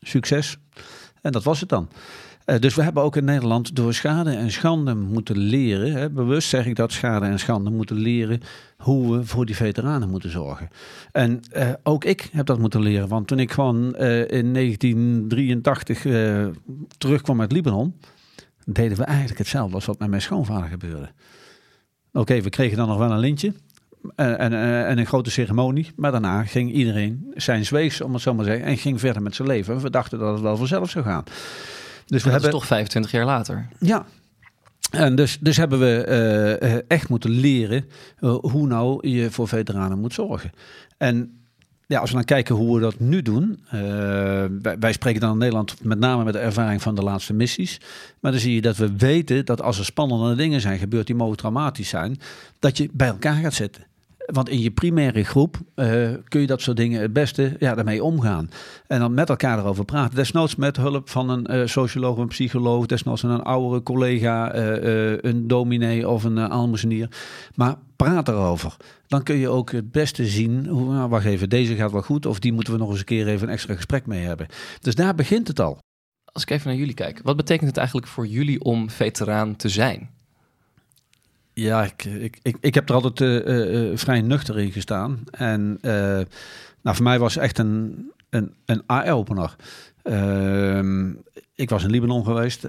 Succes. 0.00 0.58
En 1.20 1.32
dat 1.32 1.44
was 1.44 1.60
het 1.60 1.68
dan. 1.68 1.88
Uh, 2.46 2.58
dus 2.58 2.74
we 2.74 2.82
hebben 2.82 3.02
ook 3.02 3.16
in 3.16 3.24
Nederland 3.24 3.76
door 3.76 3.94
schade 3.94 4.30
en 4.30 4.50
schande 4.50 4.94
moeten 4.94 5.36
leren. 5.36 5.92
Hè, 5.92 6.10
bewust 6.10 6.48
zeg 6.48 6.66
ik 6.66 6.76
dat, 6.76 6.92
schade 6.92 7.26
en 7.26 7.38
schande 7.38 7.70
moeten 7.70 7.96
leren 7.96 8.40
hoe 8.76 9.16
we 9.16 9.24
voor 9.24 9.46
die 9.46 9.56
veteranen 9.56 10.10
moeten 10.10 10.30
zorgen. 10.30 10.68
En 11.12 11.40
uh, 11.56 11.68
ook 11.82 12.04
ik 12.04 12.28
heb 12.32 12.46
dat 12.46 12.58
moeten 12.58 12.80
leren. 12.80 13.08
Want 13.08 13.26
toen 13.26 13.38
ik 13.38 13.52
gewoon 13.52 13.96
in 14.26 14.52
1983 14.52 16.02
terugkwam 16.98 17.40
uit 17.40 17.52
Libanon, 17.52 17.94
deden 18.64 18.98
we 18.98 19.04
eigenlijk 19.04 19.38
hetzelfde 19.38 19.74
als 19.74 19.84
wat 19.84 19.98
met 19.98 20.08
mijn 20.08 20.22
schoonvader 20.22 20.68
gebeurde. 20.68 21.10
Oké, 22.12 22.40
we 22.40 22.50
kregen 22.50 22.76
dan 22.76 22.88
nog 22.88 22.98
wel 22.98 23.10
een 23.10 23.18
lintje. 23.18 23.52
En, 24.16 24.38
en, 24.38 24.52
en, 24.86 24.98
een 24.98 25.06
grote 25.06 25.30
ceremonie. 25.30 25.92
Maar 25.96 26.10
daarna 26.10 26.44
ging 26.44 26.72
iedereen 26.72 27.32
zijn 27.34 27.64
zwees, 27.64 28.00
om 28.00 28.12
het 28.12 28.22
zo 28.22 28.34
maar 28.34 28.44
te 28.44 28.50
zeggen, 28.50 28.68
en 28.68 28.76
ging 28.76 29.00
verder 29.00 29.22
met 29.22 29.34
zijn 29.34 29.48
leven. 29.48 29.80
We 29.80 29.90
dachten 29.90 30.18
dat 30.18 30.32
het 30.32 30.42
wel 30.42 30.56
vanzelf 30.56 30.90
zou 30.90 31.04
gaan. 31.04 31.24
Dus 32.06 32.24
we 32.24 32.30
hebben 32.30 32.50
toch 32.50 32.66
25 32.66 33.10
jaar 33.10 33.24
later. 33.24 33.68
Ja. 33.78 34.06
En 34.90 35.16
dus, 35.16 35.38
dus 35.40 35.56
hebben 35.56 35.78
we 35.78 36.06
uh, 36.62 36.78
echt 36.88 37.08
moeten 37.08 37.30
leren 37.30 37.84
uh, 38.20 38.34
hoe 38.40 38.66
nou 38.66 39.08
je 39.08 39.30
voor 39.30 39.48
veteranen 39.48 39.98
moet 39.98 40.14
zorgen. 40.14 40.50
En 40.98 41.43
ja, 41.86 42.00
als 42.00 42.10
we 42.10 42.16
dan 42.16 42.24
kijken 42.24 42.54
hoe 42.54 42.74
we 42.74 42.80
dat 42.80 43.00
nu 43.00 43.22
doen. 43.22 43.64
Wij, 44.62 44.78
wij, 44.78 44.92
spreken 44.92 45.20
dan 45.20 45.32
in 45.32 45.38
Nederland 45.38 45.84
met 45.84 45.98
name 45.98 46.24
met 46.24 46.32
de 46.32 46.38
ervaring 46.38 46.82
van 46.82 46.94
de 46.94 47.02
laatste 47.02 47.32
missies. 47.32 47.80
Maar 48.20 48.32
dan 48.32 48.40
zie 48.40 48.54
je 48.54 48.60
dat 48.60 48.76
we 48.76 48.96
weten 48.96 49.44
dat 49.44 49.62
als 49.62 49.78
er 49.78 49.84
spannende 49.84 50.34
dingen 50.34 50.60
zijn 50.60 50.78
gebeurd 50.78 51.06
die 51.06 51.16
mogen 51.16 51.36
traumatisch 51.36 51.88
zijn, 51.88 52.18
dat 52.58 52.76
je 52.76 52.88
bij 52.92 53.08
elkaar 53.08 53.36
gaat 53.36 53.54
zitten. 53.54 53.84
Want 54.32 54.48
in 54.48 54.60
je 54.60 54.70
primaire 54.70 55.24
groep 55.24 55.56
uh, 55.76 56.10
kun 56.28 56.40
je 56.40 56.46
dat 56.46 56.60
soort 56.60 56.76
dingen 56.76 57.00
het 57.00 57.12
beste 57.12 57.56
ja, 57.58 57.74
daarmee 57.74 58.04
omgaan. 58.04 58.50
En 58.86 58.98
dan 58.98 59.14
met 59.14 59.28
elkaar 59.28 59.58
erover 59.58 59.84
praten. 59.84 60.16
Desnoods 60.16 60.56
met 60.56 60.76
hulp 60.76 61.10
van 61.10 61.28
een 61.28 61.54
uh, 61.54 61.66
socioloog, 61.66 62.16
een 62.16 62.28
psycholoog, 62.28 62.86
desnoods 62.86 63.22
een 63.22 63.42
oudere 63.42 63.82
collega, 63.82 64.56
uh, 64.56 65.16
een 65.20 65.46
dominee 65.46 66.08
of 66.08 66.24
een 66.24 66.38
almoezenier. 66.38 67.08
Maar 67.54 67.76
praat 67.96 68.28
erover. 68.28 68.76
Dan 69.06 69.22
kun 69.22 69.36
je 69.36 69.48
ook 69.48 69.72
het 69.72 69.92
beste 69.92 70.26
zien, 70.26 70.66
hoe, 70.66 70.92
nou, 70.92 71.08
wacht 71.08 71.24
even, 71.24 71.48
deze 71.48 71.74
gaat 71.74 71.92
wel 71.92 72.02
goed 72.02 72.26
of 72.26 72.38
die 72.38 72.52
moeten 72.52 72.72
we 72.72 72.78
nog 72.78 72.90
eens 72.90 72.98
een 72.98 73.04
keer 73.04 73.28
even 73.28 73.46
een 73.46 73.52
extra 73.52 73.74
gesprek 73.74 74.06
mee 74.06 74.22
hebben. 74.22 74.46
Dus 74.80 74.94
daar 74.94 75.14
begint 75.14 75.48
het 75.48 75.60
al. 75.60 75.78
Als 76.24 76.42
ik 76.42 76.50
even 76.50 76.68
naar 76.68 76.78
jullie 76.78 76.94
kijk, 76.94 77.20
wat 77.22 77.36
betekent 77.36 77.68
het 77.68 77.76
eigenlijk 77.76 78.06
voor 78.06 78.26
jullie 78.26 78.60
om 78.60 78.90
veteraan 78.90 79.56
te 79.56 79.68
zijn? 79.68 80.10
Ja, 81.54 81.84
ik, 81.84 82.04
ik, 82.42 82.56
ik, 82.60 82.74
heb 82.74 82.88
er 82.88 82.94
altijd 82.94 83.20
uh, 83.20 83.90
uh, 83.90 83.96
vrij 83.96 84.20
nuchter 84.20 84.58
in 84.58 84.72
gestaan. 84.72 85.22
En 85.30 85.78
nou, 86.82 86.96
voor 86.96 87.02
mij 87.02 87.18
was 87.18 87.36
echt 87.36 87.58
een, 87.58 88.10
een, 88.30 88.54
een 88.64 88.82
eye-opener. 88.86 89.56
Ehm, 90.02 91.12
ik 91.54 91.70
was 91.70 91.84
in 91.84 91.90
Libanon 91.90 92.24
geweest, 92.24 92.66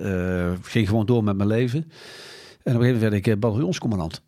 ging 0.61 0.87
gewoon 0.87 1.05
door 1.05 1.23
met 1.23 1.35
mijn 1.35 1.49
leven. 1.49 1.79
En 1.81 1.87
op 2.75 2.81
een 2.81 2.85
gegeven 2.85 2.93
moment 2.93 3.01
werd 3.11 3.27
ik 3.27 3.39
bataljonscommandant. 3.39 4.21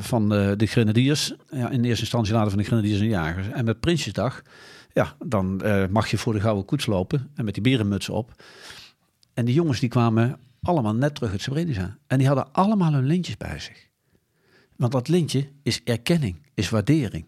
van 0.00 0.28
de, 0.28 0.54
de 0.56 0.66
grenadiers. 0.66 1.34
Ja, 1.50 1.70
in 1.70 1.84
eerste 1.84 2.02
instantie 2.02 2.34
later 2.34 2.50
van 2.50 2.58
de 2.58 2.64
grenadiers 2.64 3.00
en 3.00 3.08
jagers. 3.08 3.48
En 3.48 3.64
met 3.64 3.80
Prinsjesdag, 3.80 4.42
ja, 4.92 5.14
dan 5.24 5.62
mag 5.90 6.08
je 6.08 6.18
voor 6.18 6.32
de 6.32 6.40
gouden 6.40 6.64
koets 6.64 6.86
lopen. 6.86 7.30
En 7.34 7.44
met 7.44 7.54
die 7.54 7.62
berenmuts 7.62 8.08
op. 8.08 8.42
En 9.34 9.44
die 9.44 9.54
jongens 9.54 9.80
die 9.80 9.88
kwamen 9.88 10.38
allemaal 10.62 10.94
net 10.94 11.14
terug 11.14 11.30
uit 11.30 11.40
Srebrenica. 11.42 11.96
En 12.06 12.18
die 12.18 12.26
hadden 12.26 12.52
allemaal 12.52 12.92
hun 12.92 13.06
lintjes 13.06 13.36
bij 13.36 13.58
zich. 13.58 13.86
Want 14.76 14.92
dat 14.92 15.08
lintje 15.08 15.48
is 15.62 15.80
erkenning, 15.84 16.36
is 16.54 16.68
waardering. 16.68 17.24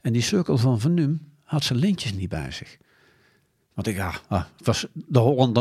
En 0.00 0.12
die 0.12 0.22
cirkel 0.22 0.58
van 0.58 0.80
Van 0.80 0.94
Num 0.94 1.20
had 1.44 1.64
zijn 1.64 1.78
lintjes 1.78 2.14
niet 2.14 2.28
bij 2.28 2.50
zich. 2.50 2.76
Want 3.74 3.86
ik, 3.86 3.96
ja, 3.96 4.12
ah, 4.28 4.44
het 4.56 4.66
was 4.66 4.86
de, 4.92 5.18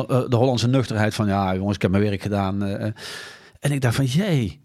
eh, 0.07 0.29
de 0.29 0.35
Hollandse 0.35 0.67
nuchterheid 0.67 1.13
van, 1.13 1.27
ja 1.27 1.55
jongens, 1.55 1.75
ik 1.75 1.81
heb 1.81 1.91
mijn 1.91 2.03
werk 2.03 2.21
gedaan. 2.21 2.63
eh, 2.63 2.87
eh. 2.87 2.93
en 3.59 3.71
ik 3.71 3.81
dacht 3.81 3.95
van, 3.95 4.05
jee, 4.05 4.59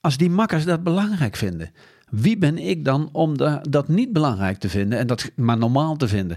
als 0.00 0.16
die 0.16 0.30
makkers 0.30 0.64
dat 0.64 0.82
belangrijk 0.82 1.36
vinden, 1.36 1.70
wie 2.10 2.38
ben 2.38 2.58
ik 2.58 2.84
dan 2.84 3.08
om 3.12 3.36
da- 3.36 3.60
dat 3.68 3.88
niet 3.88 4.12
belangrijk 4.12 4.58
te 4.58 4.68
vinden 4.68 4.98
en 4.98 5.06
dat 5.06 5.30
maar 5.36 5.58
normaal 5.58 5.96
te 5.96 6.08
vinden? 6.08 6.36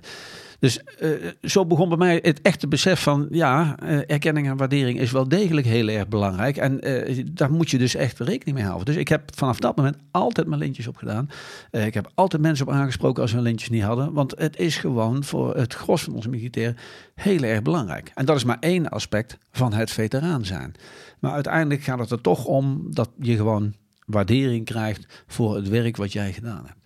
Dus 0.60 0.84
eh, 0.84 1.10
zo 1.42 1.66
begon 1.66 1.90
bij 1.90 1.98
mij 1.98 2.20
het 2.22 2.42
echte 2.42 2.68
besef 2.68 3.02
van, 3.02 3.28
ja, 3.32 3.76
eh, 3.80 3.98
erkenning 4.08 4.48
en 4.48 4.58
waardering 4.58 5.00
is 5.00 5.12
wel 5.12 5.28
degelijk 5.28 5.68
heel 5.68 5.88
erg 5.88 6.08
belangrijk. 6.08 6.58
En 6.58 6.82
eh, 6.82 7.26
daar 7.32 7.52
moet 7.52 7.70
je 7.70 7.78
dus 7.78 7.96
echt 7.96 8.20
rekening 8.20 8.58
mee 8.58 8.66
houden. 8.66 8.86
Dus 8.86 8.96
ik 8.96 9.08
heb 9.08 9.32
vanaf 9.36 9.60
dat 9.60 9.76
moment 9.76 9.98
altijd 10.12 10.48
mijn 10.48 10.60
lintjes 10.60 10.88
opgedaan. 10.88 11.30
Eh, 11.72 11.86
ik 11.86 11.94
heb 11.94 12.12
altijd 12.16 12.42
mensen 12.42 12.68
op 12.68 12.74
aangesproken 12.74 13.22
als 13.22 13.32
we 13.32 13.38
hun 13.38 13.46
lintjes 13.46 13.70
niet 13.70 13.84
hadden. 13.84 14.14
Want 14.14 14.34
het 14.38 14.58
is 14.58 14.78
gewoon 14.78 15.24
voor 15.24 15.56
het 15.56 15.74
gros 15.74 16.04
van 16.04 16.14
onze 16.14 16.30
militairen 16.30 16.78
heel 17.16 17.44
erg 17.44 17.62
belangrijk. 17.62 18.12
En 18.16 18.26
dat 18.26 18.36
is 18.36 18.44
maar 18.44 18.58
één 18.60 18.90
aspect 18.90 19.38
van 19.52 19.74
het 19.74 19.92
veteraan 19.92 20.46
zijn. 20.46 20.74
Maar 21.20 21.32
uiteindelijk 21.32 21.84
gaat 21.84 22.00
het 22.00 22.12
er 22.12 22.22
toch 22.22 22.46
om 22.46 22.88
dat 22.90 23.10
je 23.20 23.36
gewoon 23.36 23.74
waardering 24.06 24.66
krijgt 24.66 25.24
voor 25.28 25.56
het 25.56 25.68
werk 25.68 25.98
wat 25.98 26.14
jij 26.14 26.34
gedaan 26.34 26.66
hebt. 26.66 26.78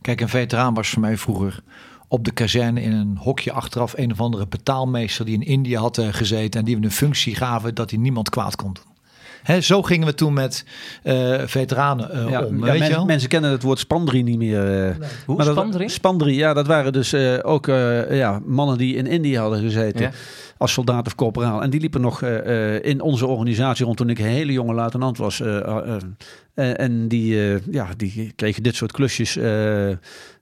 Kijk, 0.00 0.20
een 0.20 0.28
veteraan 0.28 0.74
was 0.74 0.88
voor 0.88 1.00
mij 1.00 1.16
vroeger 1.16 1.62
op 2.12 2.24
de 2.24 2.30
kazerne 2.30 2.82
in 2.82 2.92
een 2.92 3.16
hokje 3.20 3.52
achteraf 3.52 3.92
een 3.96 4.12
of 4.12 4.20
andere 4.20 4.46
betaalmeester 4.46 5.24
die 5.24 5.34
in 5.34 5.42
India 5.46 5.80
had 5.80 5.98
eh, 5.98 6.06
gezeten 6.10 6.60
en 6.60 6.66
die 6.66 6.76
we 6.78 6.84
een 6.84 6.90
functie 6.90 7.34
gaven 7.34 7.74
dat 7.74 7.90
hij 7.90 7.98
niemand 7.98 8.30
kwaad 8.30 8.56
kon 8.56 8.72
doen. 8.72 8.84
Hè, 9.42 9.60
zo 9.60 9.82
gingen 9.82 10.06
we 10.06 10.14
toen 10.14 10.32
met 10.32 10.64
eh, 11.02 11.40
veteranen 11.44 12.10
eh, 12.10 12.30
Ja, 12.30 12.44
om. 12.44 12.58
ja, 12.58 12.70
weet 12.70 12.78
men- 12.78 12.88
je 12.88 12.94
wel? 12.94 13.04
mensen 13.04 13.28
kennen 13.28 13.50
het 13.50 13.62
woord 13.62 13.78
spandri 13.78 14.22
niet 14.22 14.38
meer. 14.38 14.96
Hoe? 15.26 15.36
Maar 15.36 15.46
dat- 15.46 15.54
Spandri? 15.56 15.88
Spandri, 15.88 16.34
ja, 16.36 16.54
dat 16.54 16.66
waren 16.66 16.92
dus 16.92 17.12
eh, 17.12 17.38
ook 17.42 17.68
eh, 17.68 18.16
ja, 18.18 18.40
mannen 18.46 18.78
die 18.78 18.94
in 18.96 19.06
India 19.06 19.40
hadden 19.40 19.60
gezeten. 19.60 20.00
Ja. 20.00 20.10
Als 20.56 20.72
soldaat 20.72 21.06
of 21.06 21.14
corporaal. 21.14 21.62
En 21.62 21.70
die 21.70 21.80
liepen 21.80 22.00
nog 22.00 22.22
eh, 22.22 22.74
eh, 22.76 22.84
in 22.84 23.00
onze 23.00 23.26
organisatie 23.26 23.84
rond 23.84 23.96
toen 23.96 24.10
ik 24.10 24.18
een 24.18 24.24
hele 24.24 24.52
jonge 24.52 24.74
luitenant 24.74 25.18
was. 25.18 25.40
eh, 25.40 25.56
eh, 25.56 25.96
eh, 26.54 26.80
en 26.80 27.08
die, 27.08 27.52
eh, 27.52 27.60
ja, 27.70 27.88
die 27.96 28.32
kregen 28.36 28.62
dit 28.62 28.74
soort 28.76 28.92
klusjes 28.92 29.36
eh, 29.36 29.88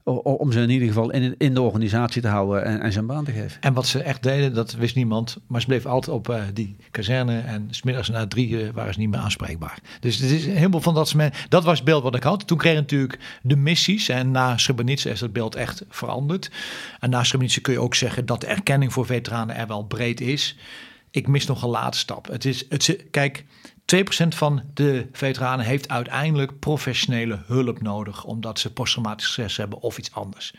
om 0.05 0.53
ze 0.53 0.61
in 0.61 0.71
ieder 0.71 0.89
geval 0.89 1.11
in, 1.11 1.35
in 1.39 1.55
de 1.55 1.61
organisatie 1.61 2.23
te 2.23 2.29
houden 2.29 2.65
en, 2.65 2.81
en 2.81 2.93
zijn 2.93 3.07
baan 3.07 3.25
te 3.25 3.33
geven. 3.33 3.61
En 3.61 3.73
wat 3.73 3.87
ze 3.87 4.03
echt 4.03 4.23
deden, 4.23 4.55
dat 4.55 4.73
wist 4.73 4.95
niemand. 4.95 5.37
Maar 5.47 5.61
ze 5.61 5.67
bleven 5.67 5.91
altijd 5.91 6.17
op 6.17 6.29
eh, 6.29 6.43
die 6.55 6.77
kazerne. 6.91 7.39
En 7.41 7.67
smiddags 7.71 8.09
na 8.09 8.27
drie 8.27 8.73
waren 8.73 8.93
ze 8.95 9.01
niet 9.01 9.11
meer 9.11 9.21
aanspreekbaar. 9.21 9.79
Dus 10.01 10.19
het 10.19 10.31
is 10.31 10.47
helemaal 10.47 10.81
van 10.81 10.95
dat 10.95 11.15
men- 11.15 11.33
Dat 11.49 11.65
was 11.65 11.77
het 11.77 11.85
beeld 11.85 12.03
wat 12.03 12.15
ik 12.15 12.23
had. 12.23 12.47
Toen 12.47 12.59
kregen 12.59 12.81
natuurlijk 12.81 13.19
de 13.43 13.57
missies. 13.57 14.09
En 14.09 14.31
na 14.31 14.57
Srebrenica 14.57 15.11
is 15.11 15.21
dat 15.21 15.33
beeld 15.33 15.55
echt 15.55 15.85
veranderd. 15.89 16.51
En 17.01 17.11
na 17.11 17.23
Srebrenica 17.25 17.61
kun 17.61 17.73
je 17.73 17.81
ook 17.81 17.95
zeggen 17.95 18.27
dat 18.27 18.41
de 18.41 18.47
erkenning 18.47 18.93
voor 18.93 19.07
veteranen 19.07 19.57
er 19.57 19.67
wel 19.67 19.85
breed 19.85 20.21
is. 20.21 20.57
Ik 21.11 21.29
mis 21.29 21.47
nog 21.47 21.63
een 21.63 21.69
laatste 21.69 21.99
stap. 22.03 22.27
Het 22.29 22.45
is, 22.45 22.65
het, 22.69 23.05
kijk, 23.11 23.45
2% 23.97 24.29
van 24.29 24.63
de 24.75 25.07
veteranen 25.13 25.67
heeft 25.67 25.89
uiteindelijk 25.89 26.59
professionele 26.59 27.43
hulp 27.47 27.83
nodig. 27.83 28.25
Omdat 28.25 28.59
ze 28.59 28.73
posttraumatisch 28.73 29.31
stress 29.31 29.57
hebben 29.57 29.81
of 29.81 29.99
iets 29.99 30.13
anders. 30.13 30.55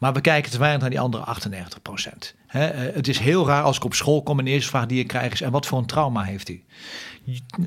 Maar 0.00 0.12
we 0.12 0.20
kijken 0.20 0.50
te 0.50 0.58
weinig 0.58 0.80
naar 0.80 0.90
die 0.90 1.00
andere 1.00 1.24
38 1.24 1.82
procent. 1.82 2.34
het 2.46 3.08
is 3.08 3.18
heel 3.18 3.46
raar 3.46 3.62
als 3.62 3.76
ik 3.76 3.84
op 3.84 3.94
school 3.94 4.22
kom 4.22 4.38
en 4.38 4.44
de 4.44 4.50
eerste 4.50 4.68
vraag 4.70 4.86
die 4.86 5.00
ik 5.00 5.06
krijg 5.06 5.32
is... 5.32 5.40
en 5.40 5.50
wat 5.50 5.66
voor 5.66 5.78
een 5.78 5.86
trauma 5.86 6.22
heeft 6.22 6.48
u? 6.48 6.64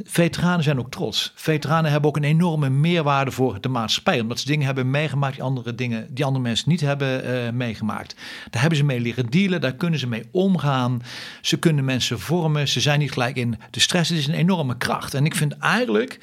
Veteranen 0.04 0.64
zijn 0.64 0.80
ook 0.80 0.92
trots. 0.92 1.32
Veteranen 1.36 1.92
hebben 1.92 2.10
ook 2.10 2.18
een 2.18 2.24
enorme 2.24 2.70
meerwaarde 2.70 3.32
voor 3.32 3.62
de 3.62 3.70
maatschappij. 3.70 4.20
Omdat 4.20 4.40
ze 4.40 4.46
dingen 4.46 4.66
hebben 4.66 4.90
meegemaakt 4.90 5.34
die 5.34 5.44
andere, 5.44 5.76
dingen, 5.76 6.14
die 6.14 6.26
andere 6.26 6.44
mensen 6.44 6.70
niet 6.70 6.82
hebben 6.82 7.24
eh, 7.24 7.52
meegemaakt. 7.52 8.16
Daar 8.50 8.62
hebben 8.62 8.80
ze 8.80 8.86
mee 8.86 9.00
leren 9.00 9.30
dealen, 9.30 9.62
daar 9.62 9.76
kunnen 9.76 10.00
ze 10.00 10.08
mee 10.08 10.28
omgaan. 10.32 11.02
Ze 11.42 11.60
kunnen 11.60 11.86
mensen 11.86 12.20
vormen, 12.20 12.68
ze 12.68 12.82
zijn 12.82 13.00
niet 13.00 13.12
gelijk 13.12 13.36
in 13.36 13.58
de 13.70 13.80
stress. 13.80 14.10
Het 14.10 14.20
is 14.20 14.28
een 14.28 14.34
enorme 14.34 14.78
kracht. 14.78 15.14
En 15.14 15.26
ik 15.26 15.36
vind 15.36 15.58
eigenlijk 15.58 16.20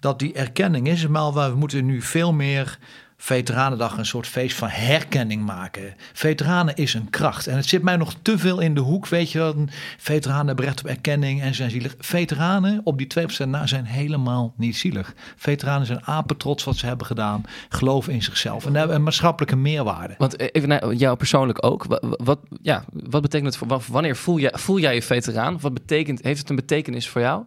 dat 0.00 0.18
die 0.18 0.32
erkenning 0.32 0.88
is, 0.88 1.06
maar 1.06 1.32
we 1.32 1.54
moeten 1.56 1.86
nu 1.86 2.02
veel 2.02 2.32
meer 2.32 2.78
Veteranendag 3.20 3.96
een 3.98 4.06
soort 4.06 4.26
feest 4.26 4.56
van 4.56 4.68
herkenning 4.68 5.44
maken. 5.44 5.94
Veteranen 6.12 6.74
is 6.76 6.94
een 6.94 7.10
kracht. 7.10 7.46
En 7.46 7.56
het 7.56 7.66
zit 7.66 7.82
mij 7.82 7.96
nog 7.96 8.14
te 8.22 8.38
veel 8.38 8.60
in 8.60 8.74
de 8.74 8.80
hoek. 8.80 9.08
Weet 9.08 9.32
je 9.32 9.38
wel, 9.38 9.54
veteranen 9.98 10.46
hebben 10.46 10.64
recht 10.64 10.80
op 10.80 10.86
erkenning 10.86 11.40
en 11.42 11.54
zijn 11.54 11.70
zielig. 11.70 11.94
Veteranen 11.98 12.80
op 12.84 12.98
die 12.98 13.06
2% 13.44 13.48
na 13.48 13.66
zijn 13.66 13.84
helemaal 13.84 14.54
niet 14.56 14.76
zielig. 14.76 15.14
Veteranen 15.36 15.86
zijn 15.86 16.04
apetrots 16.06 16.64
wat 16.64 16.76
ze 16.76 16.86
hebben 16.86 17.06
gedaan. 17.06 17.42
Geloven 17.68 18.12
in 18.12 18.22
zichzelf. 18.22 18.66
En 18.66 18.74
hebben 18.74 18.96
een 18.96 19.02
maatschappelijke 19.02 19.56
meerwaarde. 19.56 20.14
Want 20.18 20.36
eh, 20.36 20.48
even 20.52 20.68
naar 20.68 20.92
jou 20.94 21.16
persoonlijk 21.16 21.64
ook. 21.64 21.84
Wa- 21.84 22.00
wa- 22.02 22.16
Wat, 22.24 22.38
ja, 22.62 22.84
wat 22.92 23.22
betekent 23.22 23.48
het 23.48 23.56
voor 23.56 23.68
wa- 23.68 23.80
wanneer 23.88 24.16
voel 24.16 24.38
jij, 24.38 24.52
voel 24.54 24.78
jij 24.78 24.94
je 24.94 25.02
veteraan? 25.02 25.60
Wat 25.60 25.74
betekent, 25.74 26.22
heeft 26.22 26.40
het 26.40 26.50
een 26.50 26.56
betekenis 26.56 27.08
voor 27.08 27.20
jou? 27.20 27.42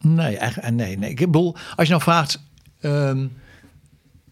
Nee, 0.00 0.36
eigenlijk, 0.36 0.74
nee, 0.74 0.98
nee. 0.98 1.10
Ik 1.10 1.16
bedoel, 1.16 1.54
als 1.76 1.86
je 1.86 1.92
nou 1.92 2.02
vraagt... 2.02 2.42
ehm, 2.80 3.26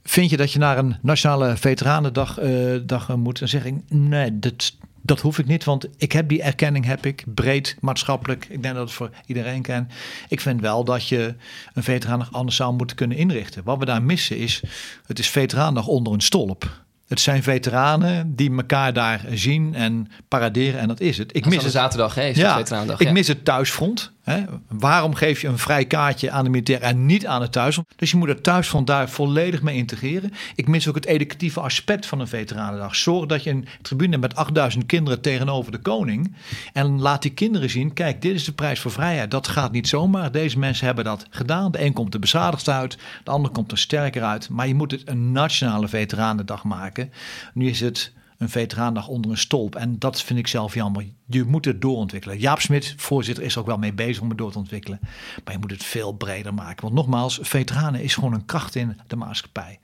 vind 0.05 0.31
je 0.31 0.37
dat 0.37 0.53
je 0.53 0.59
naar 0.59 0.79
een 0.79 0.97
nationale 1.03 1.57
veteranendag 1.57 2.39
eh, 2.39 2.51
dag 2.83 3.09
eh, 3.09 3.17
moet? 3.17 3.39
Dan 3.39 3.49
zeg 3.49 3.65
ik, 3.65 3.75
nee, 3.89 4.39
dat, 4.39 4.73
dat 5.01 5.21
hoef 5.21 5.39
ik 5.39 5.47
niet. 5.47 5.65
Want 5.65 5.89
ik 5.97 6.13
heb 6.13 6.29
die 6.29 6.43
erkenning, 6.43 6.85
heb 6.85 7.07
ik 7.07 7.25
breed 7.35 7.77
maatschappelijk. 7.81 8.47
Ik 8.49 8.63
denk 8.63 8.75
dat 8.75 8.85
het 8.85 8.93
voor 8.93 9.11
iedereen 9.27 9.63
kan. 9.63 9.89
Ik 10.29 10.41
vind 10.41 10.61
wel 10.61 10.85
dat 10.85 11.09
je 11.09 11.35
een 11.73 11.83
veteranendag 11.83 12.33
anders 12.33 12.57
zou 12.57 12.75
moeten 12.75 12.97
kunnen 12.97 13.17
inrichten. 13.17 13.65
Wat 13.65 13.79
we 13.79 13.85
daar 13.85 14.03
missen 14.03 14.37
is, 14.37 14.63
het 15.07 15.19
is 15.19 15.29
veteranendag 15.29 15.87
onder 15.87 16.13
een 16.13 16.21
stolp. 16.21 16.83
Het 17.07 17.21
zijn 17.21 17.43
veteranen 17.43 18.37
die 18.37 18.57
elkaar 18.57 18.93
daar 18.93 19.25
zien 19.31 19.75
en 19.75 20.09
paraderen 20.29 20.81
en 20.81 20.89
dat 20.89 21.01
is 21.01 21.19
het. 21.19 21.37
Ik 21.37 21.47
mis 21.47 21.63
het 21.63 21.73
zaterdag, 21.73 22.15
hè? 22.15 22.23
Ja, 22.35 22.57
veteranendag, 22.57 23.01
ik 23.01 23.07
ja. 23.07 23.13
mis 23.13 23.29
het 23.29 23.45
thuisfront. 23.45 24.13
Waarom 24.68 25.14
geef 25.14 25.41
je 25.41 25.49
een 25.49 25.59
vrij 25.59 25.85
kaartje 25.87 26.31
aan 26.31 26.45
de 26.45 26.51
militair 26.51 26.81
en 26.81 27.07
niet 27.07 27.27
aan 27.27 27.41
het 27.41 27.53
thuisfront? 27.53 27.89
Dus 27.97 28.11
je 28.11 28.16
moet 28.16 28.29
het 28.29 28.43
thuisfront 28.43 28.87
daar 28.87 29.09
volledig 29.11 29.62
mee 29.62 29.77
integreren. 29.77 30.33
Ik 30.55 30.68
mis 30.68 30.89
ook 30.89 30.95
het 30.95 31.07
educatieve 31.07 31.61
aspect 31.61 32.07
van 32.07 32.20
een 32.20 32.29
veteranendag. 32.29 32.97
Zorg 32.97 33.27
dat 33.27 33.43
je 33.43 33.51
een 33.51 33.66
tribune 33.83 34.16
met 34.16 34.37
8000 34.37 34.87
kinderen 34.87 35.20
tegenover 35.20 35.72
de 35.72 35.79
koning. 35.79 36.35
En 36.72 37.01
laat 37.01 37.22
die 37.22 37.31
kinderen 37.31 37.70
zien, 37.70 37.93
kijk, 37.93 38.22
dit 38.22 38.35
is 38.35 38.45
de 38.45 38.53
prijs 38.53 38.81
voor 38.81 38.91
vrijheid. 38.91 39.31
Dat 39.31 39.49
gaat 39.49 39.72
niet 39.72 39.89
zomaar. 39.89 40.33
Deze 40.33 40.59
mensen 40.59 40.87
hebben 40.87 41.05
dat 41.05 41.27
gedaan. 41.31 41.72
De 41.72 41.85
een 41.85 41.93
komt 41.93 42.14
er 42.14 42.20
beschadigd 42.20 42.68
uit, 42.68 42.99
de 43.25 43.31
ander 43.31 43.51
komt 43.51 43.70
er 43.70 43.79
sterker 43.79 44.22
uit. 44.22 44.49
Maar 44.49 44.68
je 44.68 44.75
moet 44.75 44.91
het 44.91 45.09
een 45.09 45.33
nationale 45.33 45.89
veteranendag 45.89 46.64
maken. 46.64 47.12
Nu 47.55 47.68
is 47.68 47.81
het 47.81 48.12
een 48.45 48.51
veteranendag 48.51 49.09
onder 49.09 49.30
een 49.30 49.38
stolp. 49.38 49.76
En 49.76 49.99
dat 49.99 50.22
vind 50.22 50.38
ik 50.38 50.47
zelf 50.47 50.74
jammer. 50.74 51.07
Je 51.26 51.45
moet 51.45 51.64
het 51.64 51.80
doorontwikkelen. 51.80 52.38
Jaap 52.38 52.61
Smit, 52.61 52.95
voorzitter, 52.97 53.45
is 53.45 53.55
er 53.55 53.61
ook 53.61 53.66
wel 53.66 53.78
mee 53.78 53.92
bezig 53.92 54.22
om 54.22 54.28
het 54.28 54.38
door 54.38 54.53
te 54.53 54.59
ontwikkelen. 54.59 54.99
Maar 55.45 55.55
je 55.55 55.61
moet 55.61 55.70
het 55.70 55.84
veel 55.84 56.12
breder 56.12 56.55
maken. 56.55 56.82
Want 56.82 56.95
nogmaals, 56.95 57.38
veteranen 57.42 58.03
is 58.03 58.14
gewoon 58.14 58.34
een 58.34 58.45
kracht 58.45 58.74
in 58.74 59.01
de 59.07 59.16
maatschappij. 59.16 59.80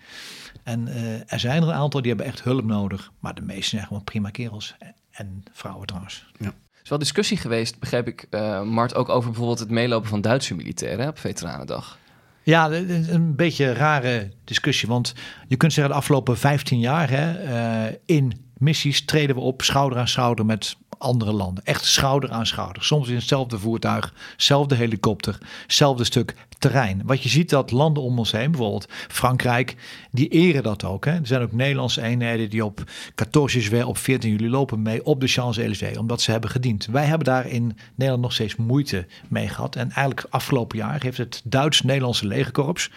En 0.63 0.89
eh, 0.89 1.33
er 1.33 1.41
zijn 1.41 1.63
er 1.63 1.69
een 1.69 1.75
aantal 1.75 2.01
die 2.01 2.11
hebben 2.11 2.29
echt 2.29 2.43
hulp 2.43 2.65
nodig. 2.65 3.13
Maar 3.19 3.35
de 3.35 3.43
meesten 3.43 3.71
zijn 3.71 3.87
gewoon 3.87 4.05
prima 4.05 4.31
kerels. 4.31 4.75
En 5.11 5.43
vrouwen 5.53 5.87
trouwens. 5.87 6.27
Er 6.39 6.53
is 6.83 6.89
wel 6.89 6.99
discussie 6.99 7.37
geweest, 7.37 7.79
begreep 7.79 8.07
ik, 8.07 8.27
eh, 8.31 8.63
Mart, 8.63 8.95
ook 8.95 9.09
over 9.09 9.29
bijvoorbeeld 9.31 9.59
het 9.59 9.71
meelopen 9.71 10.09
van 10.09 10.21
Duitse 10.21 10.55
militairen 10.55 11.09
op 11.09 11.19
Veteranendag. 11.19 11.99
Ja, 12.43 12.71
een 12.71 13.37
beetje 13.37 13.67
een 13.67 13.75
rare 13.75 14.31
discussie. 14.45 14.89
Want 14.89 15.15
je 15.49 15.57
kunt 15.57 15.73
zeggen, 15.73 15.93
de 15.93 15.99
afgelopen 15.99 16.39
15 16.39 16.79
jaar 16.79 17.11
hè, 17.11 17.33
eh, 17.33 17.97
in 18.05 18.50
missies 18.61 19.05
treden 19.05 19.37
we 19.37 19.43
op 19.43 19.63
schouder 19.63 19.99
aan 19.99 20.09
schouder 20.09 20.47
met 20.47 20.77
andere 21.01 21.33
landen. 21.33 21.65
Echt 21.65 21.85
schouder 21.85 22.31
aan 22.31 22.47
schouder. 22.47 22.85
Soms 22.85 23.09
in 23.09 23.15
hetzelfde 23.15 23.59
voertuig, 23.59 24.15
zelfde 24.37 24.75
helikopter, 24.75 25.39
zelfde 25.67 26.05
stuk 26.05 26.35
terrein. 26.59 27.03
Wat 27.05 27.23
je 27.23 27.29
ziet 27.29 27.51
dat 27.51 27.71
landen 27.71 28.03
om 28.03 28.19
ons 28.19 28.33
heen, 28.33 28.51
bijvoorbeeld 28.51 28.89
Frankrijk, 29.09 29.77
die 30.11 30.29
eren 30.29 30.63
dat 30.63 30.85
ook. 30.85 31.05
Hè. 31.05 31.13
Er 31.13 31.27
zijn 31.27 31.43
ook 31.43 31.53
Nederlandse 31.53 32.03
eenheden 32.03 32.51
die 32.51 32.65
op 32.65 32.83
14 33.15 33.61
juillet, 33.61 33.85
op 33.85 33.99
14 33.99 34.31
juli 34.31 34.51
lopen 34.51 34.83
mee 34.83 35.05
op 35.05 35.21
de 35.21 35.27
Champs-Élysées, 35.27 35.99
omdat 35.99 36.21
ze 36.21 36.31
hebben 36.31 36.51
gediend. 36.51 36.87
Wij 36.87 37.05
hebben 37.05 37.27
daar 37.27 37.47
in 37.47 37.77
Nederland 37.95 38.23
nog 38.23 38.33
steeds 38.33 38.57
moeite 38.57 39.07
mee 39.29 39.49
gehad. 39.49 39.77
En 39.77 39.91
eigenlijk 39.91 40.27
afgelopen 40.31 40.79
jaar 40.79 41.03
heeft 41.03 41.19
het 41.19 41.41
Duits-Nederlandse 41.45 42.27
legerkorps, 42.27 42.91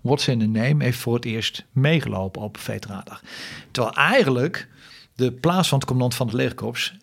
what's 0.00 0.28
in 0.28 0.38
the 0.38 0.46
name, 0.46 0.84
heeft 0.84 0.98
voor 0.98 1.14
het 1.14 1.24
eerst 1.24 1.64
meegelopen 1.72 2.42
op 2.42 2.56
Veteranendag. 2.56 3.22
Terwijl 3.70 3.94
eigenlijk 3.94 4.68
de 5.14 5.32
plaats 5.32 5.68
van 5.68 5.78
het 5.78 5.86
commandant 5.86 6.14
van 6.14 6.26
het 6.26 6.36
legerkorps 6.36 6.94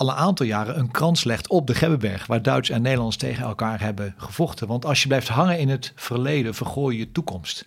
al 0.00 0.08
een 0.08 0.14
aantal 0.14 0.46
jaren 0.46 0.78
een 0.78 0.90
krans 0.90 1.24
legt 1.24 1.48
op 1.48 1.66
de 1.66 1.74
Gebbenberg, 1.74 2.26
waar 2.26 2.42
Duits 2.42 2.70
en 2.70 2.82
Nederlands 2.82 3.16
tegen 3.16 3.44
elkaar 3.44 3.80
hebben 3.80 4.14
gevochten. 4.16 4.66
Want 4.66 4.84
als 4.84 5.02
je 5.02 5.08
blijft 5.08 5.28
hangen 5.28 5.58
in 5.58 5.68
het 5.68 5.92
verleden, 5.94 6.54
vergooi 6.54 6.96
je 6.96 7.02
je 7.02 7.12
toekomst. 7.12 7.64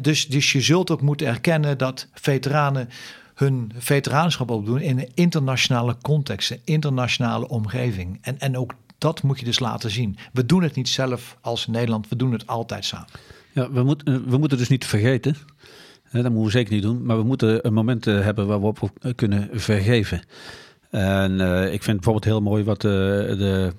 Dus, 0.00 0.26
dus 0.26 0.52
je 0.52 0.60
zult 0.60 0.90
ook 0.90 1.00
moeten 1.00 1.26
erkennen 1.26 1.78
dat 1.78 2.06
veteranen 2.12 2.88
hun 3.34 3.72
veteranenschap 3.76 4.50
opdoen 4.50 4.80
in 4.80 4.98
een 4.98 5.10
internationale 5.14 5.96
context, 6.02 6.50
een 6.50 6.60
internationale 6.64 7.48
omgeving. 7.48 8.18
En, 8.20 8.38
en 8.38 8.56
ook 8.58 8.74
dat 8.98 9.22
moet 9.22 9.38
je 9.38 9.44
dus 9.44 9.58
laten 9.58 9.90
zien. 9.90 10.18
We 10.32 10.46
doen 10.46 10.62
het 10.62 10.74
niet 10.74 10.88
zelf 10.88 11.36
als 11.40 11.66
Nederland, 11.66 12.08
we 12.08 12.16
doen 12.16 12.32
het 12.32 12.46
altijd 12.46 12.84
samen. 12.84 13.08
Ja, 13.52 13.70
we, 13.70 13.82
moet, 13.82 14.02
eh, 14.02 14.16
we 14.26 14.36
moeten 14.38 14.58
dus 14.58 14.68
niet 14.68 14.86
vergeten 14.86 15.36
dat 16.10 16.22
moeten 16.22 16.42
we 16.42 16.50
zeker 16.50 16.72
niet 16.72 16.82
doen. 16.82 17.04
Maar 17.04 17.16
we 17.16 17.22
moeten 17.22 17.66
een 17.66 17.72
moment 17.72 18.06
eh, 18.06 18.20
hebben 18.20 18.46
waarop 18.46 18.90
we 19.00 19.14
kunnen 19.14 19.48
vergeven. 19.52 20.20
En 20.90 21.32
uh, 21.32 21.72
ik 21.72 21.82
vind 21.82 21.96
bijvoorbeeld 21.96 22.24
heel 22.24 22.42
mooi 22.42 22.64
wat 22.64 22.84
uh, 22.84 22.90
de 22.92 23.72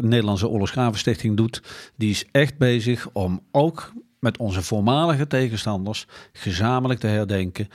Nederlandse 0.00 0.48
Oorlogsgravenstichting 0.48 1.36
doet. 1.36 1.62
Die 1.96 2.10
is 2.10 2.24
echt 2.32 2.58
bezig 2.58 3.08
om 3.12 3.40
ook 3.50 3.92
met 4.18 4.38
onze 4.38 4.62
voormalige 4.62 5.26
tegenstanders 5.26 6.06
gezamenlijk 6.32 7.00
te 7.00 7.06
herdenken. 7.06 7.68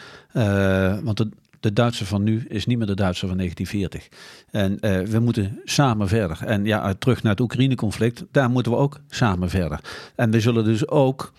Want 1.03 1.25
de, 1.59 1.73
Duitser 1.73 2.05
van 2.05 2.23
nu 2.23 2.45
is 2.47 2.65
niet 2.65 2.77
meer 2.77 2.87
de 2.87 2.95
Duitser 2.95 3.27
van 3.27 3.37
1940. 3.37 4.19
En 4.51 4.79
we 5.11 5.19
moeten 5.19 5.59
samen 5.63 6.07
verder. 6.07 6.39
En 6.45 6.65
ja, 6.65 6.93
terug 6.93 7.23
naar 7.23 7.31
het 7.31 7.41
Oekraïne-conflict, 7.41 8.25
daar 8.31 8.49
moeten 8.49 8.71
we 8.71 8.77
ook 8.77 8.99
samen 9.09 9.49
verder. 9.49 9.79
En 10.15 10.31
we 10.31 10.39
zullen 10.39 10.63
dus 10.63 10.87
ook 10.87 11.33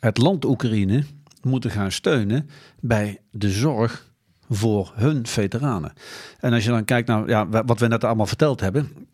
het 0.00 0.18
land 0.18 0.44
Oekraïne 0.44 1.04
moeten 1.42 1.70
gaan 1.70 1.92
steunen 1.92 2.48
bij 2.80 3.20
de 3.30 3.50
zorg 3.50 4.08
voor 4.48 4.92
hun 4.94 5.26
veteranen. 5.26 5.92
En 6.40 6.52
als 6.52 6.64
je 6.64 6.70
dan 6.70 6.84
kijkt 6.84 7.08
naar 7.08 7.28
ja, 7.28 7.48
wat 7.48 7.80
we 7.80 7.86
net 7.86 8.04
allemaal 8.04 8.26
verteld 8.26 8.60
hebben. 8.60 9.08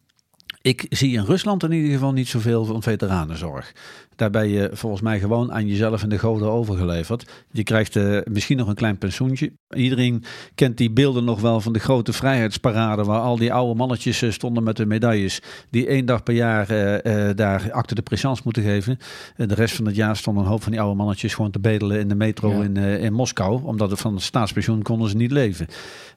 Ik 0.67 0.87
zie 0.89 1.12
in 1.12 1.25
Rusland 1.25 1.62
in 1.62 1.73
ieder 1.73 1.91
geval 1.91 2.12
niet 2.12 2.29
zoveel 2.29 2.64
van 2.64 2.83
veteranenzorg. 2.83 3.73
Daar 4.17 4.31
ben 4.31 4.49
je 4.49 4.71
volgens 4.73 5.03
mij 5.03 5.19
gewoon 5.19 5.53
aan 5.53 5.67
jezelf 5.67 6.03
en 6.03 6.09
de 6.09 6.19
goden 6.19 6.51
overgeleverd. 6.51 7.45
Je 7.51 7.62
krijgt 7.62 7.97
uh, 7.97 8.19
misschien 8.25 8.57
nog 8.57 8.69
een 8.69 8.75
klein 8.75 8.99
pensioentje. 8.99 9.53
Iedereen 9.75 10.25
kent 10.55 10.77
die 10.77 10.91
beelden 10.91 11.25
nog 11.25 11.41
wel 11.41 11.61
van 11.61 11.73
de 11.73 11.79
grote 11.79 12.12
vrijheidsparade... 12.12 13.05
waar 13.05 13.21
al 13.21 13.37
die 13.37 13.53
oude 13.53 13.75
mannetjes 13.75 14.23
uh, 14.23 14.31
stonden 14.31 14.62
met 14.62 14.77
de 14.77 14.87
medailles... 14.87 15.41
die 15.71 15.87
één 15.87 16.07
dag 16.07 16.23
per 16.23 16.35
jaar 16.35 16.71
uh, 16.71 17.31
daar 17.35 17.73
acte 17.73 17.95
de 17.95 18.03
présence 18.03 18.43
moeten 18.45 18.62
geven. 18.62 18.99
de 19.37 19.55
rest 19.55 19.75
van 19.75 19.87
het 19.87 19.97
jaar 19.97 20.17
stonden 20.17 20.45
een 20.45 20.51
hoop 20.51 20.62
van 20.62 20.73
die 20.73 20.81
oude 20.81 20.97
mannetjes... 20.97 21.35
gewoon 21.35 21.51
te 21.51 21.61
bedelen 21.61 21.99
in 21.99 22.09
de 22.09 22.14
metro 22.14 22.51
ja. 22.51 22.62
in, 22.62 22.77
in 22.77 23.12
Moskou. 23.12 23.64
Omdat 23.64 24.01
van 24.01 24.14
het 24.14 24.23
staatspensioen 24.23 24.83
konden 24.83 25.09
ze 25.09 25.17
niet 25.17 25.31
leven. 25.31 25.67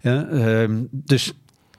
Ja, 0.02 0.28
ehm, 0.28 0.84
dus 0.92 1.34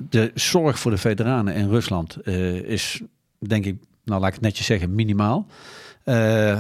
de 0.09 0.31
zorg 0.35 0.79
voor 0.79 0.91
de 0.91 0.97
veteranen 0.97 1.55
in 1.55 1.69
Rusland 1.69 2.27
is, 2.67 3.03
denk 3.39 3.65
ik... 3.65 3.77
nou 4.05 4.21
laat 4.21 4.29
ik 4.29 4.35
het 4.35 4.45
netjes 4.45 4.67
zeggen, 4.67 4.95
minimaal... 4.95 5.47
Uh, 6.05 6.15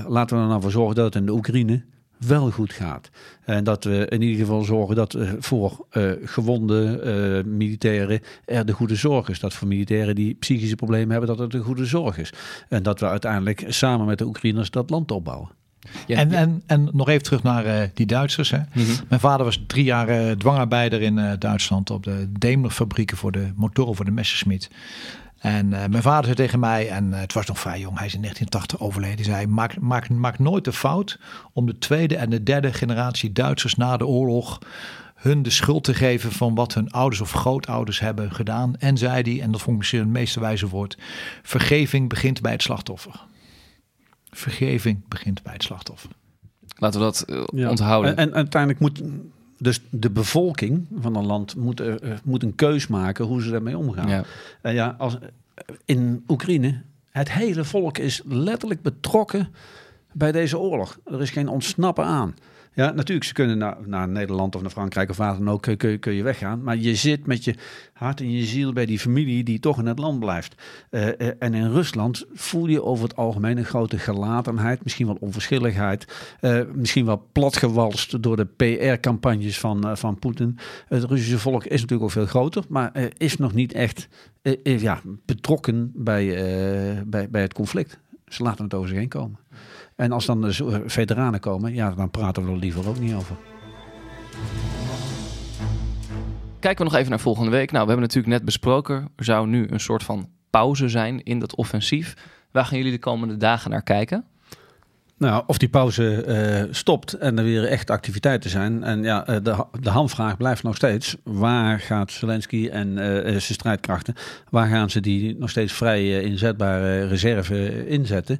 laten 0.08 0.36
we 0.36 0.42
er 0.42 0.48
nou 0.48 0.60
voor 0.60 0.70
zorgen 0.70 0.94
dat 0.94 1.04
het 1.04 1.14
in 1.14 1.26
de 1.26 1.32
Oekraïne 1.32 1.82
wel 2.18 2.50
goed 2.50 2.72
gaat. 2.72 3.10
En 3.44 3.64
dat 3.64 3.84
we 3.84 4.06
in 4.08 4.22
ieder 4.22 4.38
geval 4.38 4.62
zorgen 4.62 4.96
dat 4.96 5.16
voor 5.38 5.86
uh, 5.92 6.12
gewonde 6.24 7.42
militairen 7.46 8.20
er 8.44 8.66
de 8.66 8.72
goede 8.72 8.94
zorg 8.94 9.28
is. 9.28 9.40
Dat 9.40 9.54
voor 9.54 9.68
militairen 9.68 10.14
die 10.14 10.34
psychische 10.34 10.76
problemen 10.76 11.10
hebben, 11.10 11.28
dat 11.28 11.38
het 11.38 11.50
de 11.50 11.58
goede 11.58 11.84
zorg 11.84 12.18
is. 12.18 12.32
En 12.68 12.82
dat 12.82 13.00
we 13.00 13.06
uiteindelijk 13.06 13.64
samen 13.68 14.06
met 14.06 14.18
de 14.18 14.26
Oekraïners 14.26 14.70
dat 14.70 14.90
land 14.90 15.10
opbouwen. 15.10 15.50
Ja, 16.06 16.16
en, 16.16 16.32
en, 16.32 16.62
en 16.66 16.88
nog 16.92 17.08
even 17.08 17.22
terug 17.22 17.42
naar 17.42 17.66
uh, 17.66 17.82
die 17.94 18.06
Duitsers. 18.06 18.50
Hè. 18.50 18.58
Mm 18.58 18.64
-hmm. 18.72 18.96
Mijn 19.08 19.20
vader 19.20 19.44
was 19.44 19.62
drie 19.66 19.84
jaar 19.84 20.08
uh, 20.08 20.30
dwangarbeider 20.30 21.02
in 21.02 21.16
uh, 21.16 21.32
Duitsland 21.38 21.90
op 21.90 22.02
de 22.02 22.32
Daimler 22.38 22.70
fabrieken 22.70 23.16
voor 23.16 23.32
de 23.32 23.52
motoren 23.56 23.96
voor 23.96 24.04
de 24.04 24.10
Messerschmitt. 24.10 24.70
En 25.38 25.68
mijn 25.68 26.02
vader 26.02 26.24
zei 26.24 26.36
tegen 26.36 26.58
mij, 26.58 26.88
en 26.88 27.12
het 27.12 27.32
was 27.32 27.46
nog 27.46 27.58
vrij 27.58 27.80
jong, 27.80 27.96
hij 27.96 28.06
is 28.06 28.14
in 28.14 28.20
1980 28.20 28.80
overleden, 28.80 29.16
die 29.16 29.24
zei, 29.24 29.46
maak, 29.46 29.78
maak, 29.78 30.08
maak 30.08 30.38
nooit 30.38 30.64
de 30.64 30.72
fout 30.72 31.18
om 31.52 31.66
de 31.66 31.78
tweede 31.78 32.16
en 32.16 32.30
de 32.30 32.42
derde 32.42 32.72
generatie 32.72 33.32
Duitsers 33.32 33.74
na 33.74 33.96
de 33.96 34.06
oorlog 34.06 34.58
hun 35.20 35.42
de 35.42 35.50
schuld 35.50 35.84
te 35.84 35.94
geven 35.94 36.32
van 36.32 36.54
wat 36.54 36.74
hun 36.74 36.90
ouders 36.90 37.20
of 37.20 37.32
grootouders 37.32 38.00
hebben 38.00 38.32
gedaan. 38.32 38.76
En 38.76 38.98
zei 38.98 39.22
hij, 39.22 39.42
en 39.42 39.50
dat 39.50 39.60
vond 39.60 39.72
ik 39.72 39.78
misschien 39.78 40.00
het 40.00 40.08
meeste 40.08 40.40
wijze 40.40 40.68
woord, 40.68 40.98
vergeving 41.42 42.08
begint 42.08 42.40
bij 42.40 42.52
het 42.52 42.62
slachtoffer. 42.62 43.20
Vergeving 44.30 45.08
begint 45.08 45.42
bij 45.42 45.52
het 45.52 45.62
slachtoffer. 45.62 46.10
Laten 46.76 47.00
we 47.00 47.06
dat 47.06 47.24
uh, 47.28 47.44
ja. 47.54 47.70
onthouden. 47.70 48.16
En, 48.16 48.28
en, 48.28 48.34
uiteindelijk 48.34 48.80
moet 48.80 49.02
dus 49.58 49.80
de 49.90 50.10
bevolking 50.10 50.86
van 51.00 51.16
een 51.16 51.26
land 51.26 51.56
moet, 51.56 51.80
uh, 51.80 51.94
moet 52.24 52.42
een 52.42 52.54
keus 52.54 52.86
maken 52.86 53.24
hoe 53.24 53.42
ze 53.42 53.50
daarmee 53.50 53.78
omgaan. 53.78 54.08
Ja. 54.08 54.24
En 54.60 54.74
ja, 54.74 54.94
als, 54.98 55.18
in 55.84 56.24
Oekraïne, 56.28 56.82
het 57.10 57.32
hele 57.32 57.64
volk 57.64 57.98
is 57.98 58.22
letterlijk 58.26 58.82
betrokken 58.82 59.48
bij 60.12 60.32
deze 60.32 60.58
oorlog. 60.58 60.98
Er 61.04 61.20
is 61.20 61.30
geen 61.30 61.48
ontsnappen 61.48 62.04
aan. 62.04 62.34
Ja, 62.74 62.90
natuurlijk, 62.90 63.26
ze 63.26 63.32
kunnen 63.32 63.76
naar, 63.86 64.08
Nederland 64.08 64.54
of 64.54 64.62
naar 64.62 64.70
Frankrijk 64.70 65.10
of 65.10 65.16
waar 65.16 65.38
dan 65.38 65.50
ook, 65.50 65.62
kun, 66.00 66.14
je 66.14 66.22
weggaan. 66.22 66.62
Maar 66.62 66.76
je 66.76 66.94
zit 66.94 67.26
met 67.26 67.44
je 67.44 67.54
hart 67.92 68.20
en 68.20 68.30
je 68.30 68.44
ziel 68.44 68.72
bij 68.72 68.86
die 68.86 68.98
familie 68.98 69.44
die 69.44 69.60
toch 69.60 69.78
in 69.78 69.86
het 69.86 69.98
land 69.98 70.20
blijft. 70.20 70.62
Uh, 70.90 71.06
uh, 71.06 71.12
en 71.38 71.54
in 71.54 71.70
Rusland 71.70 72.26
voel 72.32 72.66
je 72.66 72.82
over 72.82 73.04
het 73.04 73.16
algemeen 73.16 73.58
een 73.58 73.64
grote 73.64 73.98
gelatenheid, 73.98 74.82
misschien 74.82 75.06
wel 75.06 75.16
onverschilligheid. 75.20 76.06
Uh, 76.40 76.60
misschien 76.72 77.06
wel 77.06 77.28
platgewalst 77.32 78.22
door 78.22 78.36
de 78.36 78.46
PR-campagnes 78.46 79.58
van, 79.58 79.96
van 79.96 80.18
Poetin. 80.18 80.58
Het 80.88 81.04
Russische 81.04 81.38
volk 81.38 81.64
is 81.64 81.80
natuurlijk 81.80 82.02
ook 82.02 82.10
veel 82.10 82.26
groter, 82.26 82.64
maar 82.68 83.10
is 83.16 83.36
nog 83.36 83.54
niet 83.54 83.72
echt 83.72 84.08
ja, 84.62 85.00
betrokken 85.26 85.92
bij, 85.94 86.26
bij, 87.06 87.30
bij 87.30 87.42
het 87.42 87.54
conflict. 87.54 87.98
Ze 88.26 88.42
laten 88.42 88.64
het 88.64 88.74
over 88.74 88.88
zich 88.88 88.98
heen 88.98 89.08
komen. 89.08 89.38
En 90.00 90.12
als 90.12 90.26
dan 90.26 90.40
de 90.40 90.82
veteranen 90.86 91.40
komen, 91.40 91.74
ja, 91.74 91.90
dan 91.90 92.10
praten 92.10 92.44
we 92.44 92.50
er 92.50 92.56
liever 92.56 92.88
ook 92.88 92.98
niet 92.98 93.14
over. 93.14 93.36
Kijken 96.60 96.84
we 96.84 96.90
nog 96.90 96.98
even 96.98 97.10
naar 97.10 97.20
volgende 97.20 97.50
week. 97.50 97.70
Nou, 97.70 97.84
we 97.84 97.90
hebben 97.90 98.06
natuurlijk 98.08 98.34
net 98.34 98.44
besproken, 98.44 99.08
er 99.16 99.24
zou 99.24 99.46
nu 99.46 99.66
een 99.70 99.80
soort 99.80 100.02
van 100.02 100.28
pauze 100.50 100.88
zijn 100.88 101.22
in 101.22 101.38
dat 101.38 101.54
offensief. 101.54 102.14
Waar 102.50 102.64
gaan 102.64 102.76
jullie 102.76 102.92
de 102.92 102.98
komende 102.98 103.36
dagen 103.36 103.70
naar 103.70 103.82
kijken? 103.82 104.24
Nou, 105.20 105.42
of 105.46 105.58
die 105.58 105.68
pauze 105.68 106.24
uh, 106.26 106.72
stopt 106.74 107.12
en 107.12 107.38
er 107.38 107.44
weer 107.44 107.64
echt 107.64 107.90
activiteiten 107.90 108.50
zijn. 108.50 108.84
En 108.84 109.02
ja, 109.02 109.22
de, 109.24 109.64
de 109.80 109.90
hamvraag 109.90 110.36
blijft 110.36 110.62
nog 110.62 110.76
steeds. 110.76 111.16
Waar 111.24 111.80
gaat 111.80 112.10
Zelensky 112.10 112.68
en 112.68 112.88
uh, 112.88 112.96
zijn 113.22 113.40
strijdkrachten, 113.40 114.14
waar 114.48 114.68
gaan 114.68 114.90
ze 114.90 115.00
die 115.00 115.36
nog 115.38 115.50
steeds 115.50 115.72
vrij 115.72 116.22
inzetbare 116.22 117.06
reserve 117.06 117.86
inzetten? 117.88 118.38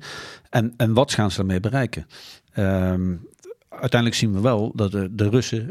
En, 0.51 0.75
en 0.77 0.93
wat 0.93 1.13
gaan 1.13 1.31
ze 1.31 1.37
daarmee 1.37 1.61
bereiken? 1.61 2.07
Um, 2.59 3.27
uiteindelijk 3.69 4.21
zien 4.21 4.33
we 4.33 4.41
wel 4.41 4.73
dat 4.75 4.93
de, 4.93 5.15
de 5.15 5.29
Russen 5.29 5.71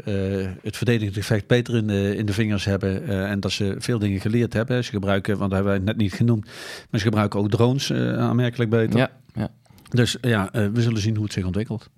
het 0.62 0.76
verdedigend 0.76 1.16
effect 1.16 1.46
beter 1.46 1.76
in 1.76 1.86
de, 1.86 2.16
in 2.16 2.26
de 2.26 2.32
vingers 2.32 2.64
hebben. 2.64 3.08
En 3.28 3.40
dat 3.40 3.52
ze 3.52 3.74
veel 3.78 3.98
dingen 3.98 4.20
geleerd 4.20 4.52
hebben. 4.52 4.84
Ze 4.84 4.90
gebruiken, 4.90 5.38
want 5.38 5.50
dat 5.50 5.64
hebben 5.64 5.72
wij 5.84 5.84
net 5.92 6.02
niet 6.02 6.12
genoemd, 6.12 6.44
maar 6.90 7.00
ze 7.00 7.06
gebruiken 7.06 7.40
ook 7.40 7.50
drones 7.50 7.92
aanmerkelijk 7.92 8.70
beter. 8.70 8.98
Ja, 8.98 9.10
ja. 9.34 9.50
Dus 9.90 10.16
ja, 10.20 10.48
we 10.52 10.82
zullen 10.82 11.00
zien 11.00 11.14
hoe 11.14 11.24
het 11.24 11.32
zich 11.32 11.44
ontwikkelt. 11.44 11.90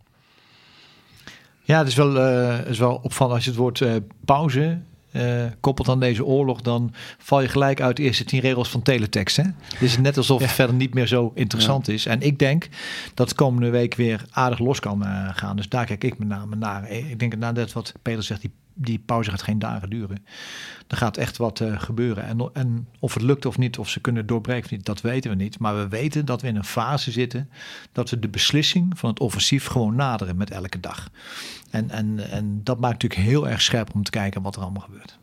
Ja, 1.62 1.78
het 1.78 1.88
is 1.88 1.94
wel, 1.94 2.18
is 2.66 2.78
wel 2.78 3.00
opvallend 3.02 3.34
als 3.34 3.44
je 3.44 3.50
het 3.50 3.58
woord 3.58 3.84
pauze 4.24 4.78
uh, 5.12 5.44
koppelt 5.60 5.88
aan 5.88 6.00
deze 6.00 6.24
oorlog, 6.24 6.60
dan 6.60 6.92
val 7.18 7.40
je 7.40 7.48
gelijk 7.48 7.80
uit 7.80 7.96
de 7.96 8.02
eerste 8.02 8.24
tien 8.24 8.40
regels 8.40 8.68
van 8.68 8.82
teletext. 8.82 9.36
Hè? 9.36 9.42
Het 9.42 9.82
is 9.82 9.98
net 9.98 10.16
alsof 10.16 10.40
het 10.40 10.50
verder 10.50 10.76
niet 10.76 10.94
meer 10.94 11.06
zo 11.06 11.32
interessant 11.34 11.86
ja. 11.86 11.92
is. 11.92 12.06
En 12.06 12.20
ik 12.20 12.38
denk 12.38 12.68
dat 13.14 13.28
de 13.28 13.34
komende 13.34 13.70
week 13.70 13.94
weer 13.94 14.24
aardig 14.30 14.58
los 14.58 14.80
kan 14.80 15.02
uh, 15.02 15.28
gaan. 15.32 15.56
Dus 15.56 15.68
daar 15.68 15.86
kijk 15.86 16.04
ik 16.04 16.18
met 16.18 16.28
name 16.28 16.56
naar. 16.56 16.90
Ik 16.90 17.18
denk 17.18 17.36
nadat 17.36 17.72
wat 17.72 17.92
Peter 18.02 18.22
zegt, 18.22 18.40
die, 18.40 18.52
die 18.74 18.98
pauze 18.98 19.30
gaat 19.30 19.42
geen 19.42 19.58
dagen 19.58 19.90
duren. 19.90 20.24
Er 20.86 20.96
gaat 20.96 21.16
echt 21.16 21.36
wat 21.36 21.60
uh, 21.60 21.80
gebeuren. 21.80 22.24
En, 22.24 22.50
en, 22.52 22.88
of 22.98 23.14
het 23.14 23.22
lukt 23.22 23.46
of 23.46 23.58
niet, 23.58 23.78
of 23.78 23.88
ze 23.88 24.00
kunnen 24.00 24.26
doorbreken 24.26 24.64
of 24.64 24.70
niet, 24.70 24.84
dat 24.86 25.00
weten 25.00 25.30
we 25.30 25.36
niet. 25.36 25.58
Maar 25.58 25.76
we 25.76 25.88
weten 25.88 26.24
dat 26.24 26.42
we 26.42 26.48
in 26.48 26.56
een 26.56 26.64
fase 26.64 27.10
zitten 27.10 27.50
dat 27.92 28.10
we 28.10 28.18
de 28.18 28.28
beslissing 28.28 28.98
van 28.98 29.10
het 29.10 29.20
offensief 29.20 29.66
gewoon 29.66 29.94
naderen 29.94 30.36
met 30.36 30.50
elke 30.50 30.80
dag. 30.80 31.10
En, 31.70 31.90
en, 31.90 32.30
en 32.30 32.60
dat 32.64 32.80
maakt 32.80 33.02
natuurlijk 33.02 33.28
heel 33.28 33.48
erg 33.48 33.62
scherp 33.62 33.94
om 33.94 34.02
te 34.02 34.10
kijken 34.10 34.42
wat 34.42 34.56
er 34.56 34.62
allemaal 34.62 34.82
gebeurt. 34.82 35.18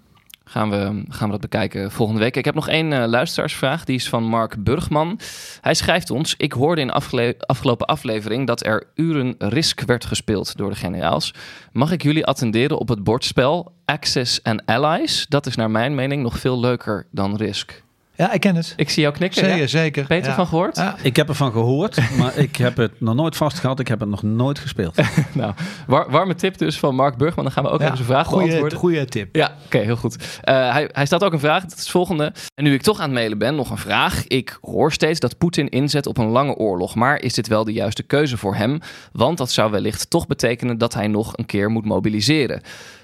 Gaan 0.50 0.70
we, 0.70 1.04
gaan 1.10 1.26
we 1.26 1.32
dat 1.32 1.42
bekijken 1.42 1.92
volgende 1.92 2.22
week. 2.22 2.36
Ik 2.36 2.46
heb 2.46 2.56
nog 2.56 2.68
één 2.68 2.92
uh, 2.92 3.06
luisteraarsvraag. 3.06 3.86
Die 3.86 3.96
is 3.96 4.10
van 4.10 4.24
Mark 4.24 4.64
Burgman. 4.64 5.20
Hij 5.62 5.74
schrijft 5.74 6.12
ons: 6.12 6.36
Ik 6.38 6.54
hoorde 6.54 6.82
in 6.82 6.92
afgele 6.92 7.36
afgelopen 7.38 7.88
aflevering 7.88 8.48
dat 8.48 8.66
er 8.66 8.88
uren 8.96 9.36
Risk 9.38 9.82
werd 9.82 10.06
gespeeld 10.06 10.58
door 10.58 10.70
de 10.70 10.76
generaals. 10.76 11.34
Mag 11.72 11.92
ik 11.92 12.04
jullie 12.04 12.26
attenderen 12.26 12.78
op 12.78 12.88
het 12.88 13.04
bordspel 13.04 13.72
Access 13.86 14.44
and 14.44 14.66
Allies? 14.66 15.26
Dat 15.28 15.46
is 15.46 15.56
naar 15.56 15.72
mijn 15.72 15.96
mening 15.96 16.24
nog 16.24 16.40
veel 16.40 16.60
leuker 16.60 17.06
dan 17.12 17.36
Risk. 17.36 17.84
Ja, 18.20 18.32
ik 18.32 18.40
ken 18.40 18.56
het. 18.56 18.74
Ik 18.76 18.90
zie 18.90 19.02
jou 19.02 19.14
knikken. 19.16 19.40
Zeker, 19.40 19.58
ja? 19.58 19.68
zeker. 19.68 20.06
Peter 20.06 20.30
ja. 20.30 20.36
van 20.36 20.48
gehoord? 20.48 20.76
Ja. 20.76 20.96
Ik 21.02 21.16
heb 21.16 21.28
ervan 21.28 21.52
gehoord, 21.52 22.00
maar 22.18 22.38
ik 22.38 22.56
heb 22.56 22.78
het 22.78 23.02
nog 23.02 23.16
nooit 23.16 23.36
vastgehad. 23.36 23.80
Ik 23.80 23.88
heb 23.88 24.00
het 24.00 24.10
nog 24.10 24.24
nooit 24.24 24.60
gespeeld. 24.60 24.96
nou, 25.34 25.54
war, 25.88 26.12
warme 26.12 26.36
tip 26.36 26.58
dus 26.58 26.80
van 26.80 26.96
Mark 26.96 27.18
Burgman. 27.18 27.44
Dan 27.44 27.54
gaan 27.54 27.64
we 27.64 27.70
ook 27.70 27.82
even 27.82 27.96
zijn 27.96 28.08
vraag 28.08 28.28
goeie, 28.28 28.46
beantwoorden. 28.46 28.78
Goeie 28.78 29.06
tip. 29.06 29.36
Ja, 29.36 29.46
oké, 29.46 29.66
okay, 29.66 29.84
heel 29.84 29.96
goed. 29.96 30.16
Uh, 30.16 30.72
hij, 30.72 30.90
hij 30.92 31.06
stelt 31.06 31.24
ook 31.24 31.34
een 31.34 31.40
vraag. 31.40 31.62
Dat 31.62 31.72
is 31.72 31.80
het 31.80 31.90
volgende. 31.90 32.34
En 32.56 32.64
nu 32.64 32.74
ik 32.74 32.82
toch 32.82 32.98
aan 32.98 33.04
het 33.04 33.14
mailen 33.14 33.38
ben, 33.38 33.56
nog 33.56 33.70
een 33.70 33.78
vraag. 33.78 34.28
Ik 34.28 34.58
hoor 34.62 34.92
steeds 34.92 35.20
dat 35.20 35.38
Poetin 35.38 35.70
inzet 35.70 36.08
op 36.08 36.18
een 36.18 36.30
lange 36.30 36.56
oorlog. 36.56 36.96
Maar 36.96 37.22
is 37.22 37.34
dit 37.34 37.48
wel 37.48 37.64
de 37.64 37.74
juiste 37.74 38.04
keuze 38.04 38.38
voor 38.38 38.56
hem? 38.56 38.80
Want 39.12 39.38
dat 39.38 39.52
zou 39.52 39.72
wellicht 39.72 40.10
toch 40.10 40.28
betekenen 40.28 40.78
dat 40.78 40.94
hij 40.94 41.08
nog 41.08 41.38
een 41.38 41.46
keer 41.46 41.70
moet 41.70 41.86
mobiliseren. 41.86 42.62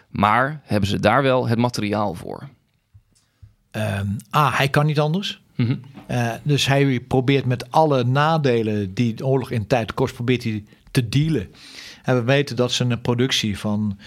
Maar 0.10 0.62
hebben 0.64 0.90
ze 0.90 1.00
daar 1.00 1.24
wel 1.24 1.48
het 1.48 1.60
materiaal 1.60 2.14
voor? 2.14 2.50
Um, 3.78 4.18
ah, 4.30 4.58
hij 4.58 4.70
kan 4.70 4.86
niet 4.86 5.00
anders. 5.00 5.42
Mm 5.56 5.66
-hmm. 5.66 5.82
uh, 6.12 6.32
dus 6.44 6.66
hij 6.66 7.00
probeert 7.00 7.46
met 7.46 7.72
alle 7.72 8.04
nadelen 8.04 8.94
die 8.94 9.14
de 9.14 9.26
oorlog 9.26 9.52
in 9.52 9.68
tijd 9.68 9.94
kost, 9.94 10.14
probeert 10.14 10.44
hij 10.44 10.64
te 10.92 11.10
dealen. 11.10 11.54
En 12.04 12.16
we 12.16 12.24
weten 12.24 12.56
dat 12.56 12.72
ze 12.72 12.84
een 12.84 13.02
productie 13.02 13.60
van 13.60 14.00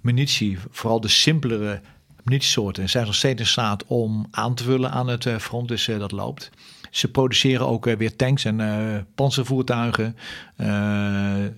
munitie, 0.00 0.58
vooral 0.70 1.00
de 1.00 1.08
simpelere 1.08 1.80
munitiesoorten, 2.22 2.88
zijn 2.88 3.06
nog 3.06 3.14
steeds 3.14 3.40
in 3.40 3.46
staat 3.46 3.86
om 3.86 4.26
aan 4.30 4.54
te 4.54 4.64
vullen 4.64 4.90
aan 4.90 5.08
het 5.08 5.28
front. 5.38 5.68
Dus 5.68 5.84
dat 5.84 6.12
loopt. 6.12 6.50
Ze 6.90 7.10
produceren 7.10 7.66
ook 7.66 7.84
weer 7.84 8.16
tanks 8.16 8.44
en 8.44 9.06
panzervoertuigen. 9.14 10.16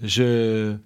ze 0.04 0.78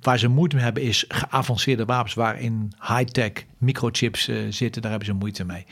Waar 0.00 0.18
ze 0.18 0.28
moeite 0.28 0.54
mee 0.54 0.64
hebben 0.64 0.82
is 0.82 1.04
geavanceerde 1.08 1.84
wapens 1.84 2.14
waarin 2.14 2.72
high-tech 2.80 3.32
microchips 3.62 4.28
uh, 4.28 4.36
zitten. 4.50 4.82
Daar 4.82 4.90
hebben 4.90 5.08
ze 5.08 5.14
moeite 5.14 5.44
mee. 5.44 5.64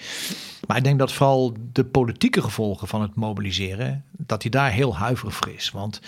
Maar 0.66 0.76
ik 0.76 0.84
denk 0.84 0.99
dat 0.99 1.12
vooral 1.12 1.57
de 1.72 1.84
politieke 1.84 2.43
gevolgen 2.43 2.88
van 2.88 3.03
het 3.03 3.14
mobiliseren, 3.14 4.05
dat 4.11 4.43
hij 4.43 4.51
daar 4.51 4.70
heel 4.70 4.97
huiverig 4.97 5.34
voor 5.34 5.51
is. 5.57 5.70
Want 5.70 6.01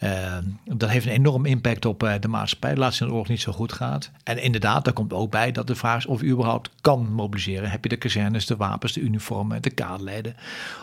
uh, 0.00 0.36
dat 0.64 0.90
heeft 0.90 1.06
een 1.06 1.12
enorm 1.12 1.46
impact 1.46 1.84
op 1.84 2.02
uh, 2.02 2.14
de 2.20 2.28
maatschappij. 2.28 2.74
De 2.74 2.80
laatste 2.80 3.02
in 3.02 3.08
de 3.08 3.14
oorlog 3.14 3.30
niet 3.30 3.40
zo 3.40 3.52
goed 3.52 3.72
gaat. 3.72 4.10
En 4.22 4.42
inderdaad, 4.42 4.84
daar 4.84 4.94
komt 4.94 5.12
ook 5.12 5.30
bij 5.30 5.52
dat 5.52 5.66
de 5.66 5.74
vraag 5.74 5.96
is 5.96 6.06
of 6.06 6.20
je 6.20 6.26
überhaupt 6.26 6.70
kan 6.80 7.12
mobiliseren. 7.12 7.70
Heb 7.70 7.82
je 7.82 7.88
de 7.88 7.96
kazernes, 7.96 8.46
de 8.46 8.56
wapens, 8.56 8.92
de 8.92 9.00
uniformen, 9.00 9.62
de 9.62 9.70
kaderleden 9.70 10.36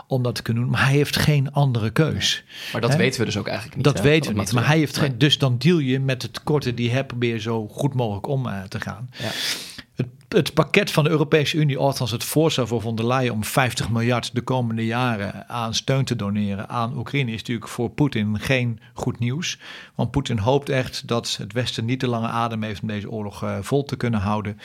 om 0.08 0.24
dat 0.24 0.36
te 0.36 0.42
kunnen 0.42 0.64
doen. 0.64 0.72
Maar 0.72 0.86
hij 0.86 0.96
heeft 0.96 1.18
geen 1.18 1.52
andere 1.52 1.90
keus. 1.90 2.44
Maar 2.72 2.82
dat 2.82 2.96
weten 2.96 3.20
we 3.20 3.26
dus 3.26 3.38
ook 3.38 3.48
eigenlijk 3.48 3.76
niet. 3.76 3.86
Dat 3.86 4.02
weten 4.02 4.34
we 4.34 4.40
niet. 4.40 4.54
Maar 4.54 4.68
hij 4.68 4.78
heeft 4.78 4.98
geen. 4.98 5.18
Dus 5.18 5.38
dan 5.38 5.58
deal 5.58 5.80
je 5.80 6.00
met 6.00 6.22
het 6.22 6.34
tekorten 6.34 6.76
die 6.76 6.92
hebt, 6.92 7.08
probeer 7.08 7.40
zo 7.40 7.68
goed 7.68 7.94
mogelijk 7.94 8.28
om 8.28 8.48
te 8.68 8.80
gaan. 8.80 9.10
Ja 9.18 9.32
het 10.28 10.54
pakket 10.54 10.92
van 10.92 11.04
de 11.04 11.10
Europese 11.10 11.58
Unie, 11.58 11.78
althans 11.78 12.12
het 12.12 12.24
voorstel 12.24 12.68
voor 12.68 12.82
von 12.82 12.96
der 12.96 13.08
Leyen 13.08 13.34
om 13.34 13.44
50 13.44 13.90
miljard 13.90 14.36
de 14.36 14.42
komende 14.42 14.86
jaren 14.86 15.50
aan 15.50 15.74
steun 15.74 16.06
te 16.06 16.16
doneren 16.16 16.70
aan 16.70 16.98
Oekraïne, 16.98 17.32
is 17.32 17.38
natuurlijk 17.38 17.68
voor 17.68 17.90
Poetin 17.90 18.40
geen 18.40 18.80
goed 18.94 19.20
nieuws. 19.20 19.60
Want 19.96 20.12
Poetin 20.12 20.38
hoopt 20.38 20.70
echt 20.70 21.08
dat 21.08 21.36
het 21.38 21.54
Westen 21.54 21.86
niet 21.86 22.00
te 22.00 22.08
lange 22.08 22.28
adem 22.28 22.64
heeft 22.64 22.82
om 22.82 22.88
deze 22.88 23.10
oorlog 23.10 23.44
uh, 23.44 23.58
vol 23.62 23.84
te 23.84 23.96
kunnen 23.96 24.20
houden. 24.20 24.60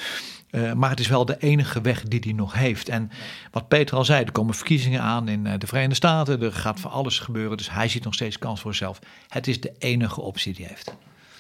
Uh, 0.51 0.73
maar 0.73 0.91
het 0.91 1.01
is 1.01 1.09
wel 1.09 1.25
de 1.25 1.39
enige 1.39 1.81
weg 1.81 2.03
die 2.03 2.21
hij 2.23 2.33
nog 2.33 2.55
heeft. 2.55 2.89
En 2.89 3.11
wat 3.51 3.69
Peter 3.69 3.97
al 3.97 4.05
zei, 4.05 4.25
er 4.25 4.33
komen 4.33 4.55
verkiezingen 4.55 5.01
aan 5.01 5.29
in 5.29 5.45
uh, 5.45 5.53
de 5.59 5.67
Verenigde 5.67 5.95
Staten. 5.95 6.43
Er 6.43 6.53
gaat 6.53 6.81
van 6.81 6.91
alles 6.91 7.19
gebeuren. 7.19 7.57
Dus 7.57 7.71
hij 7.71 7.89
ziet 7.89 8.05
nog 8.05 8.15
steeds 8.15 8.39
kans 8.39 8.61
voor 8.61 8.75
zichzelf. 8.75 8.99
Het 9.29 9.47
is 9.47 9.61
de 9.61 9.73
enige 9.79 10.21
optie 10.21 10.55
die 10.55 10.65
hij 10.65 10.75
heeft. 10.75 10.95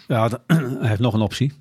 Ja, 0.08 0.28
hij 0.80 0.88
heeft 0.88 1.00
nog 1.00 1.14
een 1.14 1.20
optie. 1.20 1.52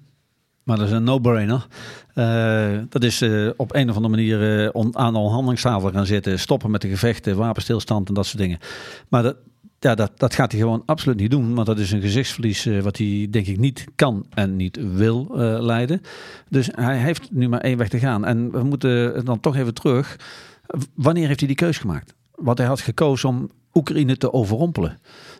Maar 0.70 0.78
dat 0.78 0.88
is 0.88 0.94
een 0.94 1.04
no-brainer. 1.04 1.68
Uh, 2.16 2.84
dat 2.90 3.04
is 3.04 3.22
uh, 3.22 3.50
op 3.58 3.76
een 3.76 3.90
of 3.90 3.96
andere 3.96 4.16
manier 4.16 4.72
on, 4.72 4.98
aan 4.98 5.14
de 5.14 5.20
onderhandelingstafel 5.20 5.92
gaan 5.92 6.06
zitten. 6.06 6.40
Stoppen 6.40 6.72
met 6.72 6.82
de 6.82 6.90
gevechten, 6.90 7.38
wapenstilstand 7.38 8.08
en 8.08 8.14
dat 8.14 8.26
soort 8.26 8.38
dingen. 8.38 8.60
Maar 9.08 9.24
dat, 9.24 9.36
ja, 9.80 9.96
dat, 9.96 10.12
dat 10.16 10.34
gaat 10.34 10.52
hij 10.52 10.62
gewoon 10.62 10.84
absoluut 10.86 11.20
niet 11.20 11.32
doen. 11.32 11.56
Want 11.56 11.68
dat 11.68 11.80
is 11.80 11.92
een 11.92 12.02
gezichtsverlies 12.02 12.66
wat 12.82 12.98
hij 12.98 13.28
denk 13.30 13.48
ik 13.48 13.58
niet 13.58 13.86
kan 13.96 14.26
en 14.30 14.56
niet 14.56 14.80
wil 14.94 15.28
leiden. 15.62 16.02
Dus 16.50 16.70
hij 16.72 16.98
heeft 16.98 17.32
nu 17.32 17.50
maar 17.50 17.62
één 17.62 17.78
weg 17.78 17.90
te 17.90 18.00
gaan. 18.00 18.26
En 18.26 18.52
we 18.52 18.64
moeten 18.64 19.26
dan 19.26 19.40
toch 19.40 19.56
even 19.56 19.74
terug. 19.74 20.16
Wanneer 20.96 21.28
heeft 21.28 21.40
hij 21.40 21.48
die 21.48 21.58
keus 21.58 21.78
gemaakt? 21.78 22.14
Want 22.36 22.58
hij 22.58 22.68
had 22.68 22.82
gekozen 22.82 23.30
om 23.30 23.50
Oekraïne 23.74 24.18
te 24.18 24.34
overrompelen 24.34 25.00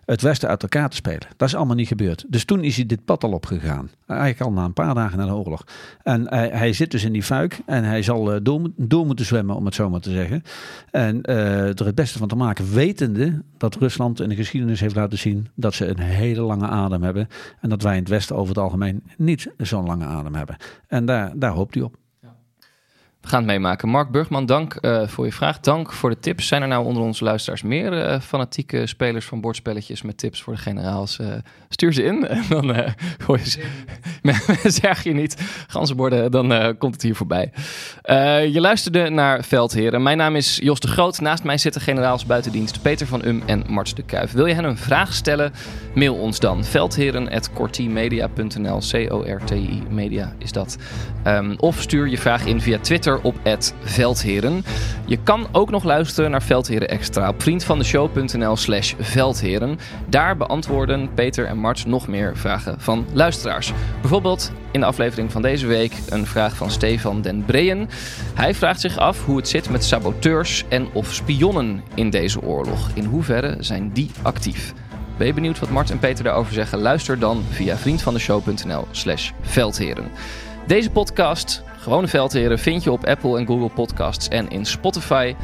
het 0.10 0.22
Westen 0.22 0.50
uit 0.50 0.62
elkaar 0.62 0.90
te 0.90 0.96
spelen. 0.96 1.28
Dat 1.38 1.48
is 1.48 1.56
allemaal 1.56 1.76
niet 1.76 1.88
gebeurd. 1.88 2.26
Dus 2.28 2.46
toen 2.46 2.64
is 2.64 2.76
hij 2.76 2.86
dit 2.86 3.06
pad 3.06 3.24
al 3.24 3.32
opgegaan. 3.32 3.90
Eigenlijk 4.08 4.42
al 4.42 4.52
na 4.52 4.64
een 4.64 4.74
paar 4.74 4.96
dagen 4.96 5.18
na 5.18 5.26
de 5.26 5.34
oorlog. 5.34 5.64
En 6.04 6.34
hij, 6.34 6.74
zit 6.74 6.92
dus 6.92 7.04
in 7.04 7.12
die 7.12 7.24
fuik 7.24 7.60
en 7.66 7.84
hij 7.84 8.02
zal 8.02 8.44
door, 8.44 8.70
door, 8.76 9.06
moeten 9.06 9.26
zwemmen, 9.26 9.56
om 9.56 9.66
het 9.66 9.76
zo 9.76 9.90
maar 9.90 10.00
te 10.00 10.12
zeggen. 10.12 10.44
En 10.92 11.22
uh, 11.30 11.80
er 11.80 11.86
het 11.86 11.96
beste 11.96 12.18
van 12.18 12.28
te 12.28 12.36
maken, 12.36 12.74
wetende 12.74 13.44
dat 13.58 13.76
Rusland 13.76 14.22
in 14.22 14.30
de 14.30 14.36
geschiedenis 14.36 14.80
heeft 14.80 14.96
laten 14.96 15.18
zien 15.18 15.48
dat 15.56 15.74
ze 15.74 15.88
een 15.88 16.00
hele 16.00 16.42
lange 16.42 16.68
adem 16.68 17.04
hebben. 17.04 17.28
En 17.62 17.70
dat 17.70 17.82
wij 17.82 17.94
in 17.94 18.00
het 18.00 18.10
Westen 18.10 18.36
over 18.36 18.48
het 18.48 18.64
algemeen 18.64 19.04
niet 19.18 19.52
zo'n 19.58 19.86
lange 19.86 20.06
adem 20.06 20.36
hebben. 20.36 20.58
En 20.88 21.06
daar, 21.06 21.32
daar 21.36 21.52
hoopt 21.52 21.74
hij 21.74 21.84
op. 21.84 21.98
We 23.22 23.28
gaan 23.28 23.40
het 23.40 23.48
meemaken. 23.48 23.90
Mark 23.90 24.12
Burgman, 24.12 24.46
dank 24.46 24.78
uh, 24.82 25.08
voor 25.08 25.26
je 25.26 25.32
vraag. 25.32 25.60
Dank 25.60 25.94
voor 25.94 26.10
de 26.10 26.20
tips. 26.20 26.48
Zijn 26.48 26.62
er 26.62 26.68
nou 26.68 26.86
onder 26.86 27.04
onze 27.04 27.24
luisteraars 27.24 27.62
meer 27.62 27.94
uh, 27.94 28.20
fanatieke 28.20 28.88
spelers 28.88 29.26
van 29.26 29.42
bordspelletjes 29.42 30.02
met 30.02 30.18
tips 30.18 30.42
voor 30.42 30.54
de 30.54 30.60
generaals? 30.60 31.20
Uh, 31.20 31.28
stuur 31.70 31.94
ze 31.94 32.04
in 32.04 32.28
en 32.38 32.44
dan 32.50 32.76
gooi 33.18 33.40
je 33.40 33.50
ze. 33.50 33.62
zeg 34.82 35.04
je 35.04 35.14
niet 35.14 35.36
ganzenborden, 35.68 36.32
dan 36.32 36.78
komt 36.78 36.94
het 36.94 37.02
hier 37.02 37.16
voorbij. 37.16 37.52
je 38.52 38.58
luisterde 38.60 39.10
naar 39.10 39.44
Veldheren. 39.44 40.04
Mijn 40.04 40.18
naam 40.18 40.36
is 40.36 40.60
Jos 40.62 40.80
de 40.80 40.88
Groot. 40.88 41.20
Naast 41.20 41.44
mij 41.44 41.58
zitten 41.58 41.82
generaals 41.82 42.26
buitendienst 42.26 42.82
Peter 42.82 43.08
van 43.08 43.26
Um 43.26 43.44
en 43.46 43.64
Marts 43.68 43.96
de 43.96 44.04
Kuif. 44.04 44.32
Wil 44.32 44.46
je 44.46 44.54
hen 44.54 44.64
een 44.64 44.78
vraag 44.78 45.14
stellen? 45.14 45.52
Mail 45.96 46.16
ons 46.16 46.40
dan. 46.40 46.64
Veldheren.cortimedia.nl 46.64 48.80
C-O-R-T-I 48.92 49.84
media 49.90 50.34
is 50.38 50.52
dat. 50.52 50.78
Um, 51.28 51.56
of 51.58 51.82
stuur 51.82 52.08
je 52.08 52.18
vraag 52.18 52.46
in 52.46 52.62
via 52.62 52.80
Twitter 52.80 53.09
op 53.18 53.36
Veldheren. 53.84 54.64
Je 55.06 55.18
kan 55.24 55.48
ook 55.52 55.70
nog 55.70 55.84
luisteren 55.84 56.32
naar 56.32 56.42
Veldheren 56.42 56.90
Extra 56.90 57.30
op 57.30 57.42
vriendvandeshow.nl 57.42 58.56
slash 58.56 58.94
Veldheren. 59.00 59.80
Daar 60.10 60.38
beantwoorden 60.38 61.14
Peter 61.14 61.46
en 61.46 61.58
Mart 61.58 61.86
nog 61.86 62.08
meer 62.08 62.38
vragen 62.38 62.82
van 62.82 63.06
luisteraars. 63.14 63.74
Bijvoorbeeld 64.02 64.52
in 64.72 64.80
de 64.80 64.86
aflevering 64.86 65.32
van 65.32 65.42
deze 65.42 65.68
week 65.68 65.94
een 66.10 66.26
vraag 66.26 66.56
van 66.56 66.72
Stefan 66.72 67.22
Den 67.22 67.46
Breyen. 67.46 67.90
Hij 68.34 68.54
vraagt 68.54 68.82
zich 68.82 68.98
af 68.98 69.26
hoe 69.26 69.38
het 69.38 69.48
zit 69.48 69.70
met 69.70 69.84
saboteurs 69.84 70.66
en 70.70 70.88
of 70.94 71.14
spionnen 71.14 71.84
in 71.94 72.10
deze 72.10 72.42
oorlog. 72.42 72.90
In 72.94 73.06
hoeverre 73.06 73.56
zijn 73.60 73.90
die 73.94 74.12
actief? 74.22 74.74
Ben 75.18 75.28
je 75.28 75.34
benieuwd 75.34 75.60
wat 75.60 75.70
Mart 75.70 75.92
en 75.92 76.00
Peter 76.00 76.24
daarover 76.24 76.54
zeggen? 76.54 76.80
Luister 76.80 77.20
dan 77.20 77.44
via 77.50 77.78
vriendvandeshow.nl 77.78 78.88
slash 78.92 79.32
veldheren. 79.42 80.12
Deze 80.68 80.90
podcast 80.90 81.64
Gewone 81.90 82.08
Veldheren 82.08 82.60
vind 82.60 82.84
je 82.84 82.92
op 82.92 83.06
Apple 83.06 83.38
en 83.38 83.46
Google 83.46 83.70
Podcasts 83.70 84.28
en 84.28 84.50
in 84.50 84.66
Spotify. 84.66 85.36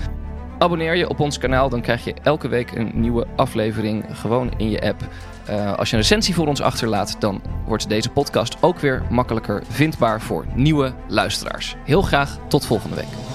Abonneer 0.58 0.96
je 0.96 1.10
op 1.10 1.20
ons 1.20 1.38
kanaal, 1.38 1.70
dan 1.70 1.82
krijg 1.82 2.04
je 2.04 2.14
elke 2.24 2.48
week 2.48 2.72
een 2.72 2.92
nieuwe 2.94 3.28
aflevering 3.36 4.06
gewoon 4.12 4.52
in 4.58 4.70
je 4.70 4.82
app. 4.82 5.02
Uh, 5.50 5.74
als 5.74 5.90
je 5.90 5.96
een 5.96 6.02
recensie 6.02 6.34
voor 6.34 6.48
ons 6.48 6.62
achterlaat, 6.62 7.16
dan 7.20 7.42
wordt 7.66 7.90
deze 7.90 8.10
podcast 8.10 8.58
ook 8.60 8.80
weer 8.80 9.04
makkelijker 9.10 9.64
vindbaar 9.70 10.22
voor 10.22 10.46
nieuwe 10.54 10.94
luisteraars. 11.08 11.76
Heel 11.84 12.02
graag 12.02 12.38
tot 12.48 12.66
volgende 12.66 12.96
week. 12.96 13.35